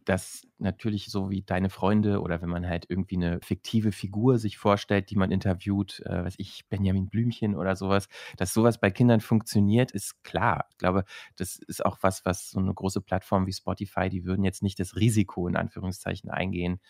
dass 0.04 0.46
natürlich 0.58 1.06
so 1.06 1.30
wie 1.30 1.42
deine 1.42 1.68
Freunde 1.68 2.20
oder 2.20 2.40
wenn 2.40 2.48
man 2.48 2.66
halt 2.68 2.86
irgendwie 2.88 3.16
eine 3.16 3.40
fiktive 3.42 3.90
Figur 3.92 4.38
sich 4.38 4.56
vorstellt, 4.56 5.10
die 5.10 5.16
man 5.16 5.32
interviewt, 5.32 6.00
äh, 6.06 6.24
weiß 6.24 6.34
ich, 6.38 6.64
Benjamin 6.68 7.08
Blümchen 7.08 7.56
oder 7.56 7.74
sowas, 7.76 8.08
dass 8.36 8.54
sowas 8.54 8.78
bei 8.78 8.90
Kindern 8.90 9.20
funktioniert, 9.20 9.90
ist 9.90 10.22
klar. 10.22 10.66
Ich 10.70 10.78
glaube, 10.78 11.04
das 11.36 11.58
ist 11.58 11.84
auch 11.84 11.98
was, 12.02 12.24
was 12.24 12.50
so 12.50 12.60
eine 12.60 12.72
große 12.72 13.00
Plattform 13.00 13.46
wie 13.46 13.52
Spotify, 13.52 14.08
die 14.08 14.24
würden 14.24 14.44
jetzt 14.44 14.62
nicht 14.62 14.78
das 14.78 14.96
Risiko 14.96 15.48
in 15.48 15.56
Anführungszeichen 15.56 16.30
eingehen, 16.30 16.80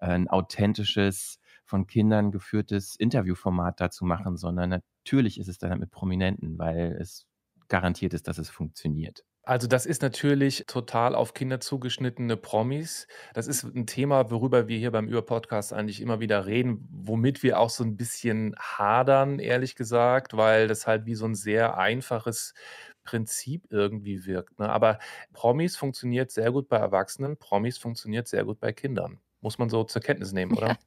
ein 0.00 0.28
authentisches, 0.28 1.38
von 1.70 1.86
Kindern 1.86 2.32
geführtes 2.32 2.96
Interviewformat 2.96 3.80
dazu 3.80 4.04
machen, 4.04 4.36
sondern 4.36 4.70
natürlich 4.70 5.38
ist 5.38 5.48
es 5.48 5.58
dann 5.58 5.78
mit 5.78 5.90
Prominenten, 5.90 6.58
weil 6.58 6.96
es 7.00 7.26
garantiert 7.68 8.12
ist, 8.12 8.26
dass 8.26 8.38
es 8.38 8.50
funktioniert. 8.50 9.24
Also 9.42 9.68
das 9.68 9.86
ist 9.86 10.02
natürlich 10.02 10.64
total 10.66 11.14
auf 11.14 11.32
Kinder 11.32 11.60
zugeschnittene 11.60 12.36
Promis. 12.36 13.06
Das 13.32 13.46
ist 13.46 13.62
ein 13.64 13.86
Thema, 13.86 14.30
worüber 14.30 14.68
wir 14.68 14.78
hier 14.78 14.90
beim 14.90 15.08
Über-Podcast 15.08 15.72
eigentlich 15.72 16.00
immer 16.00 16.20
wieder 16.20 16.44
reden, 16.46 16.86
womit 16.90 17.42
wir 17.42 17.58
auch 17.58 17.70
so 17.70 17.82
ein 17.84 17.96
bisschen 17.96 18.54
hadern, 18.58 19.38
ehrlich 19.38 19.76
gesagt, 19.76 20.36
weil 20.36 20.68
das 20.68 20.86
halt 20.86 21.06
wie 21.06 21.14
so 21.14 21.24
ein 21.24 21.34
sehr 21.34 21.78
einfaches 21.78 22.52
Prinzip 23.02 23.66
irgendwie 23.70 24.26
wirkt. 24.26 24.58
Ne? 24.58 24.68
Aber 24.68 24.98
Promis 25.32 25.76
funktioniert 25.76 26.30
sehr 26.30 26.52
gut 26.52 26.68
bei 26.68 26.76
Erwachsenen, 26.76 27.38
Promis 27.38 27.78
funktioniert 27.78 28.28
sehr 28.28 28.44
gut 28.44 28.60
bei 28.60 28.72
Kindern. 28.72 29.20
Muss 29.40 29.58
man 29.58 29.68
so 29.70 29.84
zur 29.84 30.02
Kenntnis 30.02 30.32
nehmen, 30.32 30.56
oder? 30.56 30.76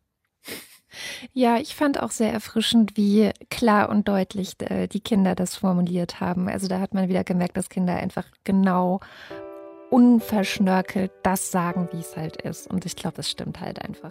Ja, 1.33 1.57
ich 1.57 1.73
fand 1.73 1.99
auch 1.99 2.11
sehr 2.11 2.31
erfrischend, 2.31 2.95
wie 2.97 3.31
klar 3.49 3.89
und 3.89 4.07
deutlich 4.07 4.53
äh, 4.61 4.87
die 4.87 4.99
Kinder 4.99 5.33
das 5.33 5.55
formuliert 5.55 6.19
haben. 6.19 6.47
Also 6.47 6.67
da 6.67 6.79
hat 6.79 6.93
man 6.93 7.09
wieder 7.09 7.23
gemerkt, 7.23 7.57
dass 7.57 7.69
Kinder 7.69 7.95
einfach 7.95 8.25
genau 8.43 8.99
unverschnörkelt 9.89 11.11
das 11.23 11.51
sagen, 11.51 11.89
wie 11.91 11.99
es 11.99 12.15
halt 12.17 12.41
ist. 12.41 12.67
Und 12.67 12.85
ich 12.85 12.95
glaube, 12.95 13.15
das 13.15 13.29
stimmt 13.29 13.59
halt 13.59 13.81
einfach. 13.81 14.09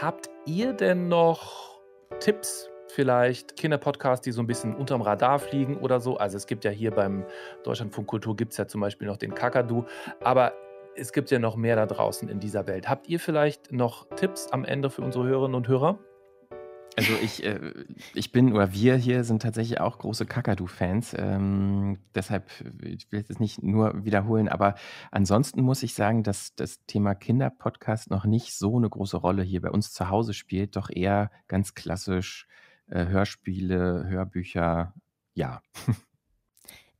Habt 0.00 0.28
ihr 0.46 0.72
denn 0.72 1.08
noch 1.08 1.80
Tipps 2.20 2.68
vielleicht 2.94 3.56
Kinderpodcasts, 3.56 4.24
die 4.24 4.32
so 4.32 4.42
ein 4.42 4.46
bisschen 4.46 4.74
unterm 4.74 5.02
Radar 5.02 5.38
fliegen 5.38 5.76
oder 5.76 6.00
so. 6.00 6.16
Also 6.16 6.36
es 6.36 6.46
gibt 6.46 6.64
ja 6.64 6.70
hier 6.70 6.90
beim 6.90 7.24
Deutschlandfunk 7.64 8.06
Kultur 8.06 8.36
gibt 8.36 8.52
es 8.52 8.58
ja 8.58 8.66
zum 8.66 8.80
Beispiel 8.80 9.08
noch 9.08 9.16
den 9.16 9.34
Kakadu. 9.34 9.84
Aber 10.22 10.52
es 10.96 11.12
gibt 11.12 11.30
ja 11.30 11.38
noch 11.38 11.56
mehr 11.56 11.76
da 11.76 11.86
draußen 11.86 12.28
in 12.28 12.40
dieser 12.40 12.66
Welt. 12.66 12.88
Habt 12.88 13.08
ihr 13.08 13.18
vielleicht 13.18 13.72
noch 13.72 14.06
Tipps 14.16 14.48
am 14.52 14.64
Ende 14.64 14.90
für 14.90 15.02
unsere 15.02 15.24
Hörerinnen 15.24 15.56
und 15.56 15.68
Hörer? 15.68 15.98
Also 16.96 17.12
ich, 17.20 17.44
äh, 17.44 17.58
ich 18.14 18.30
bin 18.30 18.52
oder 18.52 18.72
wir 18.72 18.94
hier 18.94 19.24
sind 19.24 19.42
tatsächlich 19.42 19.80
auch 19.80 19.98
große 19.98 20.26
Kakadu-Fans. 20.26 21.16
Ähm, 21.18 21.98
deshalb, 22.14 22.48
ich 22.84 23.10
will 23.10 23.24
es 23.28 23.40
nicht 23.40 23.64
nur 23.64 24.04
wiederholen, 24.04 24.48
aber 24.48 24.76
ansonsten 25.10 25.62
muss 25.62 25.82
ich 25.82 25.94
sagen, 25.94 26.22
dass 26.22 26.54
das 26.54 26.86
Thema 26.86 27.16
Kinderpodcast 27.16 28.10
noch 28.10 28.26
nicht 28.26 28.54
so 28.54 28.76
eine 28.76 28.88
große 28.88 29.16
Rolle 29.16 29.42
hier 29.42 29.60
bei 29.60 29.70
uns 29.70 29.92
zu 29.92 30.08
Hause 30.08 30.34
spielt, 30.34 30.76
doch 30.76 30.88
eher 30.88 31.32
ganz 31.48 31.74
klassisch 31.74 32.46
äh, 32.88 33.06
Hörspiele, 33.06 34.06
Hörbücher, 34.08 34.94
ja. 35.34 35.62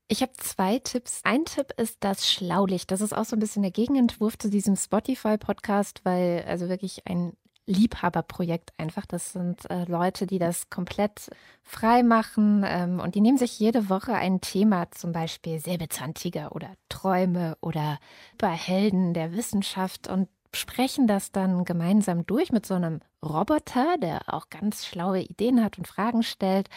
Ich 0.07 0.21
habe 0.21 0.33
zwei 0.35 0.81
Tipps. 0.81 1.23
Ein 1.25 1.47
Tipp 1.47 1.73
ist 1.79 1.97
das 2.01 2.31
Schlaulicht. 2.31 2.91
Das 2.91 3.01
ist 3.01 3.15
auch 3.15 3.25
so 3.25 3.35
ein 3.37 3.41
bisschen 3.41 3.63
der 3.63 3.71
Gegenentwurf 3.71 4.37
zu 4.37 4.51
diesem 4.51 4.77
Spotify-Podcast, 4.77 6.03
weil 6.05 6.45
also 6.47 6.69
wirklich 6.69 7.07
ein 7.07 7.33
Liebhaberprojekt 7.67 8.73
einfach. 8.77 9.07
Das 9.07 9.33
sind 9.33 9.69
äh, 9.71 9.85
Leute, 9.87 10.27
die 10.27 10.39
das 10.39 10.69
komplett 10.69 11.31
frei 11.63 12.03
machen 12.03 12.65
ähm, 12.67 13.01
und 13.01 13.15
die 13.15 13.23
nehmen 13.23 13.39
sich 13.39 13.59
jede 13.59 13.89
Woche 13.89 14.13
ein 14.13 14.41
Thema, 14.43 14.91
zum 14.91 15.13
Beispiel 15.13 15.59
Säbelzahntiger 15.59 16.55
oder 16.55 16.75
Träume 16.89 17.57
oder 17.63 17.99
Helden 18.43 19.15
der 19.15 19.33
Wissenschaft 19.33 20.09
und 20.09 20.29
sprechen 20.55 21.07
das 21.07 21.33
dann 21.33 21.65
gemeinsam 21.65 22.27
durch 22.27 22.53
mit 22.53 22.67
so 22.67 22.75
einem 22.75 23.01
Roboter, 23.23 23.97
der 23.99 24.23
auch 24.33 24.51
ganz 24.51 24.87
schlaue 24.87 25.21
Ideen 25.21 25.63
hat 25.65 25.79
und 25.79 25.89
Fragen 25.89 26.23
stellt. 26.23 26.69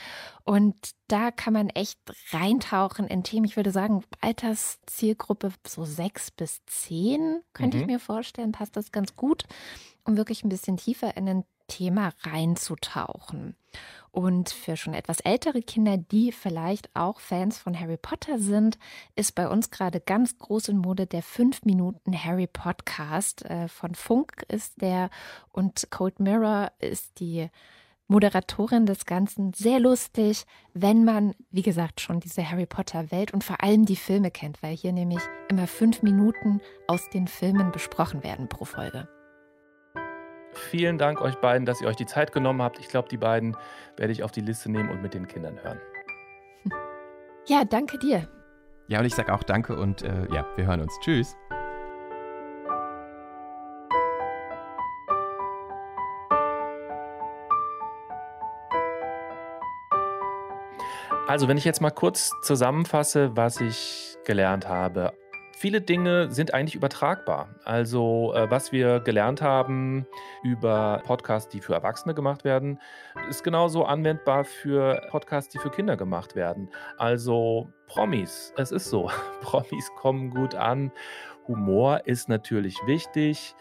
Und 0.44 0.76
da 1.08 1.32
kann 1.32 1.54
man 1.54 1.70
echt 1.70 2.00
reintauchen 2.32 3.08
in 3.08 3.24
Themen. 3.24 3.46
Ich 3.46 3.56
würde 3.56 3.72
sagen, 3.72 4.04
Alterszielgruppe 4.22 5.52
so 5.66 5.86
sechs 5.86 6.32
bis 6.32 6.62
zehn, 6.66 7.42
könnte 7.54 7.78
mhm. 7.78 7.84
ich 7.84 7.88
mir 7.88 8.00
vorstellen, 8.00 8.52
passt 8.52 8.76
das 8.78 8.92
ganz 8.92 9.16
gut, 9.16 9.44
um 10.06 10.18
wirklich 10.18 10.44
ein 10.44 10.50
bisschen 10.50 10.78
tiefer 10.78 11.16
in 11.18 11.28
ein 11.28 11.44
Thema 11.68 12.14
reinzutauchen. 12.22 13.56
Und 14.18 14.49
für 14.49 14.76
schon 14.76 14.95
etwas 14.95 15.20
ältere 15.20 15.61
Kinder, 15.61 15.95
die 15.95 16.32
vielleicht 16.32 16.89
auch 16.95 17.20
Fans 17.20 17.59
von 17.59 17.80
Harry 17.80 17.97
Potter 17.97 18.39
sind, 18.39 18.80
ist 19.15 19.36
bei 19.36 19.47
uns 19.47 19.70
gerade 19.70 19.99
ganz 19.99 20.39
groß 20.39 20.70
in 20.70 20.80
Mode 20.80 21.05
der 21.05 21.22
5 21.22 21.65
Minuten 21.65 22.24
Harry 22.24 22.47
Podcast. 22.47 23.45
Äh, 23.45 23.68
von 23.68 23.93
Funk 23.93 24.43
ist 24.47 24.82
der 24.82 25.11
und 25.51 25.89
Cold 25.91 26.20
Mirror 26.20 26.72
ist 26.80 27.20
die 27.20 27.47
Moderatorin 28.07 28.88
des 28.88 29.05
Ganzen. 29.05 29.53
Sehr 29.53 29.80
lustig, 29.80 30.45
wenn 30.74 31.05
man, 31.05 31.36
wie 31.51 31.61
gesagt, 31.61 32.01
schon 32.01 32.20
diese 32.20 32.49
Harry 32.49 32.65
Potter 32.65 33.11
Welt 33.11 33.36
und 33.36 33.43
vor 33.43 33.61
allem 33.61 33.86
die 33.86 33.95
Filme 33.95 34.32
kennt, 34.32 34.63
weil 34.63 34.76
hier 34.76 34.93
nämlich 34.93 35.22
immer 35.47 35.68
fünf 35.68 36.01
Minuten 36.01 36.59
aus 36.88 37.07
den 37.11 37.28
Filmen 37.28 37.72
besprochen 37.72 38.24
werden 38.24 38.49
pro 38.49 38.65
Folge. 38.65 39.07
Vielen 40.58 40.97
Dank 40.97 41.22
euch 41.22 41.36
beiden, 41.36 41.66
dass 41.66 41.82
ihr 41.82 41.88
euch 41.88 41.95
die 41.95 42.05
Zeit 42.05 42.32
genommen 42.32 42.62
habt. 42.62 42.80
Ich 42.80 42.89
glaube, 42.89 43.08
die 43.10 43.18
beiden 43.18 43.55
werde 43.95 44.12
ich 44.12 44.24
auf 44.24 44.32
die 44.32 44.41
Liste 44.41 44.72
nehmen 44.72 44.89
und 44.89 45.01
mit 45.01 45.14
den 45.14 45.28
Kindern 45.28 45.60
hören. 45.62 45.80
Ja, 47.49 47.64
danke 47.64 47.97
dir. 47.97 48.28
Ja, 48.89 48.99
und 48.99 49.05
ich 49.05 49.16
sage 49.16 49.34
auch 49.34 49.41
danke 49.41 49.80
und 49.80 50.01
äh, 50.01 50.28
ja, 50.34 50.45
wir 50.58 50.68
hören 50.68 50.82
uns. 50.82 50.93
Tschüss. 50.99 51.38
Also, 61.26 61.47
wenn 61.47 61.55
ich 61.55 61.64
jetzt 61.64 61.80
mal 61.80 61.91
kurz 61.91 62.34
zusammenfasse, 62.41 63.38
was 63.38 63.62
ich 63.62 64.18
gelernt 64.26 64.68
habe 64.68 65.14
viele 65.58 65.82
Dinge 65.82 66.32
sind 66.32 66.53
eigentlich 66.53 66.76
übertragbar. 66.76 67.49
Also, 67.64 68.34
äh, 68.36 68.49
was 68.49 68.72
wir 68.72 68.99
gelernt 68.99 69.41
haben 69.41 70.05
über 70.43 71.01
Podcasts, 71.05 71.49
die 71.49 71.62
für 71.62 71.74
Erwachsene 71.74 72.14
gemacht 72.14 72.43
werden, 72.43 72.80
ist 73.28 73.43
genauso 73.43 73.84
anwendbar 73.84 74.45
für 74.45 75.01
Podcasts, 75.10 75.51
die 75.51 75.58
für 75.58 75.72
Kinder 75.72 75.97
gemacht 75.97 76.36
werden. 76.36 76.70
Also, 76.97 77.74
Promis, 77.88 78.53
es 78.55 78.72
ist 78.72 78.89
so. 78.89 79.10
Promis 79.41 79.89
kommen 79.95 80.30
gut 80.30 80.53
an. 80.53 80.91
Humor 81.47 82.01
ist 82.05 82.30
natürlich 82.30 82.78
wichtig 82.86 83.55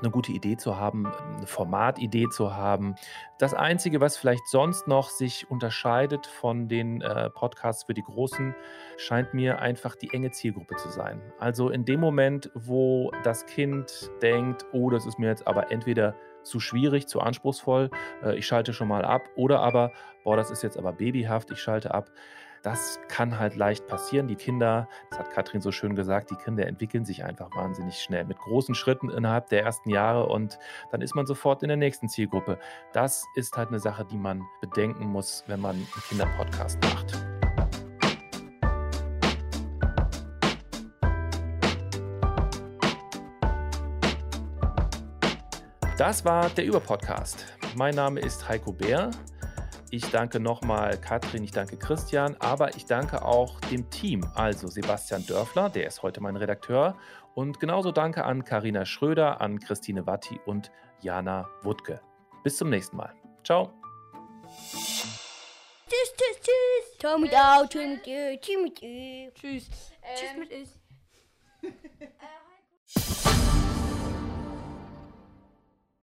eine 0.00 0.10
gute 0.10 0.32
Idee 0.32 0.56
zu 0.56 0.76
haben, 0.76 1.06
eine 1.36 1.46
Formatidee 1.46 2.28
zu 2.28 2.54
haben. 2.54 2.94
Das 3.38 3.54
Einzige, 3.54 4.00
was 4.00 4.16
vielleicht 4.16 4.46
sonst 4.48 4.86
noch 4.86 5.10
sich 5.10 5.50
unterscheidet 5.50 6.26
von 6.26 6.68
den 6.68 7.00
äh, 7.00 7.30
Podcasts 7.30 7.84
für 7.84 7.94
die 7.94 8.02
Großen, 8.02 8.54
scheint 8.96 9.34
mir 9.34 9.60
einfach 9.60 9.96
die 9.96 10.12
enge 10.12 10.30
Zielgruppe 10.30 10.76
zu 10.76 10.88
sein. 10.90 11.20
Also 11.38 11.70
in 11.70 11.84
dem 11.84 12.00
Moment, 12.00 12.50
wo 12.54 13.10
das 13.24 13.46
Kind 13.46 14.10
denkt, 14.22 14.66
oh, 14.72 14.90
das 14.90 15.06
ist 15.06 15.18
mir 15.18 15.28
jetzt 15.28 15.46
aber 15.46 15.70
entweder 15.70 16.14
zu 16.42 16.60
schwierig, 16.60 17.08
zu 17.08 17.20
anspruchsvoll, 17.20 17.90
äh, 18.22 18.36
ich 18.36 18.46
schalte 18.46 18.72
schon 18.72 18.88
mal 18.88 19.04
ab, 19.04 19.22
oder 19.34 19.60
aber, 19.60 19.92
boah, 20.24 20.36
das 20.36 20.50
ist 20.50 20.62
jetzt 20.62 20.78
aber 20.78 20.92
babyhaft, 20.92 21.50
ich 21.50 21.58
schalte 21.58 21.92
ab 21.92 22.10
das 22.66 22.98
kann 23.06 23.38
halt 23.38 23.54
leicht 23.54 23.86
passieren. 23.86 24.26
Die 24.26 24.34
Kinder, 24.34 24.88
das 25.10 25.20
hat 25.20 25.30
Katrin 25.30 25.60
so 25.60 25.70
schön 25.70 25.94
gesagt, 25.94 26.32
die 26.32 26.34
Kinder 26.34 26.66
entwickeln 26.66 27.04
sich 27.04 27.22
einfach 27.22 27.54
wahnsinnig 27.54 28.00
schnell 28.02 28.24
mit 28.24 28.38
großen 28.38 28.74
Schritten 28.74 29.08
innerhalb 29.08 29.48
der 29.50 29.62
ersten 29.62 29.88
Jahre 29.88 30.26
und 30.26 30.58
dann 30.90 31.00
ist 31.00 31.14
man 31.14 31.26
sofort 31.26 31.62
in 31.62 31.68
der 31.68 31.76
nächsten 31.76 32.08
Zielgruppe. 32.08 32.58
Das 32.92 33.24
ist 33.36 33.56
halt 33.56 33.68
eine 33.68 33.78
Sache, 33.78 34.04
die 34.04 34.16
man 34.16 34.42
bedenken 34.60 35.06
muss, 35.06 35.44
wenn 35.46 35.60
man 35.60 35.76
einen 35.76 35.86
Kinderpodcast 36.08 36.82
macht. 36.82 37.24
Das 45.96 46.24
war 46.24 46.50
der 46.50 46.64
Überpodcast. 46.64 47.46
Mein 47.76 47.94
Name 47.94 48.18
ist 48.18 48.48
Heiko 48.48 48.72
Bär. 48.72 49.12
Ich 49.90 50.10
danke 50.10 50.40
nochmal 50.40 50.98
Katrin, 50.98 51.44
ich 51.44 51.52
danke 51.52 51.76
Christian, 51.76 52.34
aber 52.40 52.74
ich 52.74 52.86
danke 52.86 53.24
auch 53.24 53.60
dem 53.60 53.88
Team, 53.88 54.26
also 54.34 54.66
Sebastian 54.66 55.24
Dörfler, 55.24 55.70
der 55.70 55.86
ist 55.86 56.02
heute 56.02 56.20
mein 56.20 56.34
Redakteur, 56.34 56.98
und 57.34 57.60
genauso 57.60 57.92
danke 57.92 58.24
an 58.24 58.44
Karina 58.44 58.84
Schröder, 58.84 59.40
an 59.40 59.60
Christine 59.60 60.04
Watti 60.06 60.40
und 60.44 60.72
Jana 61.02 61.48
Wuttke. 61.62 62.00
Bis 62.42 62.56
zum 62.56 62.70
nächsten 62.70 62.96
Mal. 62.96 63.14
Ciao. 63.44 63.72
Tschüss, 65.88 66.14
tschüss, 66.16 66.40
tschüss. 66.40 66.98
Ciao 66.98 67.18
mit 67.18 67.32
Au, 67.32 67.66
tschüss 67.66 67.86
mit 67.86 68.06
Ö, 68.08 68.36
tschüss 68.38 68.62
mit 68.62 68.82
Ö. 68.82 69.30
Tschüss. 69.34 69.68
Tschüss 70.16 70.36
mit 70.36 70.50
Ö. 70.50 71.70